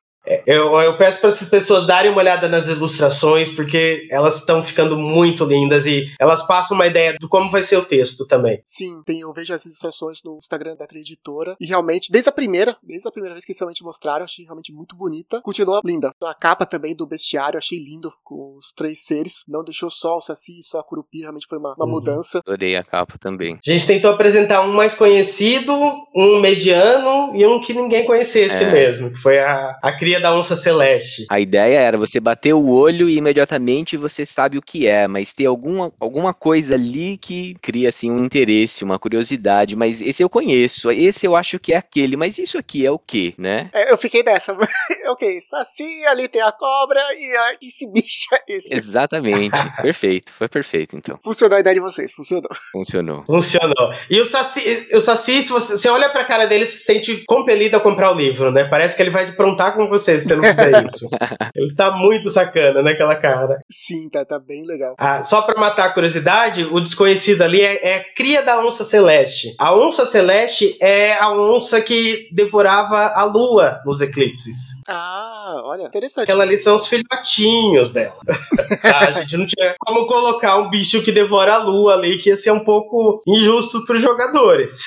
Eu, 0.47 0.79
eu 0.81 0.97
peço 0.97 1.21
para 1.21 1.31
as 1.31 1.45
pessoas 1.45 1.87
darem 1.87 2.11
uma 2.11 2.21
olhada 2.21 2.49
nas 2.49 2.69
ilustrações, 2.69 3.51
porque 3.51 4.07
elas 4.11 4.39
estão 4.39 4.65
ficando 4.65 4.97
muito 4.97 5.45
lindas 5.45 5.87
e 5.87 6.07
elas 6.19 6.47
passam 6.47 6.77
uma 6.77 6.87
ideia 6.87 7.17
de 7.19 7.29
como 7.29 7.51
vai 7.51 7.63
ser 7.63 7.77
o 7.77 7.85
texto 7.85 8.27
também. 8.27 8.61
Sim, 8.65 9.03
tem, 9.05 9.21
eu 9.21 9.33
vejo 9.33 9.53
as 9.53 9.65
ilustrações 9.65 10.19
no 10.25 10.37
Instagram 10.37 10.77
da 10.77 10.87
editora 10.95 11.57
e 11.61 11.67
realmente, 11.67 12.11
desde 12.11 12.29
a 12.29 12.33
primeira, 12.33 12.77
desde 12.83 13.09
a 13.09 13.13
primeira 13.13 13.35
vez 13.35 13.45
que 13.45 13.53
realmente 13.53 13.83
mostraram, 13.83 14.25
achei 14.25 14.45
realmente 14.45 14.73
muito 14.73 14.97
bonita. 14.97 15.41
Continua 15.43 15.81
linda. 15.85 16.13
A 16.23 16.35
capa 16.35 16.67
também 16.67 16.95
do 16.95 17.07
bestiário, 17.07 17.59
achei 17.59 17.79
lindo, 17.79 18.13
com 18.23 18.57
os 18.57 18.73
três 18.73 19.05
seres. 19.05 19.45
Não 19.49 19.65
deixou 19.65 19.91
só 19.91 20.17
o 20.17 20.21
Saci 20.21 20.61
e 20.61 20.63
só 20.63 20.81
a 20.81 20.85
Curupi, 20.85 21.21
realmente 21.21 21.47
foi 21.49 21.59
uma, 21.59 21.75
uma 21.75 21.85
uhum. 21.85 21.91
mudança. 21.91 22.41
Adorei 22.47 22.77
a 22.77 22.85
capa 22.85 23.15
também. 23.19 23.59
A 23.67 23.71
gente 23.71 23.87
tentou 23.87 24.13
apresentar 24.13 24.63
um 24.63 24.73
mais 24.73 24.95
conhecido, 24.95 25.73
um 26.15 26.41
mediano 26.41 27.35
e 27.35 27.47
um 27.47 27.61
que 27.61 27.75
ninguém 27.75 28.05
conhecesse 28.05 28.65
é. 28.65 28.71
mesmo, 28.71 29.11
que 29.11 29.19
foi 29.19 29.39
a, 29.39 29.79
a 29.83 29.93
cria 30.13 30.21
da 30.21 30.35
onça 30.35 30.55
celeste. 30.55 31.25
A 31.31 31.41
ideia 31.41 31.79
era 31.79 31.97
você 31.97 32.21
bater 32.21 32.53
o 32.53 32.69
olho 32.69 33.09
e 33.09 33.17
imediatamente 33.17 33.97
você 33.97 34.27
sabe 34.27 34.59
o 34.59 34.63
que 34.63 34.87
é, 34.87 35.09
mas 35.09 35.33
ter 35.33 35.47
alguma, 35.47 35.91
alguma 35.99 36.35
coisa 36.35 36.75
ali 36.75 37.17
que 37.17 37.55
cria 37.63 37.89
assim 37.89 38.11
um 38.11 38.25
interesse, 38.25 38.85
uma 38.85 38.99
curiosidade, 38.99 39.75
mas 39.75 40.03
esse 40.03 40.23
eu 40.23 40.29
conheço, 40.29 40.91
esse 40.91 41.25
eu 41.25 41.35
acho 41.35 41.59
que 41.59 41.73
é 41.73 41.77
aquele, 41.77 42.17
mas 42.17 42.39
isso 42.39 42.59
aqui 42.59 42.85
é 42.85 42.91
o 42.91 42.99
que, 42.99 43.35
né? 43.39 43.71
É, 43.73 43.91
eu 43.91 43.97
fiquei 43.97 44.23
dessa. 44.23 44.53
ok, 45.09 45.41
Saci, 45.41 46.05
ali 46.07 46.29
tem 46.29 46.43
a 46.43 46.53
cobra 46.53 47.01
e 47.15 47.37
a, 47.37 47.57
esse 47.63 47.91
bicho 47.91 48.29
é 48.35 48.57
esse. 48.57 48.75
Exatamente, 48.75 49.57
perfeito, 49.81 50.33
foi 50.33 50.49
perfeito 50.49 50.97
então. 50.97 51.19
Funcionou 51.25 51.57
a 51.57 51.61
ideia 51.61 51.75
de 51.75 51.81
vocês, 51.81 52.13
funcionou. 52.13 52.51
Funcionou. 52.71 53.25
Funcionou. 53.25 53.95
E 54.11 54.21
o 54.21 54.27
Saci, 54.27 54.89
o 54.93 55.01
Saci 55.01 55.43
se 55.43 55.51
você, 55.51 55.79
você 55.79 55.89
olha 55.89 56.11
pra 56.11 56.25
cara 56.25 56.47
dele, 56.47 56.67
se 56.67 56.85
sente 56.85 57.25
compelido 57.25 57.77
a 57.77 57.81
comprar 57.81 58.13
o 58.13 58.19
livro, 58.19 58.51
né? 58.51 58.65
Parece 58.65 58.95
que 58.95 59.03
ele 59.03 59.11
vai 59.11 59.31
aprontar 59.31 59.75
com 59.75 59.89
você 60.03 60.19
se 60.19 60.29
você 60.29 60.37
não 60.37 60.45
fizer 60.45 60.85
isso. 60.87 61.09
ele 61.55 61.75
tá 61.75 61.91
muito 61.93 62.31
sacana 62.31 62.83
naquela 62.83 63.17
cara. 63.17 63.61
Sim, 63.71 64.09
tá, 64.11 64.25
tá 64.25 64.39
bem 64.39 64.65
legal. 64.67 64.95
Ah, 64.99 65.25
só 65.25 65.43
pra 65.43 65.59
matar 65.61 65.87
a 65.87 65.95
curiosidade, 65.95 66.65
o 66.65 66.81
desconhecido 66.81 67.43
ali 67.43 67.61
é, 67.61 67.87
é 67.87 68.05
cria 68.15 68.43
da 68.43 68.65
onça 68.65 68.85
celeste. 68.85 69.55
A 69.59 69.75
onça 69.75 70.05
celeste 70.07 70.77
é 70.81 71.15
a 71.15 71.33
onça 71.33 71.81
que 71.81 72.29
devorava 72.33 73.13
a 73.15 73.25
lua 73.25 73.81
nos 73.85 74.01
eclipses. 74.01 74.73
Ah, 74.89 75.61
olha, 75.65 75.85
interessante. 75.85 76.25
Aquela 76.25 76.43
ali 76.43 76.59
são 76.59 76.77
os 76.77 76.87
filhotinhos 76.87 77.93
dela. 77.93 78.17
tá, 78.83 79.09
a 79.09 79.13
gente 79.13 79.37
não 79.37 79.47
tinha 79.47 79.75
como 79.79 80.07
colocar 80.07 80.59
um 80.59 80.71
bicho 80.71 81.03
que 81.03 81.13
devora 81.13 81.55
a 81.55 81.63
lua 81.63 81.95
ali, 81.95 82.19
que 82.19 82.31
ia 82.31 82.37
ser 82.37 82.53
um 82.53 82.65
pouco 82.65 83.21
injusto 83.27 83.85
pros 83.85 84.01
jogadores. 84.01 84.83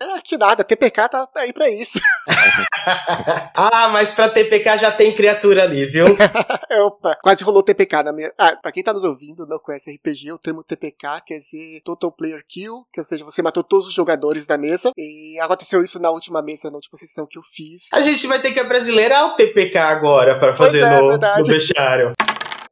É, 0.00 0.20
que 0.24 0.36
nada, 0.36 0.64
TPK 0.64 1.08
tá 1.08 1.28
aí 1.36 1.52
pra 1.52 1.70
isso. 1.70 1.98
ah, 3.54 3.88
mas 3.88 4.10
pra 4.10 4.28
TPK 4.28 4.78
já 4.78 4.92
tem 4.92 5.14
criatura 5.14 5.64
ali, 5.64 5.86
viu? 5.86 6.04
Opa, 6.86 7.16
quase 7.22 7.44
rolou 7.44 7.62
TPK 7.62 8.02
na 8.04 8.12
minha. 8.12 8.32
Ah, 8.38 8.56
pra 8.60 8.72
quem 8.72 8.82
tá 8.82 8.92
nos 8.92 9.04
ouvindo, 9.04 9.46
não 9.46 9.58
conhece 9.58 9.90
RPG, 9.94 10.32
o 10.32 10.38
termo 10.38 10.62
TPK 10.62 11.22
quer 11.26 11.38
dizer 11.38 11.80
Total 11.84 12.10
Player 12.10 12.44
Kill, 12.48 12.86
que 12.92 13.00
ou 13.00 13.04
seja, 13.04 13.24
você 13.24 13.42
matou 13.42 13.62
todos 13.62 13.88
os 13.88 13.94
jogadores 13.94 14.46
da 14.46 14.56
mesa. 14.56 14.92
E 14.96 15.38
aconteceu 15.40 15.82
isso 15.82 16.00
na 16.00 16.10
última 16.10 16.42
mesa, 16.42 16.70
na 16.70 16.76
última 16.76 16.96
sessão 16.96 17.26
que 17.26 17.38
eu 17.38 17.42
fiz. 17.42 17.88
A 17.92 18.00
gente 18.00 18.26
vai 18.26 18.40
ter 18.40 18.52
que 18.52 18.60
abrasileirar 18.60 19.26
o 19.26 19.36
TPK 19.36 19.78
agora 19.78 20.38
para 20.38 20.54
fazer 20.54 20.82
é, 20.82 21.00
no, 21.00 21.18
no 21.18 21.44
vestiário. 21.44 22.12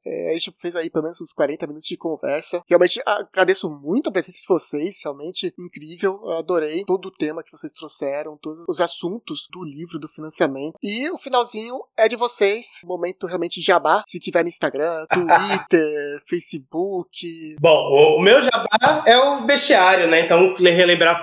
É, 0.05 0.31
a 0.31 0.33
gente 0.33 0.55
fez 0.59 0.75
aí 0.77 0.91
pelo 0.91 1.05
menos 1.05 1.21
uns 1.21 1.33
40 1.33 1.67
minutos 1.67 1.89
de 1.89 1.97
conversa. 1.97 2.63
Realmente 2.67 3.01
agradeço 3.05 3.71
muito 3.71 4.09
a 4.09 4.13
presença 4.13 4.39
de 4.39 4.47
vocês, 4.49 5.01
realmente 5.03 5.53
incrível. 5.59 6.21
Eu 6.25 6.39
adorei 6.39 6.85
todo 6.85 7.07
o 7.07 7.11
tema 7.11 7.43
que 7.43 7.51
vocês 7.51 7.73
trouxeram, 7.73 8.39
todos 8.41 8.65
os 8.69 8.81
assuntos 8.81 9.47
do 9.51 9.63
livro, 9.65 9.99
do 9.99 10.09
financiamento. 10.09 10.77
E 10.83 11.11
o 11.11 11.19
finalzinho 11.19 11.81
é 11.97 12.09
de 12.09 12.17
vocês, 12.17 12.81
momento 12.85 13.27
realmente 13.27 13.61
jabá. 13.61 14.03
Se 14.07 14.19
tiver 14.19 14.43
no 14.43 14.49
Instagram, 14.49 15.07
Twitter, 15.11 16.23
Facebook. 16.29 17.57
Bom, 17.61 18.17
o 18.19 18.21
meu 18.21 18.43
jabá 18.43 19.05
é 19.07 19.19
o 19.19 19.45
bestiário, 19.45 20.09
né? 20.09 20.25
Então, 20.25 20.55
relembrar 20.57 21.21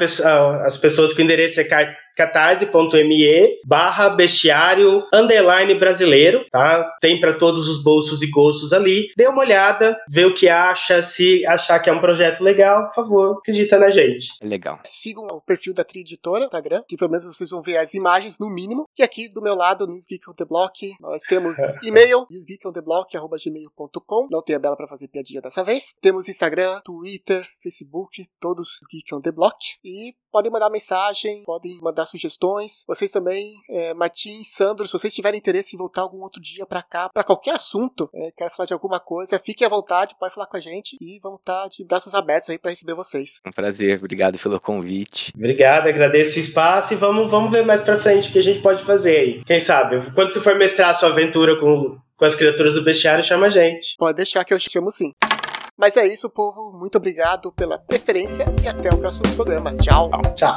as 0.65 0.78
pessoas 0.78 1.13
que 1.13 1.21
o 1.21 1.23
endereço 1.23 1.59
é 1.59 1.63
catarse.me 2.18 3.61
barra 3.63 4.09
bestiário 4.09 5.03
underline 5.13 5.76
brasileiro, 5.76 6.43
tá? 6.51 6.84
Tem 6.99 7.22
para 7.22 7.38
todos 7.38 7.70
os 7.70 7.84
bolsos 7.84 8.24
e 8.24 8.28
gostos 8.30 8.74
ali. 8.74 9.11
Dê 9.15 9.28
uma 9.28 9.41
olhada, 9.41 9.95
vê 10.09 10.26
o 10.26 10.34
que 10.34 10.49
acha, 10.49 11.01
se 11.03 11.45
achar 11.45 11.80
que 11.80 11.89
é 11.89 11.93
um 11.93 12.01
projeto 12.01 12.41
legal, 12.41 12.88
por 12.88 12.95
favor, 12.95 13.38
acredita 13.38 13.78
na 13.78 13.89
gente. 13.89 14.34
Legal. 14.41 14.80
Sigam 14.84 15.28
o 15.32 15.39
perfil 15.41 15.74
da 15.74 15.84
Tri 15.84 15.99
Editora, 16.01 16.45
Instagram, 16.45 16.82
que 16.88 16.97
pelo 16.97 17.11
menos 17.11 17.26
vocês 17.26 17.51
vão 17.51 17.61
ver 17.61 17.78
as 17.78 17.93
imagens 17.93 18.39
no 18.39 18.49
mínimo. 18.49 18.86
E 18.97 19.03
aqui 19.03 19.30
do 19.30 19.41
meu 19.41 19.53
lado, 19.53 19.86
Newsgeek 19.88 20.28
on 20.30 20.34
the 20.34 20.45
Block, 20.45 20.74
nós 20.99 21.22
temos 21.24 21.55
e-mail, 21.84 22.26
newsgeekontheblock.gmail.com. 22.32 24.28
Não 24.32 24.41
tem 24.41 24.55
a 24.55 24.59
Bela 24.59 24.76
para 24.76 24.88
fazer 24.88 25.07
piadinha 25.07 25.41
dessa 25.41 25.63
vez. 25.63 25.93
Temos 26.01 26.28
Instagram, 26.28 26.82
Twitter, 26.84 27.47
Facebook, 27.61 28.28
todos 28.39 28.80
Geek 28.91 29.13
on 29.13 29.22
the 29.22 29.32
Block. 29.32 29.57
E 29.84 30.15
podem 30.38 30.51
mandar 30.51 30.69
mensagem, 30.69 31.41
podem 31.45 31.79
mandar 31.81 32.05
sugestões. 32.05 32.85
Vocês 32.88 33.09
também, 33.09 33.55
é, 33.71 33.91
Martins, 33.95 34.49
Sandro, 34.53 34.85
se 34.85 34.93
vocês 34.93 35.11
tiverem 35.11 35.39
interesse 35.39 35.75
em 35.75 35.79
voltar 35.79 36.01
algum 36.01 36.21
outro 36.21 36.39
dia 36.39 36.63
para 36.63 36.83
cá, 36.83 37.09
para 37.09 37.23
qualquer 37.23 37.55
assunto, 37.55 38.07
é, 38.13 38.29
quer 38.38 38.51
falar 38.51 38.67
de 38.67 38.73
alguma 38.73 38.99
coisa, 38.99 39.39
fiquem 39.39 39.65
à 39.65 39.69
vontade, 39.69 40.15
pode 40.19 40.35
falar 40.35 40.45
com 40.45 40.55
a 40.55 40.59
gente 40.59 40.95
e 41.01 41.19
vamos 41.23 41.39
estar 41.39 41.67
de 41.69 41.83
braços 41.83 42.13
abertos 42.13 42.51
aí 42.51 42.59
para 42.59 42.69
receber 42.69 42.93
vocês. 42.93 43.41
Um 43.47 43.51
prazer, 43.51 43.97
obrigado 43.97 44.38
pelo 44.38 44.61
convite. 44.61 45.33
Obrigado, 45.35 45.88
agradeço 45.88 46.38
o 46.38 46.41
espaço 46.41 46.93
e 46.93 46.95
vamos, 46.95 47.31
vamos 47.31 47.51
ver 47.51 47.65
mais 47.65 47.81
para 47.81 47.97
frente 47.97 48.29
o 48.29 48.31
que 48.31 48.38
a 48.38 48.43
gente 48.43 48.61
pode 48.61 48.83
fazer 48.83 49.17
aí. 49.17 49.43
Quem 49.43 49.59
sabe, 49.59 50.11
quando 50.11 50.31
você 50.31 50.39
for 50.39 50.55
mestrar 50.55 50.91
a 50.91 50.93
sua 50.93 51.09
aventura 51.09 51.59
com, 51.59 51.97
com 52.15 52.25
as 52.25 52.35
criaturas 52.35 52.75
do 52.75 52.83
bestiário, 52.83 53.23
chama 53.23 53.47
a 53.47 53.49
gente. 53.49 53.95
Pode 53.97 54.17
deixar 54.17 54.45
que 54.45 54.53
eu 54.53 54.59
chamo 54.59 54.91
sim. 54.91 55.13
Mas 55.78 55.95
é 55.95 56.07
isso, 56.07 56.30
povo. 56.30 56.71
Muito 56.71 56.97
obrigado 56.97 57.51
pela 57.51 57.78
preferência 57.78 58.45
e 58.63 58.67
até 58.67 58.89
o 58.89 58.97
próximo 58.97 59.34
programa. 59.36 59.75
Tchau. 59.78 60.09
Tchau. 60.36 60.55